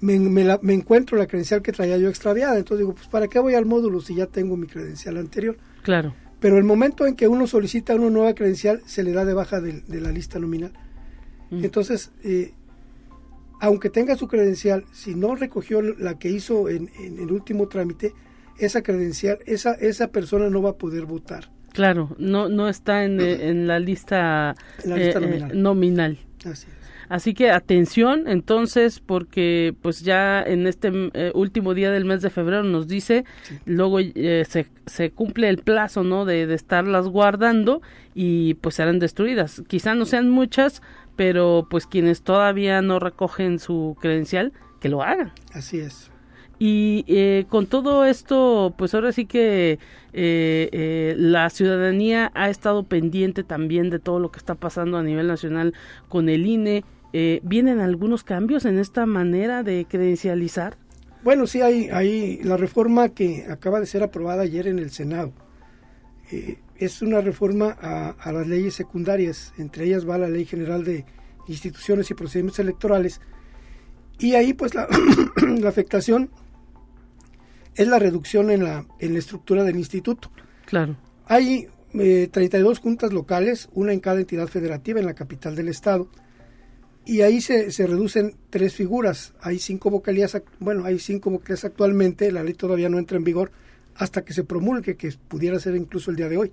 me, 0.00 0.18
me, 0.18 0.72
encuentro 0.72 1.18
la 1.18 1.26
credencial 1.26 1.60
que 1.60 1.72
traía 1.72 1.98
yo 1.98 2.08
extraviada. 2.08 2.56
Entonces 2.56 2.86
digo, 2.86 2.94
pues 2.94 3.06
¿para 3.08 3.28
qué 3.28 3.38
voy 3.38 3.52
al 3.52 3.66
módulo 3.66 4.00
si 4.00 4.14
ya 4.14 4.24
tengo 4.24 4.56
mi 4.56 4.66
credencial 4.66 5.18
anterior? 5.18 5.58
Claro. 5.82 6.14
Pero 6.40 6.56
el 6.56 6.64
momento 6.64 7.06
en 7.06 7.14
que 7.14 7.28
uno 7.28 7.46
solicita 7.46 7.94
una 7.94 8.08
nueva 8.08 8.34
credencial, 8.34 8.80
se 8.86 9.02
le 9.02 9.12
da 9.12 9.26
de 9.26 9.34
baja 9.34 9.60
de, 9.60 9.82
la 10.00 10.10
lista 10.10 10.38
nominal. 10.38 10.72
Mm. 11.50 11.64
Entonces, 11.66 12.12
eh, 12.24 12.54
aunque 13.60 13.90
tenga 13.90 14.16
su 14.16 14.26
credencial, 14.26 14.86
si 14.94 15.14
no 15.14 15.34
recogió 15.34 15.82
la 15.82 16.18
que 16.18 16.30
hizo 16.30 16.70
en, 16.70 16.88
en 16.98 17.18
el 17.18 17.30
último 17.30 17.68
trámite, 17.68 18.14
esa 18.58 18.82
credencial, 18.82 19.38
esa, 19.46 19.72
esa 19.74 20.08
persona 20.08 20.50
no 20.50 20.62
va 20.62 20.70
a 20.70 20.76
poder 20.76 21.06
votar. 21.06 21.50
Claro, 21.72 22.16
no, 22.18 22.48
no 22.48 22.68
está 22.68 23.04
en, 23.04 23.20
eh, 23.20 23.48
en 23.48 23.66
la 23.66 23.78
lista, 23.78 24.56
la 24.84 24.96
lista 24.96 25.20
eh, 25.20 25.48
eh, 25.50 25.54
nominal. 25.54 26.18
Así 26.44 26.66
es. 26.66 26.78
Así 27.08 27.32
que 27.32 27.50
atención, 27.50 28.28
entonces, 28.28 29.00
porque 29.00 29.74
pues 29.80 30.02
ya 30.02 30.42
en 30.42 30.66
este 30.66 30.92
último 31.32 31.72
día 31.72 31.90
del 31.90 32.04
mes 32.04 32.20
de 32.20 32.28
febrero 32.28 32.64
nos 32.64 32.86
dice, 32.86 33.24
luego 33.64 33.98
se, 34.00 34.66
se, 34.84 35.10
cumple 35.12 35.48
el 35.48 35.56
plazo, 35.56 36.02
¿no? 36.02 36.26
De, 36.26 36.46
de, 36.46 36.54
estarlas 36.54 37.08
guardando 37.08 37.80
y 38.14 38.54
pues 38.54 38.74
serán 38.74 38.98
destruidas. 38.98 39.62
Quizá 39.68 39.94
no 39.94 40.04
sean 40.04 40.28
muchas, 40.28 40.82
pero 41.16 41.66
pues 41.70 41.86
quienes 41.86 42.20
todavía 42.20 42.82
no 42.82 42.98
recogen 42.98 43.58
su 43.58 43.96
credencial, 44.02 44.52
que 44.80 44.90
lo 44.90 45.02
hagan. 45.02 45.32
Así 45.54 45.78
es. 45.78 46.10
Y 46.58 47.04
eh, 47.06 47.46
con 47.48 47.66
todo 47.66 48.04
esto, 48.04 48.74
pues 48.76 48.92
ahora 48.94 49.12
sí 49.12 49.26
que 49.26 49.72
eh, 49.72 49.78
eh, 50.72 51.14
la 51.16 51.50
ciudadanía 51.50 52.32
ha 52.34 52.50
estado 52.50 52.82
pendiente 52.82 53.44
también 53.44 53.90
de 53.90 54.00
todo 54.00 54.18
lo 54.18 54.32
que 54.32 54.38
está 54.38 54.56
pasando 54.56 54.98
a 54.98 55.02
nivel 55.02 55.28
nacional 55.28 55.74
con 56.08 56.28
el 56.28 56.46
INE. 56.46 56.84
¿Vienen 57.42 57.80
algunos 57.80 58.22
cambios 58.22 58.64
en 58.64 58.78
esta 58.78 59.06
manera 59.06 59.62
de 59.62 59.86
credencializar? 59.88 60.76
Bueno, 61.24 61.46
sí, 61.46 61.62
hay, 61.62 61.88
hay 61.88 62.38
la 62.42 62.56
reforma 62.56 63.08
que 63.08 63.46
acaba 63.50 63.80
de 63.80 63.86
ser 63.86 64.02
aprobada 64.02 64.42
ayer 64.42 64.68
en 64.68 64.78
el 64.78 64.90
Senado. 64.90 65.32
es 66.76 67.02
una 67.02 67.20
reforma 67.20 67.76
a, 67.80 68.10
a, 68.10 68.32
las 68.32 68.46
leyes 68.46 68.74
secundarias, 68.74 69.54
entre 69.58 69.86
ellas 69.86 70.08
va 70.08 70.18
la 70.18 70.28
Ley 70.28 70.44
General 70.44 70.84
de 70.84 71.06
Instituciones 71.48 72.10
y 72.10 72.14
Procedimientos 72.14 72.58
Electorales. 72.58 73.20
Y 74.18 74.34
ahí, 74.34 74.52
pues, 74.52 74.74
la 74.74 74.86
afectación 75.66 76.30
es 77.78 77.86
la 77.86 78.00
reducción 78.00 78.50
en 78.50 78.64
la, 78.64 78.84
en 78.98 79.12
la 79.12 79.20
estructura 79.20 79.62
del 79.62 79.76
instituto. 79.76 80.30
Claro. 80.66 80.96
Hay 81.26 81.68
eh, 81.94 82.28
32 82.30 82.80
juntas 82.80 83.12
locales, 83.12 83.68
una 83.72 83.92
en 83.92 84.00
cada 84.00 84.18
entidad 84.18 84.48
federativa 84.48 84.98
en 84.98 85.06
la 85.06 85.14
capital 85.14 85.54
del 85.54 85.68
estado, 85.68 86.10
y 87.06 87.22
ahí 87.22 87.40
se, 87.40 87.70
se 87.70 87.86
reducen 87.86 88.34
tres 88.50 88.74
figuras. 88.74 89.32
Hay 89.40 89.60
cinco 89.60 89.90
vocalías, 89.90 90.42
bueno, 90.58 90.84
hay 90.84 90.98
cinco 90.98 91.30
vocalías 91.30 91.64
actualmente, 91.64 92.32
la 92.32 92.42
ley 92.42 92.54
todavía 92.54 92.88
no 92.88 92.98
entra 92.98 93.16
en 93.16 93.24
vigor 93.24 93.52
hasta 93.94 94.24
que 94.24 94.32
se 94.32 94.42
promulgue, 94.42 94.96
que 94.96 95.14
pudiera 95.28 95.60
ser 95.60 95.76
incluso 95.76 96.10
el 96.10 96.16
día 96.16 96.28
de 96.28 96.36
hoy. 96.36 96.52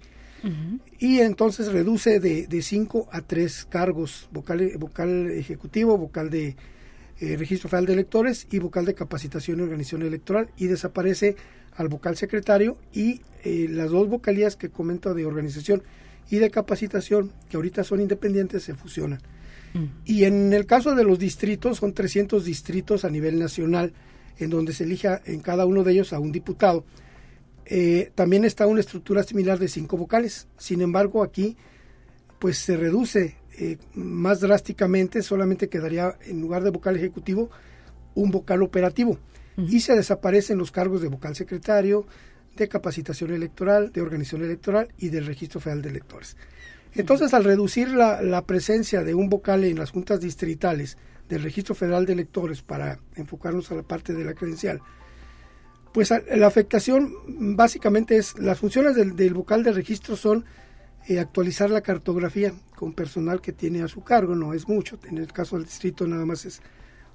Y 1.00 1.22
entonces 1.22 1.72
reduce 1.72 2.20
de, 2.20 2.46
de 2.46 2.62
cinco 2.62 3.08
a 3.12 3.22
tres 3.22 3.66
cargos, 3.66 4.30
vocal, 4.32 4.70
vocal 4.78 5.32
ejecutivo, 5.32 5.98
vocal 5.98 6.30
de 6.30 6.56
eh, 7.20 7.38
registro 7.38 7.70
federal 7.70 7.86
de 7.86 7.94
electores 7.94 8.48
y 8.52 8.60
vocal 8.60 8.86
de 8.86 8.94
capacitación 8.94 9.60
y 9.60 9.64
organización 9.64 10.02
electoral 10.02 10.50
y 10.58 10.68
desaparece 10.68 11.36
al 11.76 11.88
vocal 11.88 12.18
secretario 12.18 12.78
y 12.94 13.22
eh, 13.44 13.68
las 13.70 13.92
dos 13.92 14.10
vocalías 14.10 14.56
que 14.56 14.70
comento 14.70 15.14
de 15.14 15.26
organización 15.26 15.84
y 16.30 16.38
de 16.38 16.50
capacitación 16.50 17.32
que 17.50 17.58
ahorita 17.58 17.84
son 17.84 18.02
independientes 18.02 18.64
se 18.64 18.76
fusionan. 18.76 19.22
Mm. 19.74 19.86
Y 20.06 20.24
en 20.24 20.54
el 20.54 20.66
caso 20.66 20.96
de 20.96 21.04
los 21.04 21.20
distritos, 21.20 21.78
son 21.78 21.94
300 21.94 22.44
distritos 22.44 23.06
a 23.06 23.10
nivel 23.10 23.40
nacional 23.40 23.94
en 24.38 24.50
donde 24.50 24.74
se 24.74 24.84
elija 24.84 25.22
en 25.26 25.40
cada 25.40 25.66
uno 25.66 25.84
de 25.84 25.94
ellos 25.94 26.14
a 26.14 26.20
un 26.20 26.32
diputado. 26.32 26.86
Eh, 27.66 28.12
también 28.16 28.46
está 28.46 28.68
una 28.68 28.80
estructura 28.80 29.24
similar 29.24 29.60
de 29.60 29.68
cinco 29.68 29.98
vocales. 29.98 30.48
Sin 30.58 30.82
embargo, 30.82 31.24
aquí 31.24 31.58
pues 32.40 32.58
se 32.58 32.78
reduce 32.78 33.38
eh, 33.58 33.78
más 33.94 34.40
drásticamente, 34.40 35.22
solamente 35.22 35.70
quedaría 35.70 36.18
en 36.26 36.42
lugar 36.42 36.64
de 36.64 36.72
vocal 36.72 36.96
ejecutivo 36.96 37.50
un 38.14 38.32
vocal 38.32 38.64
operativo. 38.64 39.18
Y 39.58 39.80
se 39.80 39.96
desaparecen 39.96 40.58
los 40.58 40.70
cargos 40.70 41.02
de 41.02 41.08
vocal 41.08 41.34
secretario, 41.34 42.06
de 42.58 42.68
capacitación 42.68 43.32
electoral, 43.32 43.92
de 43.94 44.02
organización 44.02 44.44
electoral 44.44 44.90
y 44.98 45.10
del 45.10 45.26
registro 45.26 45.62
federal 45.62 45.82
de 45.82 45.90
electores. 45.90 46.36
Entonces, 46.94 47.34
al 47.34 47.44
reducir 47.44 47.90
la, 47.90 48.42
presencia 48.46 49.04
de 49.04 49.14
un 49.14 49.30
vocal 49.30 49.64
en 49.64 49.78
las 49.78 49.92
juntas 49.92 50.20
distritales 50.20 50.98
del 51.30 51.44
registro 51.44 51.76
federal 51.76 52.06
de 52.06 52.14
electores 52.14 52.62
para 52.62 53.00
enfocarnos 53.16 53.72
a 53.72 53.76
la 53.76 53.84
parte 53.84 54.14
de 54.14 54.26
la 54.26 54.34
credencial, 54.34 54.82
Pues 55.94 56.12
la 56.12 56.48
afectación 56.48 57.14
básicamente 57.56 58.18
es, 58.18 58.38
las 58.38 58.60
funciones 58.60 58.96
del, 58.96 59.16
del 59.16 59.34
vocal 59.34 59.64
de 59.64 59.72
registro 59.72 60.18
son 60.18 60.44
eh, 61.08 61.20
actualizar 61.20 61.70
la 61.70 61.82
cartografía 61.82 62.54
con 62.76 62.94
personal 62.94 63.42
que 63.42 63.54
tiene 63.54 63.84
a 63.84 63.88
su 63.88 64.04
cargo, 64.04 64.36
no 64.36 64.54
es 64.54 64.68
mucho, 64.68 65.00
en 65.06 65.18
el 65.18 65.32
caso 65.32 65.56
del 65.56 65.66
distrito 65.66 66.08
nada 66.08 66.26
más 66.26 66.46
es 66.46 66.62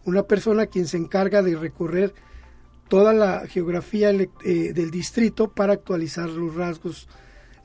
una 0.05 0.23
persona 0.23 0.67
quien 0.67 0.87
se 0.87 0.97
encarga 0.97 1.43
de 1.43 1.57
recorrer 1.57 2.15
toda 2.89 3.13
la 3.13 3.47
geografía 3.47 4.11
eh, 4.11 4.73
del 4.73 4.91
distrito 4.91 5.51
para 5.51 5.75
actualizar 5.75 6.29
los 6.29 6.55
rasgos 6.55 7.09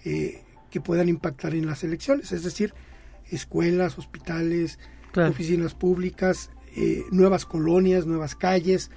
eh, 0.04 0.44
que 0.70 0.82
puedan 0.82 1.10
impactar 1.10 1.56
en 1.56 1.66
las 1.66 1.84
elecciones, 1.84 2.32
es 2.32 2.44
decir, 2.44 2.74
escuelas, 3.30 3.98
hospitales, 3.98 4.78
oficinas 5.16 5.74
públicas, 5.74 6.52
nuevas 7.10 7.46
colonias, 7.46 8.06
nuevas 8.06 8.36
calles, 8.36 8.92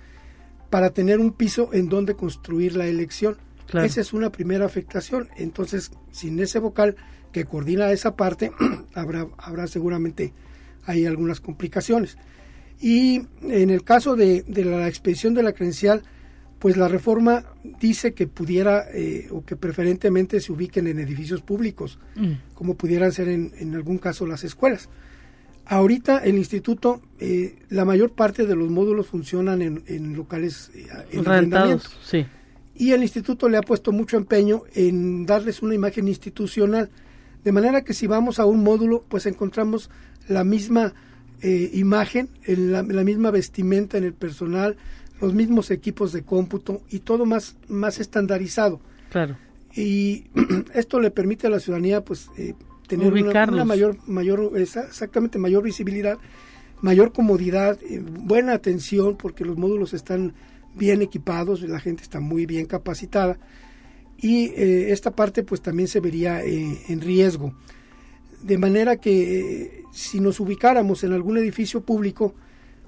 para 0.70 0.90
tener 0.90 1.18
un 1.20 1.32
piso 1.32 1.70
en 1.72 1.88
donde 1.88 2.14
construir 2.14 2.76
la 2.76 2.86
elección. 2.86 3.38
Esa 3.72 4.00
es 4.00 4.12
una 4.12 4.32
primera 4.32 4.64
afectación. 4.66 5.28
Entonces, 5.36 5.90
sin 6.10 6.38
ese 6.40 6.58
vocal 6.58 6.96
que 7.32 7.44
coordina 7.44 7.90
esa 7.92 8.16
parte, 8.16 8.50
habrá, 8.94 9.26
habrá 9.38 9.66
seguramente 9.66 10.32
hay 10.84 11.06
algunas 11.06 11.40
complicaciones. 11.40 12.16
Y 12.80 13.22
en 13.42 13.70
el 13.70 13.82
caso 13.82 14.16
de, 14.16 14.44
la 14.48 14.88
expedición 14.88 15.34
de 15.34 15.42
la 15.42 15.52
credencial, 15.52 16.02
pues 16.58 16.76
la 16.76 16.88
reforma 16.88 17.44
dice 17.80 18.14
que 18.14 18.26
pudiera 18.26 18.86
eh, 18.92 19.28
o 19.30 19.44
que 19.44 19.56
preferentemente 19.56 20.40
se 20.40 20.52
ubiquen 20.52 20.86
en 20.86 20.98
edificios 20.98 21.42
públicos, 21.42 21.98
mm. 22.16 22.54
como 22.54 22.74
pudieran 22.74 23.12
ser 23.12 23.28
en, 23.28 23.52
en, 23.58 23.74
algún 23.74 23.98
caso 23.98 24.26
las 24.26 24.44
escuelas. 24.44 24.88
Ahorita 25.66 26.18
el 26.24 26.38
instituto, 26.38 27.02
eh, 27.20 27.56
la 27.68 27.84
mayor 27.84 28.12
parte 28.12 28.46
de 28.46 28.56
los 28.56 28.70
módulos 28.70 29.08
funcionan 29.08 29.60
en, 29.60 30.16
locales 30.16 30.70
eh, 30.74 30.86
en 31.12 31.24
Rentados, 31.24 31.94
sí. 32.02 32.26
Y 32.74 32.92
el 32.92 33.02
instituto 33.02 33.48
le 33.48 33.58
ha 33.58 33.62
puesto 33.62 33.90
mucho 33.92 34.16
empeño 34.16 34.62
en 34.72 35.26
darles 35.26 35.62
una 35.62 35.74
imagen 35.74 36.08
institucional, 36.08 36.88
de 37.44 37.52
manera 37.52 37.82
que 37.82 37.94
si 37.94 38.06
vamos 38.06 38.38
a 38.38 38.46
un 38.46 38.62
módulo, 38.62 39.04
pues 39.08 39.26
encontramos 39.26 39.90
la 40.28 40.44
misma 40.44 40.94
eh, 41.40 41.70
imagen, 41.74 42.28
la, 42.46 42.82
misma 42.82 43.30
vestimenta 43.30 43.96
en 43.96 44.04
el 44.04 44.12
personal, 44.12 44.76
los 45.20 45.34
mismos 45.34 45.70
equipos 45.70 46.12
de 46.12 46.22
cómputo 46.22 46.82
y 46.90 47.00
todo 47.00 47.26
más, 47.26 47.56
más 47.68 48.00
estandarizado. 48.00 48.80
Claro. 49.10 49.36
Y 49.74 50.26
esto 50.74 51.00
le 51.00 51.10
permite 51.10 51.46
a 51.46 51.50
la 51.50 51.60
ciudadanía, 51.60 52.04
pues, 52.04 52.28
tener 52.86 53.12
una, 53.12 53.64
mayor, 53.64 53.96
mayor, 54.06 54.52
exactamente 54.56 55.38
mayor 55.38 55.62
visibilidad, 55.62 56.18
mayor 56.80 57.12
comodidad, 57.12 57.78
eh, 57.82 58.00
buena 58.00 58.54
atención, 58.54 59.16
porque 59.16 59.44
los 59.44 59.56
módulos 59.56 59.94
están 59.94 60.34
bien 60.74 61.02
equipados, 61.02 61.62
la 61.62 61.80
gente 61.80 62.02
está 62.02 62.20
muy 62.20 62.46
bien 62.46 62.66
capacitada 62.66 63.38
y 64.20 64.46
eh, 64.46 64.92
esta 64.92 65.12
parte 65.12 65.44
pues 65.44 65.62
también 65.62 65.88
se 65.88 66.00
vería 66.00 66.42
eh, 66.42 66.78
en 66.88 67.00
riesgo. 67.00 67.54
De 68.42 68.58
manera 68.58 68.96
que 68.96 69.84
si 69.92 70.20
nos 70.20 70.40
ubicáramos 70.40 71.04
en 71.04 71.12
algún 71.12 71.38
edificio 71.38 71.80
público, 71.80 72.34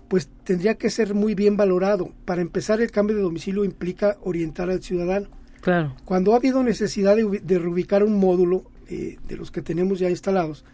pues 0.08 0.28
tendría 0.44 0.74
que 0.74 0.90
ser 0.90 1.14
muy 1.14 1.34
bien 1.34 1.56
valorado. 1.56 2.10
Para 2.24 2.42
empezar, 2.42 2.80
el 2.80 2.90
cambio 2.90 3.16
de 3.16 3.22
domicilio 3.22 3.64
implica 3.64 4.18
orientar 4.22 4.70
al 4.70 4.82
ciudadano. 4.82 5.28
Claro. 5.60 5.94
Cuando 6.04 6.32
ha 6.32 6.36
habido 6.36 6.62
necesidad 6.62 7.16
de, 7.16 7.40
de 7.42 7.58
reubicar 7.58 8.02
un 8.02 8.18
módulo, 8.18 8.64
eh, 8.88 9.18
de 9.28 9.36
los 9.36 9.52
que 9.52 9.62
tenemos 9.62 10.00
ya 10.00 10.10
instalados, 10.10 10.64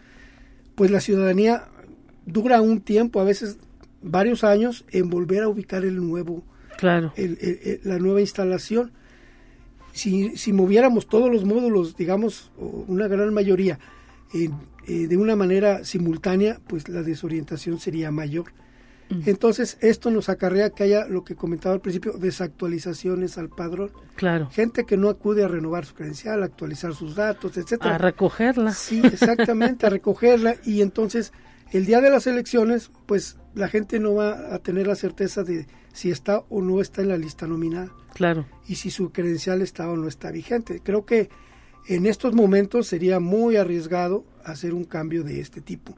pues 0.73 0.89
la 0.89 1.01
ciudadanía 1.01 1.65
dura 2.25 2.61
un 2.61 2.81
tiempo, 2.81 3.19
a 3.19 3.23
veces 3.23 3.57
varios 4.01 4.43
años, 4.43 4.85
en 4.91 5.09
volver 5.09 5.43
a 5.43 5.49
ubicar 5.49 5.85
el 5.85 5.97
nuevo, 5.97 6.43
claro. 6.77 7.13
la 7.83 7.99
nueva 7.99 8.21
instalación. 8.21 8.91
Si, 9.97 10.37
si 10.37 10.53
moviéramos 10.53 11.07
todos 11.07 11.31
los 11.31 11.43
módulos, 11.43 11.95
digamos, 11.95 12.51
una 12.57 13.07
gran 13.07 13.33
mayoría, 13.33 13.79
eh, 14.33 14.49
de 15.07 15.17
una 15.17 15.35
manera 15.35 15.83
simultánea, 15.83 16.59
pues 16.67 16.87
la 16.87 17.03
desorientación 17.03 17.79
sería 17.79 18.11
mayor. 18.11 18.53
Entonces, 19.25 19.77
esto 19.79 20.11
nos 20.11 20.27
acarrea 20.27 20.69
que 20.71 20.83
haya 20.83 21.05
lo 21.07 21.23
que 21.23 21.35
comentaba 21.35 21.73
al 21.73 21.81
principio, 21.81 22.13
desactualizaciones 22.13 23.37
al 23.37 23.49
padrón. 23.49 23.91
Claro. 24.15 24.49
Gente 24.49 24.83
que 24.85 24.97
no 24.97 25.07
acude 25.09 25.45
a 25.45 25.47
renovar 25.47 25.85
su 25.85 25.93
credencial, 25.95 26.43
a 26.43 26.45
actualizar 26.45 26.93
sus 26.93 27.15
datos, 27.15 27.57
etcétera. 27.57 27.95
A 27.95 27.97
recogerla. 27.97 28.73
Sí, 28.73 29.01
exactamente, 29.03 29.85
a 29.85 29.89
recogerla 29.89 30.55
y 30.65 30.81
entonces 30.81 31.31
el 31.71 31.85
día 31.85 32.01
de 32.01 32.09
las 32.09 32.27
elecciones, 32.27 32.91
pues 33.05 33.37
la 33.55 33.67
gente 33.67 33.99
no 33.99 34.15
va 34.15 34.53
a 34.53 34.59
tener 34.59 34.87
la 34.87 34.95
certeza 34.95 35.43
de 35.43 35.67
si 35.93 36.11
está 36.11 36.43
o 36.49 36.61
no 36.61 36.81
está 36.81 37.01
en 37.01 37.09
la 37.09 37.17
lista 37.17 37.47
nominada. 37.47 37.91
Claro. 38.17 38.45
Y 38.67 38.75
si 38.75 38.91
su 38.91 39.11
credencial 39.11 39.61
está 39.61 39.89
o 39.89 39.95
no 39.95 40.07
está 40.07 40.31
vigente. 40.31 40.81
Creo 40.83 41.05
que 41.05 41.29
en 41.87 42.05
estos 42.05 42.33
momentos 42.33 42.87
sería 42.87 43.19
muy 43.19 43.55
arriesgado 43.55 44.25
hacer 44.43 44.73
un 44.73 44.83
cambio 44.83 45.23
de 45.23 45.39
este 45.39 45.61
tipo 45.61 45.95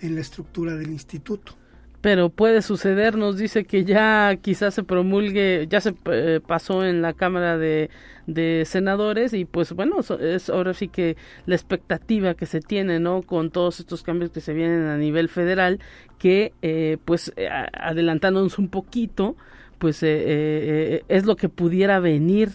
en 0.00 0.14
la 0.14 0.20
estructura 0.20 0.76
del 0.76 0.90
instituto 0.90 1.58
pero 2.00 2.28
puede 2.28 2.62
suceder, 2.62 3.16
nos 3.16 3.38
dice 3.38 3.64
que 3.64 3.84
ya 3.84 4.36
quizás 4.40 4.74
se 4.74 4.84
promulgue, 4.84 5.66
ya 5.68 5.80
se 5.80 5.94
eh, 6.06 6.40
pasó 6.46 6.84
en 6.84 7.02
la 7.02 7.12
Cámara 7.12 7.58
de, 7.58 7.90
de 8.26 8.62
Senadores 8.66 9.32
y 9.32 9.44
pues 9.44 9.72
bueno, 9.72 9.96
es 10.20 10.48
ahora 10.48 10.74
sí 10.74 10.88
que 10.88 11.16
la 11.46 11.56
expectativa 11.56 12.34
que 12.34 12.46
se 12.46 12.60
tiene, 12.60 13.00
¿no? 13.00 13.22
Con 13.22 13.50
todos 13.50 13.80
estos 13.80 14.04
cambios 14.04 14.30
que 14.30 14.40
se 14.40 14.52
vienen 14.52 14.86
a 14.86 14.96
nivel 14.96 15.28
federal, 15.28 15.80
que 16.18 16.52
eh, 16.62 16.98
pues 17.04 17.32
eh, 17.36 17.48
adelantándonos 17.48 18.58
un 18.58 18.68
poquito, 18.68 19.36
pues 19.78 20.02
es 20.02 21.26
lo 21.26 21.36
que 21.36 21.48
pudiera 21.48 22.00
venir 22.00 22.50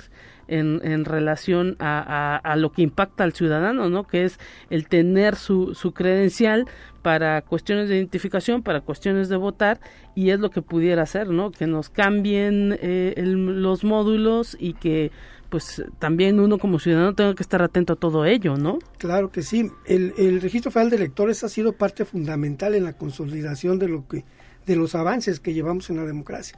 en, 0.47 1.05
relación 1.05 1.75
a, 1.79 2.37
a, 2.37 2.55
lo 2.55 2.71
que 2.71 2.81
impacta 2.81 3.23
al 3.23 3.33
ciudadano, 3.33 3.89
¿no? 3.89 4.05
Que 4.05 4.25
es 4.25 4.39
el 4.69 4.87
tener 4.87 5.35
su, 5.35 5.73
su 5.75 5.93
credencial 5.93 6.65
para 7.01 7.41
cuestiones 7.41 7.89
de 7.89 7.97
identificación, 7.97 8.63
para 8.63 8.81
cuestiones 8.81 9.29
de 9.29 9.37
votar, 9.37 9.79
y 10.15 10.29
es 10.29 10.39
lo 10.39 10.49
que 10.49 10.61
pudiera 10.61 11.03
hacer, 11.03 11.29
¿no? 11.29 11.51
Que 11.51 11.67
nos 11.67 11.89
cambien 11.89 12.77
eh, 12.81 13.13
los 13.17 13.83
módulos 13.83 14.55
y 14.59 14.73
que 14.73 15.11
pues 15.49 15.83
también 15.99 16.39
uno 16.39 16.57
como 16.57 16.79
ciudadano 16.79 17.13
tenga 17.13 17.35
que 17.35 17.43
estar 17.43 17.61
atento 17.61 17.93
a 17.93 17.95
todo 17.95 18.25
ello, 18.25 18.57
¿no? 18.57 18.79
Claro 18.97 19.31
que 19.31 19.43
sí. 19.43 19.69
El, 19.85 20.13
el 20.17 20.41
registro 20.41 20.71
federal 20.71 20.89
de 20.89 20.95
electores 20.95 21.43
ha 21.43 21.49
sido 21.49 21.73
parte 21.73 22.05
fundamental 22.05 22.73
en 22.73 22.85
la 22.85 22.93
consolidación 22.93 23.77
de 23.77 23.87
lo 23.87 24.07
que 24.07 24.25
de 24.65 24.75
los 24.75 24.95
avances 24.95 25.39
que 25.39 25.53
llevamos 25.53 25.89
en 25.89 25.97
la 25.97 26.05
democracia. 26.05 26.57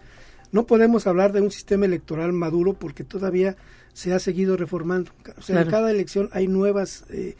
No 0.51 0.65
podemos 0.65 1.07
hablar 1.07 1.31
de 1.31 1.41
un 1.41 1.51
sistema 1.51 1.85
electoral 1.85 2.33
maduro 2.33 2.73
porque 2.73 3.03
todavía 3.03 3.55
se 3.93 4.13
ha 4.13 4.19
seguido 4.19 4.57
reformando. 4.57 5.11
O 5.37 5.41
sea, 5.41 5.61
en 5.61 5.69
cada 5.69 5.89
elección 5.91 6.29
hay 6.33 6.47
nuevas 6.47 7.05
eh, 7.09 7.35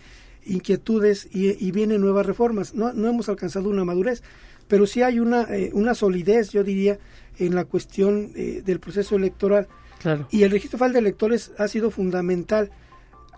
inquietudes 0.45 1.27
y, 1.31 1.71
vienen 1.71 2.01
nuevas 2.01 2.25
reformas. 2.25 2.73
No, 2.73 2.93
no 2.93 3.09
hemos 3.09 3.29
alcanzado 3.29 3.69
una 3.69 3.83
madurez, 3.83 4.23
pero 4.67 4.87
sí 4.87 5.01
hay 5.01 5.19
una, 5.19 5.43
eh, 5.43 5.71
una 5.73 5.93
solidez, 5.95 6.51
yo 6.51 6.63
diría, 6.63 6.97
en 7.37 7.55
la 7.55 7.65
cuestión 7.65 8.31
eh, 8.35 8.61
del 8.65 8.79
proceso 8.79 9.15
electoral. 9.15 9.67
Claro. 10.01 10.27
Y 10.31 10.43
el 10.43 10.51
registro 10.51 10.77
federal 10.77 10.93
de 10.93 10.99
electores 10.99 11.51
ha 11.57 11.67
sido 11.67 11.91
fundamental. 11.91 12.71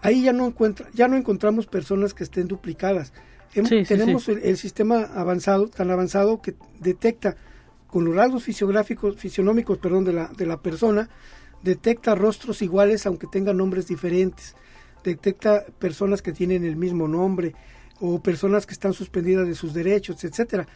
Ahí 0.01 0.24
ya 0.24 0.34
no, 0.34 0.45
encuentra, 0.45 0.88
ya 0.93 1.07
no 1.07 1.18
encontramos 1.18 1.65
personas 1.65 2.13
que 2.13 2.24
estén 2.24 2.47
duplicadas. 2.47 3.13
tenemos 3.88 4.30
El, 4.30 4.57
sistema 4.57 5.01
avanzado, 5.15 5.70
tan 5.70 5.89
avanzado 5.89 6.41
que 6.41 6.55
detecta 6.80 7.36
con 7.88 8.06
los 8.06 8.16
rasgos 8.16 8.44
fisiográficos, 8.44 9.18
fisionómicos 9.18 9.78
perdón, 9.78 10.06
de, 10.06 10.14
la, 10.14 10.28
de 10.28 10.46
la 10.46 10.62
persona, 10.62 11.10
detecta 11.64 12.16
rostros 12.16 12.62
iguales 12.62 13.06
aunque 13.06 13.28
tengan 13.28 13.58
nombres 13.58 13.88
diferentes, 13.88 14.56
detecta 15.04 15.66
personas 15.80 16.22
que 16.22 16.34
tienen 16.34 16.66
el 16.66 16.76
mismo 16.76 17.08
nombre 17.08 17.56
o 18.00 18.22
personas 18.22 18.66
que 18.66 18.74
están 18.74 18.94
suspendidas 18.94 19.48
de 19.48 19.56
sus 19.56 19.74
derechos, 19.74 20.24
etcétera. 20.24 20.68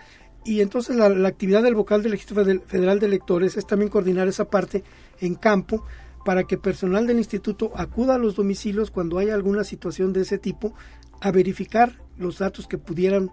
Y 0.43 0.62
entonces 0.62 0.95
la, 0.95 1.28
actividad 1.28 1.62
del 1.62 1.76
vocal 1.76 2.01
del 2.01 2.14
registro 2.14 2.43
federal 2.43 2.99
de 2.99 3.05
electores 3.05 3.57
es 3.57 3.68
también 3.68 3.91
coordinar 3.91 4.28
esa 4.28 4.49
parte 4.49 4.84
en 5.20 5.36
campo 5.36 5.86
para 6.26 6.45
que 6.45 6.57
personal 6.57 7.05
del 7.05 7.18
instituto 7.18 7.72
acuda 7.76 8.16
a 8.16 8.18
los 8.18 8.36
domicilios 8.36 8.89
cuando 8.89 9.20
haya 9.20 9.36
alguna 9.36 9.64
situación 9.64 10.14
de 10.14 10.22
ese 10.22 10.38
tipo 10.38 10.74
a 11.20 11.32
verificar 11.32 12.01
los 12.18 12.39
datos 12.39 12.68
que 12.68 12.80
pudieran 12.80 13.30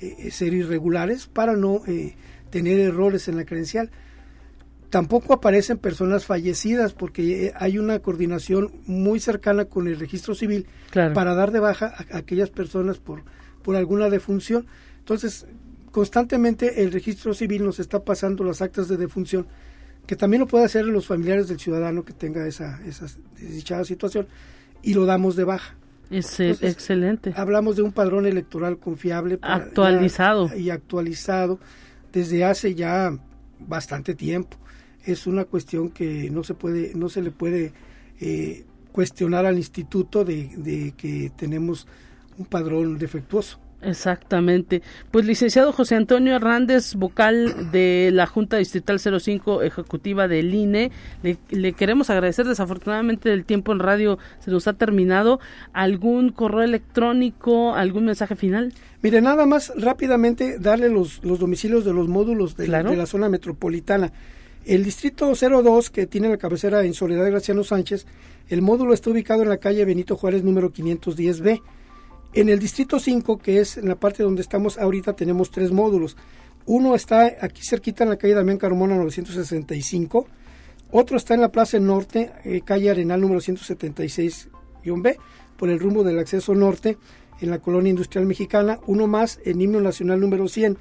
eh, 0.00 0.30
ser 0.30 0.52
irregulares 0.52 1.26
para 1.26 1.56
no 1.56 1.82
eh, 1.86 2.16
tener 2.50 2.78
errores 2.80 3.28
en 3.28 3.36
la 3.36 3.44
credencial. 3.44 3.90
Tampoco 4.90 5.32
aparecen 5.34 5.78
personas 5.78 6.24
fallecidas 6.24 6.92
porque 6.92 7.46
eh, 7.46 7.52
hay 7.54 7.78
una 7.78 8.00
coordinación 8.00 8.72
muy 8.86 9.20
cercana 9.20 9.66
con 9.66 9.86
el 9.86 10.00
registro 10.00 10.34
civil 10.34 10.66
para 10.92 11.34
dar 11.34 11.52
de 11.52 11.60
baja 11.60 11.94
a, 11.96 12.18
aquellas 12.18 12.50
personas 12.50 12.98
por, 12.98 13.22
por 13.62 13.76
alguna 13.76 14.10
defunción. 14.10 14.66
Entonces, 14.98 15.46
constantemente 15.92 16.82
el 16.82 16.90
registro 16.90 17.34
civil 17.34 17.64
nos 17.64 17.78
está 17.78 18.04
pasando 18.04 18.42
las 18.42 18.62
actas 18.62 18.88
de 18.88 18.96
defunción, 18.96 19.46
que 20.06 20.16
también 20.16 20.40
lo 20.40 20.48
puede 20.48 20.64
hacer 20.64 20.84
los 20.86 21.06
familiares 21.06 21.46
del 21.46 21.60
ciudadano 21.60 22.04
que 22.04 22.12
tenga 22.12 22.46
esa, 22.48 22.80
esa 22.84 23.06
desdichada 23.38 23.84
situación, 23.84 24.26
y 24.82 24.94
lo 24.94 25.06
damos 25.06 25.36
de 25.36 25.44
baja. 25.44 25.76
Es 26.10 26.40
excelente. 26.40 27.32
Hablamos 27.36 27.76
de 27.76 27.82
un 27.82 27.92
padrón 27.92 28.26
electoral 28.26 28.78
confiable. 28.78 29.38
actualizado. 29.40 30.50
y 30.56 30.70
actualizado 30.70 31.60
desde 32.12 32.44
hace 32.44 32.74
ya 32.74 33.16
bastante 33.58 34.14
tiempo. 34.14 34.56
es 35.04 35.26
una 35.26 35.44
cuestión 35.44 35.90
que 35.90 36.28
no 36.30 36.44
se 36.44 36.54
puede, 36.54 36.92
no 36.94 37.08
se 37.08 37.22
le 37.22 37.30
puede 37.30 37.72
eh, 38.20 38.66
cuestionar 38.92 39.46
al 39.46 39.56
instituto 39.56 40.24
de 40.24 40.92
que 40.96 41.32
tenemos 41.36 41.86
un 42.38 42.46
padrón 42.46 42.98
defectuoso. 42.98 43.58
Exactamente. 43.82 44.82
Pues 45.10 45.24
licenciado 45.24 45.72
José 45.72 45.94
Antonio 45.94 46.36
Hernández, 46.36 46.94
vocal 46.94 47.70
de 47.72 48.10
la 48.12 48.26
Junta 48.26 48.58
Distrital 48.58 49.00
05 49.00 49.62
Ejecutiva 49.62 50.28
del 50.28 50.54
INE, 50.54 50.90
le, 51.22 51.72
queremos 51.72 52.10
agradecer. 52.10 52.46
Desafortunadamente 52.46 53.32
el 53.32 53.44
tiempo 53.44 53.72
en 53.72 53.78
radio 53.78 54.18
se 54.40 54.50
nos 54.50 54.68
ha 54.68 54.74
terminado. 54.74 55.40
¿Algún 55.72 56.30
correo 56.30 56.62
electrónico, 56.62 57.74
algún 57.74 58.04
mensaje 58.04 58.36
final? 58.36 58.74
Mire, 59.02 59.22
nada 59.22 59.46
más 59.46 59.72
rápidamente 59.76 60.58
darle 60.58 60.90
los, 60.90 61.24
los 61.24 61.38
domicilios 61.38 61.84
de 61.84 61.94
los 61.94 62.06
módulos 62.06 62.56
de, 62.56 62.66
de 62.66 62.96
la 62.96 63.06
zona 63.06 63.28
metropolitana. 63.28 64.12
El 64.66 64.84
distrito 64.84 65.32
02, 65.34 65.88
que 65.88 66.06
tiene 66.06 66.28
la 66.28 66.36
cabecera 66.36 66.84
en 66.84 66.92
Soledad 66.92 67.26
Graciano 67.30 67.64
Sánchez, 67.64 68.06
el 68.50 68.60
módulo 68.60 68.92
está 68.92 69.10
ubicado 69.10 69.42
en 69.42 69.48
la 69.48 69.56
calle 69.56 69.84
Benito 69.86 70.16
Juárez 70.16 70.44
número 70.44 70.70
510B. 70.70 71.62
En 72.32 72.48
el 72.48 72.60
distrito 72.60 73.00
5, 73.00 73.38
que 73.38 73.60
es 73.60 73.76
en 73.76 73.88
la 73.88 73.96
parte 73.96 74.22
donde 74.22 74.42
estamos 74.42 74.78
ahorita, 74.78 75.14
tenemos 75.14 75.50
tres 75.50 75.72
módulos. 75.72 76.16
Uno 76.64 76.94
está 76.94 77.24
aquí 77.40 77.62
cerquita 77.62 78.04
en 78.04 78.10
la 78.10 78.16
calle 78.16 78.34
Damián 78.34 78.58
Carmona 78.58 78.94
965. 78.96 80.28
Otro 80.92 81.16
está 81.16 81.34
en 81.34 81.40
la 81.40 81.50
Plaza 81.50 81.80
Norte, 81.80 82.30
eh, 82.44 82.60
calle 82.64 82.90
Arenal 82.90 83.20
número 83.20 83.40
176-B, 83.40 85.18
por 85.56 85.70
el 85.70 85.80
rumbo 85.80 86.04
del 86.04 86.20
acceso 86.20 86.54
norte, 86.54 86.98
en 87.40 87.50
la 87.50 87.58
colonia 87.58 87.90
industrial 87.90 88.26
mexicana. 88.26 88.78
Uno 88.86 89.08
más 89.08 89.40
en 89.44 89.60
Himno 89.60 89.80
Nacional 89.80 90.20
número 90.20 90.46
100, 90.46 90.78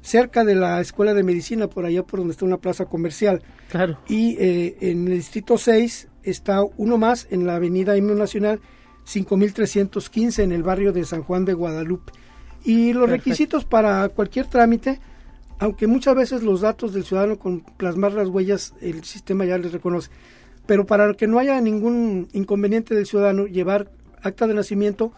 cerca 0.00 0.44
de 0.44 0.56
la 0.56 0.80
Escuela 0.80 1.14
de 1.14 1.22
Medicina, 1.22 1.68
por 1.68 1.84
allá 1.84 2.02
por 2.02 2.18
donde 2.18 2.32
está 2.32 2.44
una 2.44 2.58
plaza 2.58 2.86
comercial. 2.86 3.42
Claro. 3.70 3.98
Y 4.08 4.36
eh, 4.40 4.76
en 4.80 5.06
el 5.06 5.14
distrito 5.14 5.58
6 5.58 6.08
está 6.24 6.64
uno 6.76 6.98
más 6.98 7.28
en 7.30 7.46
la 7.46 7.54
avenida 7.54 7.96
Himno 7.96 8.16
Nacional 8.16 8.60
5315 9.08 10.42
en 10.42 10.52
el 10.52 10.62
barrio 10.62 10.92
de 10.92 11.04
San 11.04 11.22
Juan 11.22 11.46
de 11.46 11.54
Guadalupe. 11.54 12.12
Y 12.62 12.92
los 12.92 13.08
requisitos 13.08 13.64
para 13.64 14.06
cualquier 14.10 14.46
trámite, 14.46 15.00
aunque 15.58 15.86
muchas 15.86 16.14
veces 16.14 16.42
los 16.42 16.60
datos 16.60 16.92
del 16.92 17.04
ciudadano 17.04 17.38
con 17.38 17.60
plasmar 17.60 18.12
las 18.12 18.28
huellas 18.28 18.74
el 18.82 19.04
sistema 19.04 19.46
ya 19.46 19.56
les 19.56 19.72
reconoce, 19.72 20.10
pero 20.66 20.84
para 20.84 21.14
que 21.14 21.26
no 21.26 21.38
haya 21.38 21.58
ningún 21.60 22.28
inconveniente 22.32 22.94
del 22.94 23.06
ciudadano, 23.06 23.46
llevar 23.46 23.90
acta 24.22 24.46
de 24.46 24.52
nacimiento, 24.52 25.12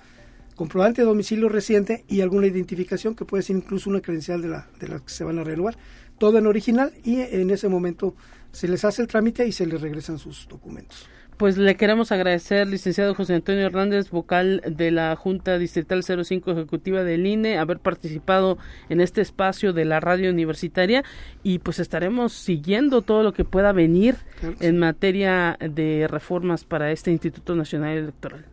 comprobante 0.55 1.03
de 1.03 1.09
domicilio 1.09 1.49
reciente 1.49 2.05
y 2.07 2.21
alguna 2.21 2.47
identificación 2.47 3.17
que 3.17 3.25
puede 3.25 3.43
ser 3.43 3.57
incluso 3.57 3.91
una 3.91 4.01
credencial 4.01 4.41
de 4.41 4.49
la, 4.49 4.69
de 4.79 4.87
la 4.87 5.01
que 5.01 5.09
se 5.09 5.25
van 5.25 5.41
a 5.41 5.45
renovar, 5.45 5.77
todo 6.19 6.39
en 6.39 6.47
original 6.47 6.93
y 7.03 7.23
en 7.23 7.51
ese 7.51 7.69
momento 7.69 8.15
se 8.53 8.69
les 8.69 8.85
hace 8.85 9.03
el 9.03 9.09
trámite 9.09 9.47
y 9.49 9.53
se 9.53 9.67
les 9.67 9.81
regresan 9.81 10.19
sus 10.19 10.47
documentos 10.47 11.09
pues 11.41 11.57
le 11.57 11.75
queremos 11.75 12.13
agradecer, 12.13 12.69
licenciado 12.69 13.15
José 13.15 13.33
Antonio 13.33 13.65
Hernández, 13.65 14.11
vocal 14.11 14.61
de 14.77 14.91
la 14.91 15.17
Junta 15.17 15.57
Distrital 15.57 16.05
05 16.05 16.51
Ejecutiva 16.51 17.03
del 17.03 17.27
INE, 17.27 17.57
haber 17.57 17.79
participado 17.79 18.59
en 18.91 19.01
este 19.01 19.23
espacio 19.23 19.73
de 19.73 19.87
la 19.87 20.01
radio 20.01 20.31
universitaria 20.31 21.03
y 21.43 21.61
pues 21.61 21.79
estaremos 21.79 22.35
siguiendo 22.35 23.01
todo 23.01 23.23
lo 23.23 23.33
que 23.33 23.47
pueda 23.47 23.73
venir 23.73 24.17
en 24.61 24.77
materia 24.77 25.57
de 25.67 26.09
reformas 26.11 26.65
para 26.65 26.93
este 26.93 27.11
Instituto 27.11 27.55
Nacional 27.55 27.97
Electoral. 27.97 28.45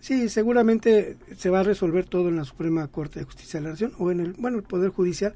Sí, 0.00 0.28
seguramente 0.28 1.16
se 1.38 1.48
va 1.48 1.60
a 1.60 1.62
resolver 1.62 2.04
todo 2.04 2.28
en 2.28 2.36
la 2.36 2.44
Suprema 2.44 2.86
Corte 2.88 3.20
de 3.20 3.24
Justicia 3.24 3.58
de 3.58 3.64
la 3.64 3.70
Nación 3.70 3.94
o 3.96 4.10
en 4.10 4.20
el, 4.20 4.34
bueno, 4.34 4.58
el 4.58 4.64
Poder 4.64 4.90
Judicial 4.90 5.32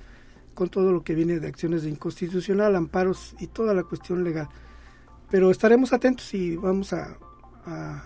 con 0.52 0.68
todo 0.68 0.92
lo 0.92 1.02
que 1.04 1.14
viene 1.14 1.40
de 1.40 1.48
acciones 1.48 1.84
de 1.84 1.88
inconstitucional, 1.88 2.76
amparos 2.76 3.34
y 3.40 3.46
toda 3.46 3.72
la 3.72 3.84
cuestión 3.84 4.24
legal 4.24 4.50
pero 5.30 5.50
estaremos 5.50 5.92
atentos 5.92 6.32
y 6.34 6.56
vamos 6.56 6.92
a, 6.92 7.16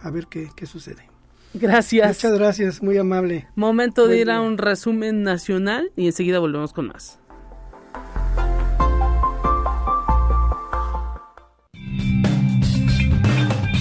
a, 0.02 0.10
ver 0.10 0.26
qué, 0.26 0.48
qué, 0.54 0.66
sucede. 0.66 1.08
Gracias. 1.54 2.08
Muchas 2.08 2.38
gracias, 2.38 2.82
muy 2.82 2.98
amable. 2.98 3.46
Momento 3.54 4.08
de 4.08 4.18
ir 4.18 4.30
a 4.30 4.40
un 4.40 4.58
resumen 4.58 5.22
nacional 5.22 5.92
y 5.96 6.06
enseguida 6.06 6.38
volvemos 6.38 6.72
con 6.72 6.88
más. 6.88 7.18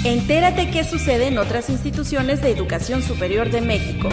Entérate 0.03 0.71
qué 0.71 0.83
sucede 0.83 1.27
en 1.27 1.37
otras 1.37 1.69
instituciones 1.69 2.41
de 2.41 2.51
educación 2.51 3.01
superior 3.03 3.51
de 3.51 3.61
México. 3.61 4.09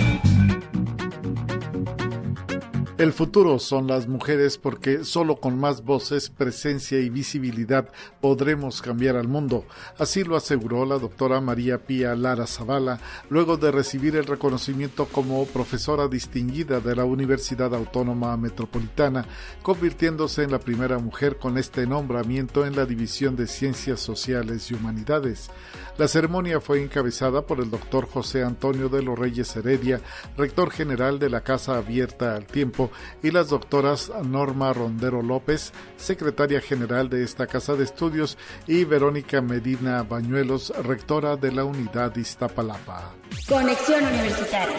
El 2.99 3.12
futuro 3.12 3.61
son 3.61 3.86
las 3.86 4.09
mujeres 4.09 4.59
porque 4.59 5.05
solo 5.05 5.36
con 5.36 5.57
más 5.57 5.84
voces, 5.84 6.30
presencia 6.30 6.99
y 6.99 7.11
visibilidad 7.11 7.88
podremos 8.20 8.82
cambiar 8.82 9.14
al 9.14 9.28
mundo. 9.28 9.64
Así 9.99 10.24
lo 10.24 10.34
aseguró 10.36 10.84
la 10.84 10.99
doctora 10.99 11.40
María 11.40 11.78
Pía 11.78 12.16
Lara 12.16 12.49
Zavala 12.49 12.99
luego 13.30 13.57
de 13.57 13.70
recibir 13.70 14.16
el 14.16 14.26
reconocimiento 14.26 15.07
como 15.07 15.46
profesora 15.46 16.09
distinguida 16.09 16.80
de 16.80 16.96
la 16.96 17.05
Universidad 17.05 17.72
Autónoma 17.72 18.36
Metropolitana, 18.36 19.26
convirtiéndose 19.62 20.42
en 20.42 20.51
la 20.51 20.59
primera 20.59 20.99
mujer 20.99 21.36
con 21.36 21.57
este 21.57 21.86
nombramiento 21.86 22.66
en 22.66 22.74
la 22.74 22.84
División 22.84 23.36
de 23.36 23.46
Ciencias 23.46 24.01
Sociales 24.01 24.72
y 24.72 24.74
Humanidades. 24.74 25.51
La 25.99 26.07
ceremonia 26.07 26.61
fue 26.61 26.80
encabezada 26.80 27.42
por 27.42 27.61
el 27.61 27.70
doctor 27.70 28.09
José 28.09 28.44
Antonio 28.44 28.88
de 28.88 29.03
los 29.03 29.18
Reyes 29.18 29.55
Heredia, 29.57 30.01
rector 30.36 30.70
general 30.70 31.18
de 31.18 31.28
la 31.28 31.40
Casa 31.40 31.76
Abierta 31.76 32.36
al 32.36 32.46
Tiempo, 32.46 32.88
y 33.22 33.30
las 33.30 33.49
doctoras 33.49 34.11
Norma 34.24 34.72
Rondero 34.72 35.22
López, 35.22 35.72
secretaria 35.97 36.61
general 36.61 37.09
de 37.09 37.24
esta 37.24 37.47
Casa 37.47 37.74
de 37.74 37.84
Estudios, 37.84 38.39
y 38.66 38.84
Verónica 38.84 39.41
Medina 39.41 40.03
Bañuelos, 40.03 40.72
rectora 40.84 41.36
de 41.36 41.53
la 41.53 41.64
Unidad 41.64 42.14
Iztapalapa. 42.16 43.12
Conexión 43.49 44.05
Universitaria. 44.05 44.76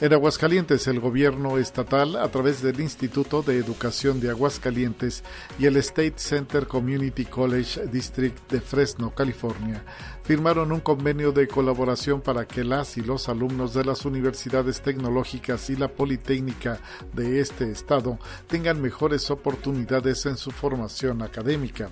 En 0.00 0.12
Aguascalientes, 0.12 0.86
el 0.86 1.00
gobierno 1.00 1.58
estatal, 1.58 2.14
a 2.14 2.28
través 2.28 2.62
del 2.62 2.78
Instituto 2.78 3.42
de 3.42 3.58
Educación 3.58 4.20
de 4.20 4.30
Aguascalientes 4.30 5.24
y 5.58 5.66
el 5.66 5.76
State 5.78 6.14
Center 6.18 6.68
Community 6.68 7.24
College 7.24 7.84
District 7.88 8.48
de 8.48 8.60
Fresno, 8.60 9.12
California, 9.12 9.82
firmaron 10.28 10.72
un 10.72 10.80
convenio 10.80 11.32
de 11.32 11.48
colaboración 11.48 12.20
para 12.20 12.46
que 12.46 12.62
las 12.62 12.98
y 12.98 13.00
los 13.00 13.30
alumnos 13.30 13.72
de 13.72 13.82
las 13.82 14.04
universidades 14.04 14.82
tecnológicas 14.82 15.70
y 15.70 15.76
la 15.76 15.88
Politécnica 15.88 16.80
de 17.14 17.40
este 17.40 17.70
estado 17.70 18.18
tengan 18.46 18.82
mejores 18.82 19.30
oportunidades 19.30 20.26
en 20.26 20.36
su 20.36 20.50
formación 20.50 21.22
académica. 21.22 21.88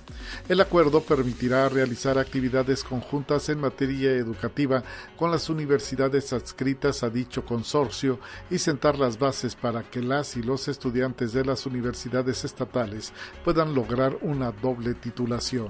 El 0.51 0.61
acuerdo 0.61 1.01
permitirá 1.01 1.66
realizar 1.70 2.18
actividades 2.18 2.84
conjuntas 2.84 3.49
en 3.49 3.59
materia 3.59 4.11
educativa 4.11 4.84
con 5.16 5.30
las 5.30 5.49
universidades 5.49 6.34
adscritas 6.34 7.05
a 7.05 7.09
dicho 7.09 7.43
consorcio 7.47 8.20
y 8.51 8.59
sentar 8.59 8.99
las 8.99 9.18
bases 9.18 9.57
para 9.57 9.82
que 9.82 10.03
las 10.03 10.37
y 10.37 10.43
los 10.43 10.68
estudiantes 10.68 11.32
de 11.32 11.43
las 11.43 11.64
universidades 11.64 12.45
estatales 12.45 13.14
puedan 13.47 13.74
lograr 13.74 14.18
una 14.20 14.53
doble 14.53 14.93
titulación. 14.93 15.68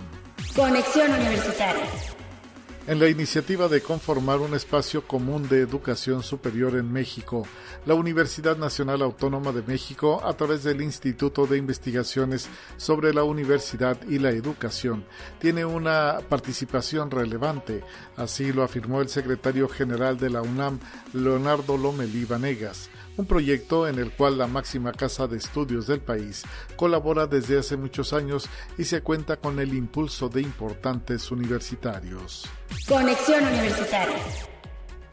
Conexión 0.57 1.13
Universitaria 1.13 2.26
en 2.87 3.01
la 3.01 3.09
iniciativa 3.09 3.69
de 3.69 3.81
conformar 3.81 4.39
un 4.39 4.55
espacio 4.55 5.07
común 5.07 5.49
de 5.49 5.61
educación 5.61 6.23
superior 6.23 6.77
en 6.77 6.93
México. 6.93 7.45
La 7.85 7.95
Universidad 7.95 8.57
Nacional 8.57 9.03
Autónoma 9.03 9.51
de 9.53 9.63
México, 9.63 10.21
a 10.25 10.35
través 10.35 10.63
del 10.63 10.81
Instituto 10.81 11.47
de 11.47 11.59
Investigaciones 11.59 12.49
sobre 12.77 13.13
la 13.13 13.25
Universidad 13.25 13.99
y 14.09 14.19
la 14.19 14.31
Educación, 14.31 15.05
tiene 15.41 15.65
una 15.65 16.19
participación 16.29 17.11
relevante, 17.11 17.83
así 18.17 18.53
lo 18.53 18.63
afirmó 18.63 19.01
el 19.01 19.09
secretario 19.09 19.69
general 19.69 20.17
de 20.19 20.31
la 20.31 20.43
UNAM, 20.43 20.79
Leonardo 21.13 21.77
Lomelí 21.77 22.25
Vanegas 22.25 22.89
un 23.17 23.27
proyecto 23.27 23.89
en 23.89 23.99
el 23.99 24.11
cual 24.13 24.39
la 24.39 24.47
máxima 24.47 24.93
casa 24.93 25.27
de 25.27 25.39
estudios 25.39 25.87
del 25.87 26.01
país 26.01 26.45
colabora 26.77 27.27
desde 27.27 27.59
hace 27.59 27.77
muchos 27.77 28.13
años 28.13 28.49
y 28.79 28.85
se 28.85 29.03
cuenta 29.03 29.37
con 29.37 29.59
el 29.59 29.75
impulso 29.75 30.29
de 30.29 30.43
importantes 30.43 31.31
universitarios. 31.31 32.45
Conexión 32.89 33.45
Universitaria. 33.45 34.56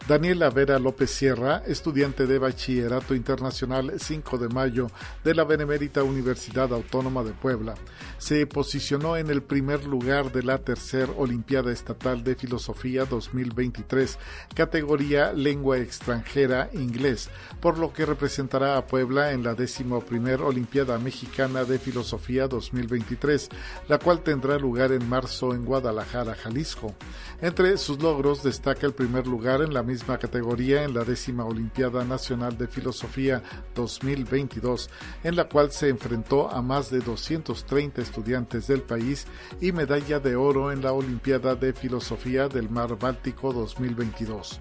Daniela 0.05 0.49
Vera 0.49 0.79
López 0.79 1.11
Sierra, 1.11 1.63
estudiante 1.65 2.27
de 2.27 2.37
Bachillerato 2.37 3.15
Internacional 3.15 3.93
5 3.97 4.37
de 4.37 4.49
Mayo 4.49 4.91
de 5.23 5.33
la 5.33 5.45
Benemérita 5.45 6.03
Universidad 6.03 6.73
Autónoma 6.73 7.23
de 7.23 7.31
Puebla, 7.31 7.75
se 8.17 8.45
posicionó 8.45 9.15
en 9.15 9.29
el 9.29 9.41
primer 9.41 9.85
lugar 9.85 10.33
de 10.33 10.43
la 10.43 10.57
tercera 10.57 11.13
Olimpiada 11.15 11.71
Estatal 11.71 12.21
de 12.21 12.35
Filosofía 12.35 13.05
2023, 13.05 14.19
categoría 14.53 15.31
Lengua 15.31 15.77
Extranjera 15.77 16.69
Inglés, 16.73 17.29
por 17.61 17.77
lo 17.77 17.93
que 17.93 18.05
representará 18.05 18.75
a 18.75 18.85
Puebla 18.87 19.31
en 19.31 19.41
la 19.43 19.55
décimo 19.55 20.01
primer 20.01 20.41
Olimpiada 20.41 20.99
Mexicana 20.99 21.63
de 21.63 21.79
Filosofía 21.79 22.49
2023, 22.49 23.47
la 23.87 23.99
cual 23.99 24.21
tendrá 24.21 24.57
lugar 24.57 24.91
en 24.91 25.07
marzo 25.07 25.53
en 25.53 25.63
Guadalajara, 25.63 26.35
Jalisco. 26.35 26.93
Entre 27.41 27.77
sus 27.77 28.01
logros 28.01 28.43
destaca 28.43 28.85
el 28.85 28.93
primer 28.93 29.27
lugar 29.27 29.61
en 29.61 29.73
la 29.73 29.83
misma 29.93 30.17
categoría 30.17 30.85
en 30.85 30.95
la 30.95 31.03
décima 31.03 31.45
Olimpiada 31.45 32.03
Nacional 32.03 32.57
de 32.57 32.65
Filosofía 32.65 33.43
2022, 33.75 34.89
en 35.23 35.35
la 35.35 35.47
cual 35.47 35.71
se 35.71 35.87
enfrentó 35.87 36.49
a 36.49 36.63
más 36.63 36.89
de 36.89 36.99
230 36.99 38.01
estudiantes 38.01 38.65
del 38.65 38.81
país 38.81 39.27
y 39.61 39.71
medalla 39.71 40.19
de 40.19 40.35
oro 40.35 40.71
en 40.71 40.81
la 40.81 40.93
Olimpiada 40.93 41.53
de 41.53 41.73
Filosofía 41.73 42.49
del 42.49 42.71
Mar 42.71 42.97
Báltico 42.97 43.53
2022. 43.53 44.59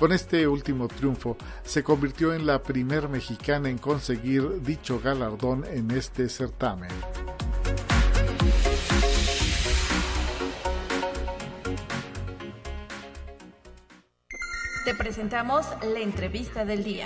Con 0.00 0.10
este 0.10 0.48
último 0.48 0.88
triunfo, 0.88 1.36
se 1.62 1.84
convirtió 1.84 2.34
en 2.34 2.44
la 2.44 2.60
primer 2.60 3.08
mexicana 3.08 3.68
en 3.68 3.78
conseguir 3.78 4.62
dicho 4.62 4.98
galardón 4.98 5.64
en 5.64 5.92
este 5.92 6.28
certamen. 6.28 6.90
Te 14.84 14.94
presentamos 14.94 15.64
la 15.94 16.00
entrevista 16.00 16.64
del 16.64 16.82
día. 16.82 17.04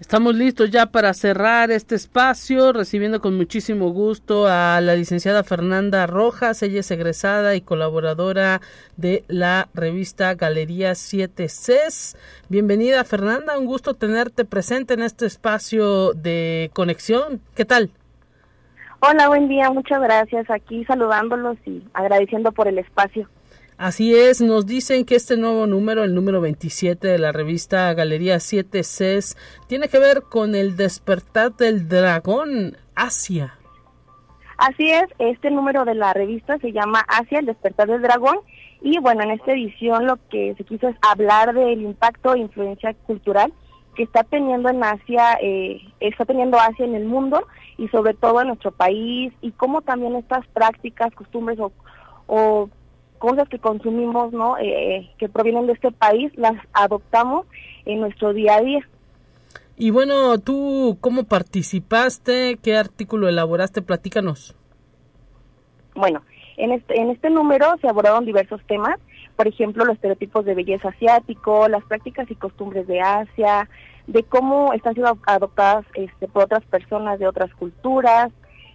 Estamos 0.00 0.34
listos 0.34 0.72
ya 0.72 0.86
para 0.86 1.14
cerrar 1.14 1.70
este 1.70 1.94
espacio, 1.94 2.72
recibiendo 2.72 3.20
con 3.20 3.36
muchísimo 3.36 3.90
gusto 3.90 4.48
a 4.48 4.80
la 4.80 4.96
licenciada 4.96 5.44
Fernanda 5.44 6.04
Rojas. 6.08 6.64
Ella 6.64 6.80
es 6.80 6.90
egresada 6.90 7.54
y 7.54 7.60
colaboradora 7.60 8.60
de 8.96 9.24
la 9.28 9.68
revista 9.72 10.34
Galería 10.34 10.96
7 10.96 11.48
CES. 11.48 12.16
Bienvenida 12.48 13.04
Fernanda, 13.04 13.56
un 13.56 13.66
gusto 13.66 13.94
tenerte 13.94 14.44
presente 14.44 14.94
en 14.94 15.02
este 15.02 15.26
espacio 15.26 16.12
de 16.12 16.72
conexión. 16.74 17.40
¿Qué 17.54 17.64
tal? 17.64 17.90
Hola, 18.98 19.28
buen 19.28 19.46
día, 19.46 19.70
muchas 19.70 20.00
gracias. 20.02 20.50
Aquí 20.50 20.84
saludándolos 20.86 21.56
y 21.64 21.84
agradeciendo 21.94 22.50
por 22.50 22.66
el 22.66 22.78
espacio. 22.78 23.28
Así 23.78 24.14
es, 24.14 24.40
nos 24.40 24.64
dicen 24.64 25.04
que 25.04 25.16
este 25.16 25.36
nuevo 25.36 25.66
número, 25.66 26.02
el 26.02 26.14
número 26.14 26.40
27 26.40 27.08
de 27.08 27.18
la 27.18 27.30
revista 27.30 27.92
Galería 27.92 28.40
7 28.40 28.82
CES, 28.82 29.36
tiene 29.68 29.88
que 29.88 29.98
ver 29.98 30.22
con 30.22 30.54
el 30.54 30.76
despertar 30.76 31.54
del 31.56 31.86
dragón 31.86 32.78
Asia. 32.94 33.58
Así 34.56 34.90
es, 34.90 35.04
este 35.18 35.50
número 35.50 35.84
de 35.84 35.94
la 35.94 36.14
revista 36.14 36.56
se 36.58 36.72
llama 36.72 37.04
Asia, 37.06 37.40
el 37.40 37.46
despertar 37.46 37.88
del 37.88 38.00
dragón, 38.00 38.38
y 38.80 38.98
bueno, 38.98 39.22
en 39.24 39.32
esta 39.32 39.52
edición 39.52 40.06
lo 40.06 40.16
que 40.30 40.54
se 40.56 40.64
quiso 40.64 40.88
es 40.88 40.96
hablar 41.02 41.52
del 41.52 41.82
impacto 41.82 42.34
e 42.34 42.38
influencia 42.38 42.94
cultural 43.06 43.52
que 43.94 44.04
está 44.04 44.24
teniendo 44.24 44.70
en 44.70 44.82
Asia, 44.82 45.36
eh, 45.42 45.82
está 46.00 46.24
teniendo 46.24 46.58
Asia 46.58 46.86
en 46.86 46.94
el 46.94 47.04
mundo 47.04 47.46
y 47.76 47.88
sobre 47.88 48.14
todo 48.14 48.40
en 48.40 48.48
nuestro 48.48 48.70
país, 48.70 49.34
y 49.42 49.50
cómo 49.52 49.82
también 49.82 50.16
estas 50.16 50.46
prácticas, 50.48 51.14
costumbres 51.14 51.58
o, 51.58 51.72
o 52.26 52.70
cosas 53.18 53.48
que 53.48 53.58
consumimos, 53.58 54.32
¿no? 54.32 54.56
Eh, 54.58 55.10
que 55.18 55.28
provienen 55.28 55.66
de 55.66 55.72
este 55.72 55.92
país, 55.92 56.32
las 56.36 56.54
adoptamos 56.72 57.46
en 57.84 58.00
nuestro 58.00 58.32
día 58.32 58.56
a 58.56 58.60
día. 58.60 58.88
Y 59.76 59.90
bueno, 59.90 60.38
¿tú 60.38 60.96
cómo 61.00 61.24
participaste? 61.24 62.58
¿Qué 62.62 62.76
artículo 62.76 63.28
elaboraste? 63.28 63.82
Platícanos. 63.82 64.56
Bueno, 65.94 66.22
en 66.56 66.72
este, 66.72 66.98
en 66.98 67.10
este 67.10 67.30
número 67.30 67.76
se 67.80 67.88
abordaron 67.88 68.24
diversos 68.24 68.60
temas, 68.66 68.96
por 69.36 69.46
ejemplo, 69.46 69.84
los 69.84 69.96
estereotipos 69.96 70.44
de 70.46 70.54
belleza 70.54 70.88
asiático, 70.88 71.68
las 71.68 71.84
prácticas 71.84 72.30
y 72.30 72.34
costumbres 72.34 72.86
de 72.86 73.00
Asia, 73.00 73.68
de 74.06 74.22
cómo 74.22 74.72
están 74.72 74.94
siendo 74.94 75.18
adoptadas 75.26 75.84
este, 75.94 76.26
por 76.28 76.44
otras 76.44 76.64
personas 76.64 77.18
de 77.18 77.28
otras 77.28 77.52
culturas, 77.54 78.30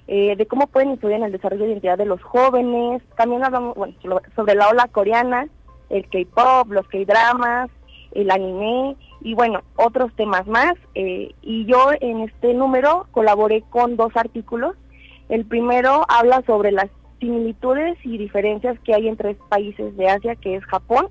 eh, 0.07 0.35
de 0.35 0.45
cómo 0.45 0.67
pueden 0.67 0.91
influir 0.91 1.15
en 1.15 1.23
el 1.23 1.31
desarrollo 1.31 1.65
de 1.65 1.71
identidad 1.71 1.97
de 1.97 2.05
los 2.05 2.21
jóvenes. 2.21 3.01
También 3.15 3.43
hablamos 3.43 3.75
bueno, 3.75 3.95
sobre 4.35 4.55
la 4.55 4.69
ola 4.69 4.87
coreana, 4.87 5.47
el 5.89 6.07
K-pop, 6.09 6.71
los 6.71 6.87
K-dramas, 6.87 7.69
el 8.11 8.31
anime 8.31 8.95
y 9.21 9.33
bueno, 9.33 9.61
otros 9.75 10.13
temas 10.15 10.47
más. 10.47 10.73
Eh, 10.95 11.33
y 11.41 11.65
yo 11.65 11.91
en 11.99 12.21
este 12.21 12.53
número 12.53 13.07
colaboré 13.11 13.63
con 13.69 13.95
dos 13.95 14.11
artículos. 14.15 14.75
El 15.29 15.45
primero 15.45 16.05
habla 16.09 16.43
sobre 16.45 16.71
las 16.71 16.89
similitudes 17.19 17.97
y 18.03 18.17
diferencias 18.17 18.77
que 18.79 18.93
hay 18.93 19.07
entre 19.07 19.35
países 19.35 19.95
de 19.95 20.09
Asia, 20.09 20.35
que 20.35 20.55
es 20.55 20.65
Japón, 20.65 21.07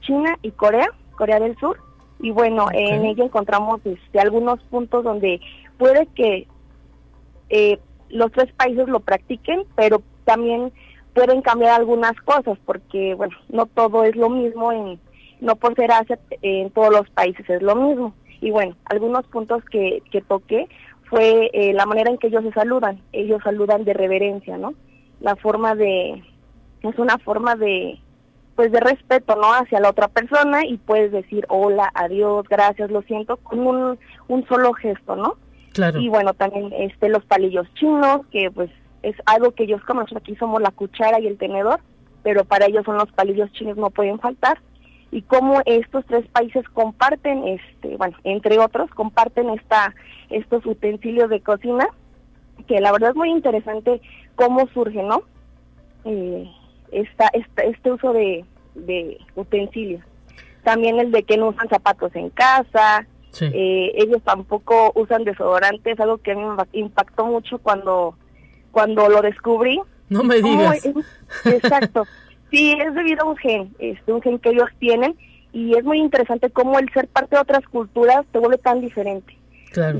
China 0.00 0.36
y 0.42 0.50
Corea, 0.50 0.88
Corea 1.16 1.38
del 1.38 1.56
Sur. 1.58 1.78
Y 2.18 2.30
bueno, 2.30 2.68
en 2.72 3.04
ella 3.04 3.24
encontramos 3.24 3.80
este, 3.84 4.20
algunos 4.20 4.60
puntos 4.64 5.04
donde 5.04 5.40
puede 5.76 6.06
que 6.14 6.46
eh, 7.50 7.78
los 8.12 8.30
tres 8.32 8.52
países 8.52 8.88
lo 8.88 9.00
practiquen, 9.00 9.64
pero 9.74 10.02
también 10.24 10.72
pueden 11.14 11.42
cambiar 11.42 11.80
algunas 11.80 12.12
cosas 12.22 12.58
porque, 12.64 13.14
bueno, 13.14 13.36
no 13.48 13.66
todo 13.66 14.04
es 14.04 14.14
lo 14.16 14.30
mismo, 14.30 14.72
en, 14.72 15.00
no 15.40 15.56
por 15.56 15.74
ser 15.74 15.90
Asia 15.90 16.18
en 16.42 16.70
todos 16.70 16.90
los 16.90 17.10
países 17.10 17.48
es 17.48 17.62
lo 17.62 17.74
mismo. 17.74 18.14
Y 18.40 18.50
bueno, 18.50 18.76
algunos 18.86 19.26
puntos 19.26 19.64
que, 19.66 20.02
que 20.10 20.20
toqué 20.20 20.68
fue 21.08 21.50
eh, 21.52 21.72
la 21.74 21.86
manera 21.86 22.10
en 22.10 22.18
que 22.18 22.28
ellos 22.28 22.42
se 22.42 22.52
saludan. 22.52 23.00
Ellos 23.12 23.40
saludan 23.44 23.84
de 23.84 23.92
reverencia, 23.92 24.56
¿no? 24.56 24.74
La 25.20 25.36
forma 25.36 25.74
de, 25.74 26.22
es 26.82 26.98
una 26.98 27.18
forma 27.18 27.54
de, 27.54 27.98
pues 28.56 28.72
de 28.72 28.80
respeto, 28.80 29.36
¿no? 29.36 29.52
Hacia 29.52 29.80
la 29.80 29.90
otra 29.90 30.08
persona 30.08 30.66
y 30.66 30.78
puedes 30.78 31.12
decir 31.12 31.44
hola, 31.48 31.90
adiós, 31.94 32.48
gracias, 32.48 32.90
lo 32.90 33.02
siento, 33.02 33.36
con 33.36 33.66
un, 33.66 33.98
un 34.28 34.46
solo 34.46 34.72
gesto, 34.72 35.16
¿no? 35.16 35.36
Y 36.00 36.08
bueno, 36.08 36.34
también 36.34 36.72
este 36.72 37.08
los 37.08 37.24
palillos 37.24 37.66
chinos, 37.74 38.26
que 38.30 38.50
pues 38.50 38.70
es 39.02 39.16
algo 39.26 39.52
que 39.52 39.64
ellos 39.64 39.82
como 39.84 40.02
aquí 40.02 40.36
somos 40.36 40.60
la 40.60 40.70
cuchara 40.70 41.18
y 41.20 41.26
el 41.26 41.38
tenedor, 41.38 41.80
pero 42.22 42.44
para 42.44 42.66
ellos 42.66 42.84
son 42.84 42.96
los 42.96 43.10
palillos 43.12 43.50
chinos, 43.52 43.76
no 43.76 43.90
pueden 43.90 44.18
faltar. 44.18 44.58
Y 45.10 45.22
cómo 45.22 45.60
estos 45.66 46.06
tres 46.06 46.26
países 46.28 46.66
comparten, 46.70 47.46
este, 47.46 47.96
bueno, 47.96 48.16
entre 48.24 48.58
otros, 48.58 48.90
comparten 48.90 49.50
esta, 49.50 49.94
estos 50.30 50.64
utensilios 50.64 51.28
de 51.28 51.40
cocina, 51.40 51.86
que 52.66 52.80
la 52.80 52.92
verdad 52.92 53.10
es 53.10 53.16
muy 53.16 53.30
interesante 53.30 54.00
cómo 54.36 54.66
surge, 54.68 55.02
¿no? 55.02 55.22
Eh, 56.04 56.50
esta, 56.92 57.30
este 57.32 57.92
uso 57.92 58.12
de 58.12 58.44
utensilios. 59.34 60.02
También 60.64 60.98
el 61.00 61.10
de 61.10 61.24
que 61.24 61.36
no 61.36 61.48
usan 61.48 61.68
zapatos 61.68 62.14
en 62.14 62.30
casa, 62.30 63.06
eh, 63.40 63.92
ellos 63.96 64.22
tampoco 64.22 64.92
usan 64.94 65.24
desodorantes, 65.24 65.98
algo 65.98 66.18
que 66.18 66.34
me 66.34 66.44
impactó 66.72 67.26
mucho 67.26 67.58
cuando, 67.58 68.16
cuando 68.70 69.08
lo 69.08 69.22
descubrí. 69.22 69.80
No 70.08 70.22
me 70.22 70.42
digas. 70.42 70.86
exacto. 71.44 72.04
sí, 72.50 72.76
es 72.78 72.94
debido 72.94 73.24
a 73.24 73.30
un 73.30 73.36
gen, 73.36 73.74
este, 73.78 74.12
un 74.12 74.20
gen 74.20 74.38
que 74.38 74.50
ellos 74.50 74.68
tienen 74.78 75.16
y 75.52 75.76
es 75.76 75.84
muy 75.84 75.98
interesante 75.98 76.50
cómo 76.50 76.78
el 76.78 76.90
ser 76.92 77.08
parte 77.08 77.36
de 77.36 77.42
otras 77.42 77.66
culturas 77.68 78.24
te 78.32 78.38
vuelve 78.38 78.58
tan 78.58 78.80
diferente. 78.80 79.36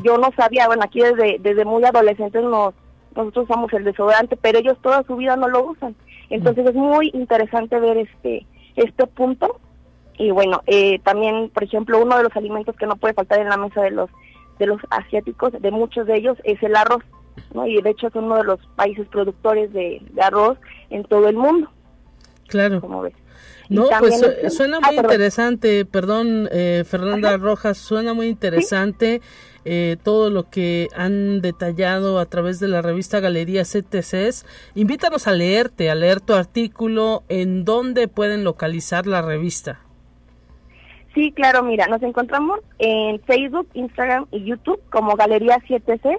Yo 0.04 0.18
no 0.18 0.30
sabía, 0.36 0.66
bueno, 0.66 0.82
aquí 0.84 1.00
desde, 1.00 1.38
desde 1.40 1.64
muy 1.64 1.82
adolescentes 1.84 2.42
nos, 2.42 2.74
nosotros 3.16 3.44
usamos 3.44 3.72
el 3.72 3.84
desodorante, 3.84 4.36
pero 4.36 4.58
ellos 4.58 4.76
toda 4.82 5.02
su 5.04 5.16
vida 5.16 5.36
no 5.36 5.48
lo 5.48 5.70
usan. 5.70 5.94
Entonces 6.28 6.66
es 6.66 6.74
muy 6.74 7.10
interesante 7.14 7.80
ver 7.80 7.96
este, 7.96 8.46
este 8.76 9.06
punto 9.06 9.60
y 10.22 10.30
bueno, 10.30 10.62
eh, 10.66 11.00
también, 11.00 11.50
por 11.52 11.64
ejemplo, 11.64 12.00
uno 12.00 12.16
de 12.16 12.22
los 12.22 12.36
alimentos 12.36 12.76
que 12.76 12.86
no 12.86 12.96
puede 12.96 13.14
faltar 13.14 13.40
en 13.40 13.48
la 13.48 13.56
mesa 13.56 13.82
de 13.82 13.90
los 13.90 14.08
de 14.58 14.66
los 14.66 14.80
asiáticos, 14.90 15.52
de 15.60 15.70
muchos 15.72 16.06
de 16.06 16.16
ellos, 16.16 16.38
es 16.44 16.62
el 16.62 16.76
arroz, 16.76 17.02
¿no? 17.52 17.66
Y 17.66 17.82
de 17.82 17.90
hecho 17.90 18.06
es 18.06 18.14
uno 18.14 18.36
de 18.36 18.44
los 18.44 18.60
países 18.76 19.08
productores 19.08 19.72
de, 19.72 20.00
arroz 20.20 20.58
en 20.90 21.02
todo 21.04 21.28
el 21.28 21.36
mundo. 21.36 21.68
Claro. 22.46 22.80
Como 22.80 23.02
ves. 23.02 23.14
No, 23.68 23.88
pues 23.98 24.20
suena 24.54 24.78
muy 24.78 24.96
ah, 24.96 25.00
interesante, 25.00 25.84
perdón, 25.84 26.48
eh, 26.52 26.84
Fernanda 26.86 27.36
Rojas, 27.38 27.78
suena 27.78 28.12
muy 28.12 28.26
interesante 28.26 29.22
eh, 29.64 29.96
todo 30.02 30.28
lo 30.28 30.50
que 30.50 30.88
han 30.94 31.40
detallado 31.40 32.18
a 32.18 32.26
través 32.26 32.60
de 32.60 32.68
la 32.68 32.82
revista 32.82 33.20
Galería 33.20 33.62
CTCs. 33.62 34.44
Invítanos 34.74 35.26
a 35.26 35.32
leerte, 35.32 35.90
a 35.90 35.94
leer 35.94 36.20
tu 36.20 36.34
artículo, 36.34 37.22
en 37.28 37.64
dónde 37.64 38.06
pueden 38.08 38.44
localizar 38.44 39.06
la 39.06 39.22
revista. 39.22 39.80
Sí, 41.14 41.32
claro, 41.32 41.62
mira, 41.62 41.86
nos 41.88 42.02
encontramos 42.02 42.60
en 42.78 43.20
Facebook, 43.20 43.68
Instagram 43.74 44.26
y 44.30 44.44
YouTube 44.44 44.80
como 44.90 45.14
Galería 45.14 45.58
7C 45.68 46.18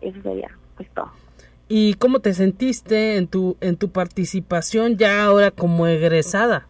eso 0.01 0.21
sería 0.23 0.51
pues 0.77 0.89
todo. 0.95 1.11
¿Y 1.69 1.95
cómo 1.95 2.21
te 2.21 2.33
sentiste 2.33 3.17
en 3.17 3.27
tu 3.27 3.57
en 3.61 3.77
tu 3.77 3.91
participación 3.91 4.97
ya 4.97 5.25
ahora 5.25 5.51
como 5.51 5.87
egresada? 5.87 6.69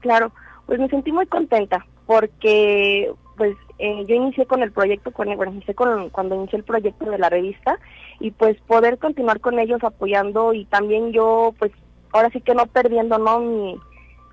Claro, 0.00 0.32
pues 0.66 0.80
me 0.80 0.88
sentí 0.88 1.12
muy 1.12 1.26
contenta 1.26 1.86
porque 2.06 3.12
pues 3.36 3.56
eh, 3.78 4.04
yo 4.06 4.16
inicié 4.16 4.46
con 4.46 4.62
el 4.62 4.72
proyecto, 4.72 5.12
con, 5.12 5.34
bueno, 5.36 5.52
inicié 5.52 5.74
con, 5.74 6.10
cuando 6.10 6.34
inicié 6.34 6.58
el 6.58 6.64
proyecto 6.64 7.08
de 7.08 7.18
la 7.18 7.28
revista 7.28 7.78
y 8.18 8.32
pues 8.32 8.60
poder 8.62 8.98
continuar 8.98 9.38
con 9.38 9.60
ellos 9.60 9.84
apoyando 9.84 10.52
y 10.52 10.64
también 10.64 11.12
yo 11.12 11.54
pues 11.58 11.70
ahora 12.12 12.30
sí 12.30 12.40
que 12.40 12.54
no 12.54 12.66
perdiendo 12.66 13.18
no 13.18 13.40
mi, 13.40 13.78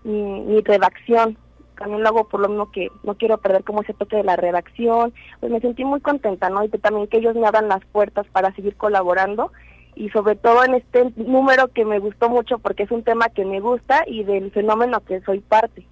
mi, 0.04 0.62
redacción 0.62 1.38
también 1.78 2.04
lo 2.04 2.10
hago 2.10 2.28
por 2.30 2.40
lo 2.40 2.48
mismo 2.48 2.72
que 2.72 2.90
no 3.04 3.16
quiero 3.16 3.38
perder 3.38 3.64
como 3.64 3.82
ese 3.82 3.94
toque 3.94 4.16
de 4.16 4.24
la 4.24 4.38
redacción, 4.38 5.14
pues 5.42 5.52
me 5.52 5.60
sentí 5.60 5.84
muy 5.84 6.00
contenta, 6.00 6.50
¿no? 6.50 6.64
Y 6.64 6.70
que 6.70 6.78
también 6.78 7.08
que 7.08 7.18
ellos 7.18 7.36
me 7.36 7.46
abran 7.46 7.68
las 7.68 7.84
puertas 7.92 8.26
para 8.32 8.54
seguir 8.56 8.78
colaborando 8.78 9.52
y 9.96 10.10
sobre 10.10 10.36
todo 10.36 10.64
en 10.64 10.76
este 10.76 11.12
número 11.16 11.70
que 11.70 11.86
me 11.86 12.00
gustó 12.00 12.30
mucho 12.30 12.60
porque 12.60 12.84
es 12.84 12.92
un 12.92 13.04
tema 13.04 13.30
que 13.30 13.46
me 13.46 13.60
gusta 13.60 14.04
y 14.08 14.24
del 14.24 14.52
fenómeno 14.52 15.02
que 15.02 15.22
soy 15.22 15.40
parte. 15.40 15.86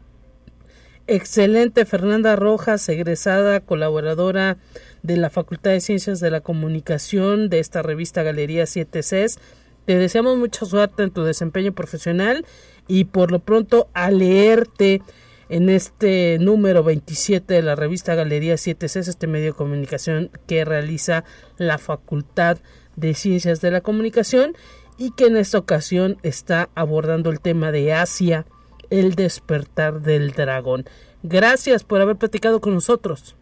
Excelente, 1.05 1.85
Fernanda 1.85 2.37
Rojas, 2.37 2.87
egresada, 2.87 3.59
colaboradora 3.59 4.55
de 5.01 5.17
la 5.17 5.29
Facultad 5.29 5.71
de 5.71 5.81
Ciencias 5.81 6.21
de 6.21 6.31
la 6.31 6.39
Comunicación 6.39 7.49
de 7.49 7.59
esta 7.59 7.81
revista 7.81 8.23
Galería 8.23 8.65
7 8.65 9.01
Cs. 9.01 9.37
Te 9.85 9.97
deseamos 9.97 10.37
mucha 10.37 10.65
suerte 10.65 11.03
en 11.03 11.11
tu 11.11 11.23
desempeño 11.23 11.73
profesional 11.73 12.45
y 12.87 13.05
por 13.05 13.31
lo 13.31 13.39
pronto 13.39 13.89
a 13.93 14.11
leerte 14.11 15.01
en 15.49 15.69
este 15.69 16.37
número 16.39 16.83
27 16.83 17.53
de 17.53 17.61
la 17.61 17.75
revista 17.75 18.15
Galería 18.15 18.55
7 18.55 18.87
Cs, 18.87 19.07
este 19.09 19.27
medio 19.27 19.47
de 19.47 19.57
comunicación 19.57 20.31
que 20.47 20.63
realiza 20.63 21.25
la 21.57 21.77
Facultad 21.77 22.59
de 22.95 23.13
Ciencias 23.13 23.59
de 23.59 23.71
la 23.71 23.81
Comunicación 23.81 24.55
y 24.97 25.11
que 25.11 25.25
en 25.25 25.35
esta 25.35 25.57
ocasión 25.57 26.17
está 26.23 26.69
abordando 26.75 27.29
el 27.29 27.41
tema 27.41 27.71
de 27.71 27.93
Asia 27.93 28.45
el 28.89 29.15
despertar 29.15 29.99
del 29.99 30.31
dragón. 30.31 30.85
Gracias 31.23 31.83
por 31.83 31.99
haber 31.99 32.15
platicado 32.15 32.61
con 32.61 32.73
nosotros. 32.73 33.35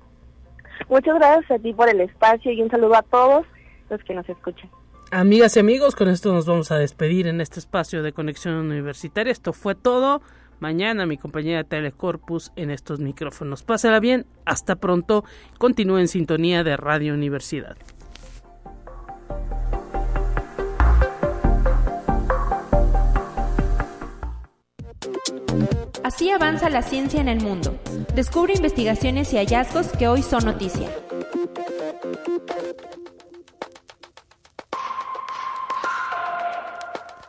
Muchas 0.89 1.15
gracias 1.15 1.51
a 1.51 1.59
ti 1.59 1.73
por 1.73 1.87
el 1.87 2.01
espacio 2.01 2.51
y 2.51 2.61
un 2.61 2.69
saludo 2.71 2.95
a 2.95 3.03
todos 3.03 3.45
los 3.89 4.03
que 4.03 4.15
nos 4.15 4.27
escuchan. 4.27 4.69
Amigas 5.13 5.57
y 5.57 5.59
amigos, 5.59 5.97
con 5.97 6.07
esto 6.07 6.33
nos 6.33 6.45
vamos 6.45 6.71
a 6.71 6.77
despedir 6.77 7.27
en 7.27 7.41
este 7.41 7.59
espacio 7.59 8.01
de 8.01 8.13
conexión 8.13 8.55
universitaria. 8.55 9.29
Esto 9.29 9.51
fue 9.51 9.75
todo. 9.75 10.21
Mañana 10.61 11.05
mi 11.05 11.17
compañera 11.17 11.65
Telecorpus 11.65 12.53
en 12.55 12.71
estos 12.71 13.01
micrófonos. 13.01 13.63
Pásala 13.63 13.99
bien. 13.99 14.25
Hasta 14.45 14.77
pronto. 14.77 15.25
Continúe 15.57 15.97
en 15.97 16.07
sintonía 16.07 16.63
de 16.63 16.77
Radio 16.77 17.13
Universidad. 17.13 17.75
Así 26.05 26.29
avanza 26.29 26.69
la 26.69 26.83
ciencia 26.83 27.19
en 27.19 27.27
el 27.27 27.41
mundo. 27.41 27.77
Descubre 28.15 28.53
investigaciones 28.53 29.33
y 29.33 29.37
hallazgos 29.37 29.87
que 29.89 30.07
hoy 30.07 30.21
son 30.21 30.45
noticia. 30.45 30.87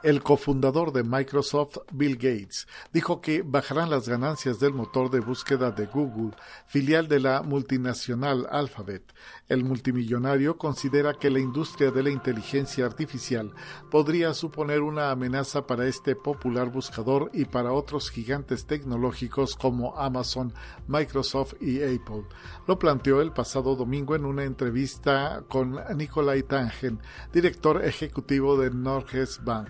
El 0.02 0.20
cofundador 0.20 0.92
de 0.92 1.04
Microsoft, 1.04 1.78
Bill 1.92 2.16
Gates, 2.16 2.66
dijo 2.92 3.20
que 3.20 3.42
bajarán 3.42 3.88
las 3.88 4.08
ganancias 4.08 4.58
del 4.58 4.74
motor 4.74 5.10
de 5.10 5.20
búsqueda 5.20 5.70
de 5.70 5.86
Google, 5.86 6.32
filial 6.66 7.06
de 7.06 7.20
la 7.20 7.42
multinacional 7.42 8.48
Alphabet. 8.50 9.14
El 9.48 9.62
multimillonario 9.62 10.58
considera 10.58 11.14
que 11.14 11.30
la 11.30 11.38
industria 11.38 11.92
de 11.92 12.02
la 12.02 12.10
inteligencia 12.10 12.84
artificial 12.84 13.52
podría 13.92 14.34
suponer 14.34 14.80
una 14.80 15.12
amenaza 15.12 15.68
para 15.68 15.86
este 15.86 16.16
popular 16.16 16.72
buscador 16.72 17.30
y 17.32 17.44
para 17.44 17.72
otros 17.72 18.10
gigantes 18.10 18.66
tecnológicos 18.66 19.54
como 19.54 19.96
Amazon, 19.96 20.52
Microsoft 20.88 21.54
y 21.60 21.80
Apple. 21.80 22.24
Lo 22.66 22.76
planteó 22.76 23.20
el 23.20 23.32
pasado 23.32 23.76
domingo 23.76 24.16
en 24.16 24.24
una 24.24 24.42
entrevista 24.42 25.44
con 25.48 25.78
Nikolai 25.96 26.42
Tangen, 26.42 26.98
director 27.32 27.84
ejecutivo 27.84 28.56
de 28.56 28.72
Norges 28.72 29.38
Bank 29.44 29.68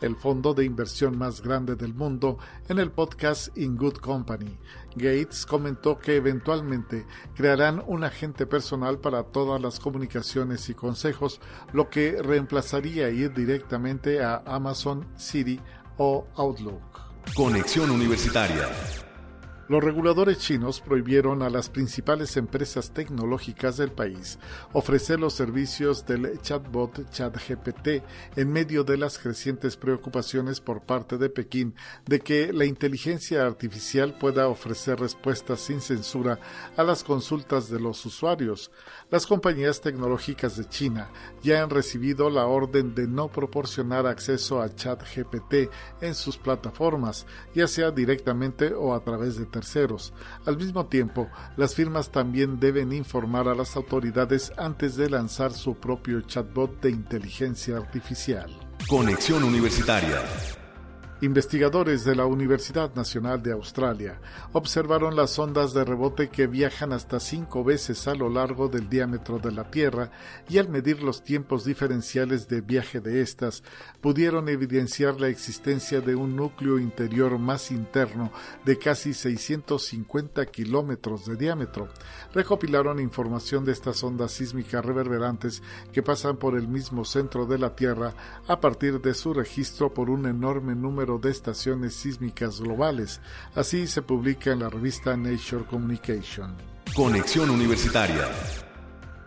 el 0.00 0.16
fondo 0.16 0.54
de 0.54 0.64
inversión 0.64 1.16
más 1.18 1.42
grande 1.42 1.76
del 1.76 1.94
mundo, 1.94 2.38
en 2.68 2.78
el 2.78 2.90
podcast 2.90 3.56
In 3.56 3.76
Good 3.76 3.98
Company. 3.98 4.58
Gates 4.96 5.46
comentó 5.46 5.98
que 5.98 6.16
eventualmente 6.16 7.06
crearán 7.34 7.82
un 7.86 8.04
agente 8.04 8.46
personal 8.46 8.98
para 8.98 9.24
todas 9.24 9.60
las 9.60 9.80
comunicaciones 9.80 10.68
y 10.68 10.74
consejos, 10.74 11.40
lo 11.72 11.88
que 11.88 12.20
reemplazaría 12.22 13.10
ir 13.10 13.32
directamente 13.32 14.22
a 14.22 14.42
Amazon, 14.46 15.06
Siri 15.16 15.60
o 15.98 16.26
Outlook. 16.36 16.82
Conexión 17.34 17.90
Universitaria 17.90 18.68
los 19.68 19.82
reguladores 19.82 20.38
chinos 20.38 20.80
prohibieron 20.80 21.42
a 21.42 21.50
las 21.50 21.68
principales 21.68 22.36
empresas 22.36 22.92
tecnológicas 22.92 23.76
del 23.76 23.92
país 23.92 24.38
ofrecer 24.72 25.20
los 25.20 25.34
servicios 25.34 26.06
del 26.06 26.40
chatbot 26.40 27.10
ChatGPT 27.10 28.02
en 28.36 28.52
medio 28.52 28.84
de 28.84 28.96
las 28.96 29.18
crecientes 29.18 29.76
preocupaciones 29.76 30.60
por 30.60 30.82
parte 30.82 31.18
de 31.18 31.30
Pekín 31.30 31.74
de 32.06 32.20
que 32.20 32.52
la 32.52 32.64
inteligencia 32.64 33.46
artificial 33.46 34.16
pueda 34.18 34.48
ofrecer 34.48 35.00
respuestas 35.00 35.60
sin 35.60 35.80
censura 35.80 36.38
a 36.76 36.82
las 36.82 37.04
consultas 37.04 37.68
de 37.68 37.80
los 37.80 38.04
usuarios. 38.06 38.70
Las 39.10 39.26
compañías 39.26 39.80
tecnológicas 39.80 40.56
de 40.56 40.68
China 40.68 41.10
ya 41.42 41.62
han 41.62 41.70
recibido 41.70 42.30
la 42.30 42.46
orden 42.46 42.94
de 42.94 43.06
no 43.06 43.28
proporcionar 43.28 44.06
acceso 44.06 44.60
a 44.60 44.74
ChatGPT 44.74 45.70
en 46.00 46.14
sus 46.14 46.36
plataformas, 46.36 47.26
ya 47.54 47.66
sea 47.68 47.90
directamente 47.90 48.72
o 48.74 48.94
a 48.94 49.04
través 49.04 49.36
de 49.36 49.46
terceros. 49.52 50.12
Al 50.44 50.56
mismo 50.56 50.86
tiempo, 50.86 51.28
las 51.56 51.76
firmas 51.76 52.10
también 52.10 52.58
deben 52.58 52.92
informar 52.92 53.46
a 53.46 53.54
las 53.54 53.76
autoridades 53.76 54.52
antes 54.56 54.96
de 54.96 55.08
lanzar 55.08 55.52
su 55.52 55.76
propio 55.76 56.22
chatbot 56.22 56.80
de 56.80 56.90
inteligencia 56.90 57.76
artificial. 57.76 58.50
Conexión 58.88 59.44
Universitaria 59.44 60.20
Investigadores 61.22 62.04
de 62.04 62.16
la 62.16 62.26
Universidad 62.26 62.96
Nacional 62.96 63.44
de 63.44 63.52
Australia 63.52 64.20
observaron 64.52 65.14
las 65.14 65.38
ondas 65.38 65.72
de 65.72 65.84
rebote 65.84 66.30
que 66.30 66.48
viajan 66.48 66.92
hasta 66.92 67.20
cinco 67.20 67.62
veces 67.62 68.08
a 68.08 68.16
lo 68.16 68.28
largo 68.28 68.66
del 68.66 68.88
diámetro 68.88 69.38
de 69.38 69.52
la 69.52 69.70
Tierra 69.70 70.10
y 70.48 70.58
al 70.58 70.68
medir 70.68 71.00
los 71.00 71.22
tiempos 71.22 71.64
diferenciales 71.64 72.48
de 72.48 72.60
viaje 72.60 72.98
de 72.98 73.20
estas, 73.20 73.62
pudieron 74.00 74.48
evidenciar 74.48 75.20
la 75.20 75.28
existencia 75.28 76.00
de 76.00 76.16
un 76.16 76.34
núcleo 76.34 76.80
interior 76.80 77.38
más 77.38 77.70
interno 77.70 78.32
de 78.64 78.76
casi 78.76 79.14
650 79.14 80.44
kilómetros 80.46 81.26
de 81.26 81.36
diámetro. 81.36 81.86
Recopilaron 82.34 82.98
información 82.98 83.64
de 83.64 83.70
estas 83.70 84.02
ondas 84.02 84.32
sísmicas 84.32 84.84
reverberantes 84.84 85.62
que 85.92 86.02
pasan 86.02 86.36
por 86.36 86.56
el 86.56 86.66
mismo 86.66 87.04
centro 87.04 87.46
de 87.46 87.58
la 87.58 87.76
Tierra 87.76 88.12
a 88.48 88.58
partir 88.58 89.00
de 89.00 89.14
su 89.14 89.32
registro 89.32 89.94
por 89.94 90.10
un 90.10 90.26
enorme 90.26 90.74
número 90.74 91.11
de 91.18 91.30
estaciones 91.30 91.94
sísmicas 91.94 92.60
globales. 92.60 93.20
Así 93.54 93.86
se 93.86 94.02
publica 94.02 94.52
en 94.52 94.60
la 94.60 94.70
revista 94.70 95.16
Nature 95.16 95.64
Communication. 95.64 96.56
Conexión 96.94 97.50
Universitaria. 97.50 98.71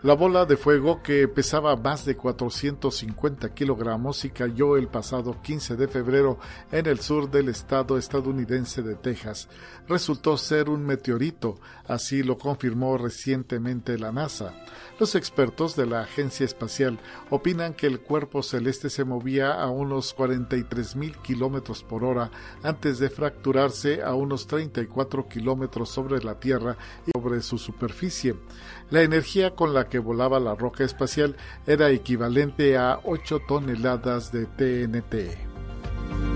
La 0.06 0.14
bola 0.14 0.44
de 0.44 0.56
fuego, 0.56 1.02
que 1.02 1.26
pesaba 1.26 1.74
más 1.74 2.04
de 2.04 2.14
450 2.16 3.52
kilogramos 3.52 4.24
y 4.24 4.30
cayó 4.30 4.76
el 4.76 4.86
pasado 4.86 5.42
15 5.42 5.74
de 5.74 5.88
febrero 5.88 6.38
en 6.70 6.86
el 6.86 7.00
sur 7.00 7.28
del 7.28 7.48
estado 7.48 7.98
estadounidense 7.98 8.82
de 8.82 8.94
Texas, 8.94 9.48
resultó 9.88 10.36
ser 10.36 10.68
un 10.68 10.86
meteorito, 10.86 11.58
así 11.88 12.22
lo 12.22 12.38
confirmó 12.38 12.96
recientemente 12.96 13.98
la 13.98 14.12
NASA. 14.12 14.54
Los 15.00 15.16
expertos 15.16 15.74
de 15.74 15.86
la 15.86 16.02
Agencia 16.02 16.46
Espacial 16.46 17.00
opinan 17.30 17.74
que 17.74 17.88
el 17.88 17.98
cuerpo 17.98 18.44
celeste 18.44 18.90
se 18.90 19.04
movía 19.04 19.60
a 19.60 19.68
unos 19.70 20.14
43 20.14 20.94
mil 20.94 21.16
kilómetros 21.16 21.82
por 21.82 22.04
hora 22.04 22.30
antes 22.62 23.00
de 23.00 23.10
fracturarse 23.10 24.04
a 24.04 24.14
unos 24.14 24.46
34 24.46 25.26
kilómetros 25.26 25.90
sobre 25.90 26.22
la 26.22 26.38
Tierra 26.38 26.76
y 27.04 27.10
sobre 27.10 27.42
su 27.42 27.58
superficie. 27.58 28.36
La 28.90 29.02
energía 29.02 29.54
con 29.54 29.74
la 29.74 29.88
que 29.88 29.98
volaba 29.98 30.38
la 30.38 30.54
roca 30.54 30.84
espacial 30.84 31.36
era 31.66 31.90
equivalente 31.90 32.76
a 32.76 33.00
8 33.02 33.40
toneladas 33.48 34.30
de 34.30 34.46
TNT. 34.46 36.35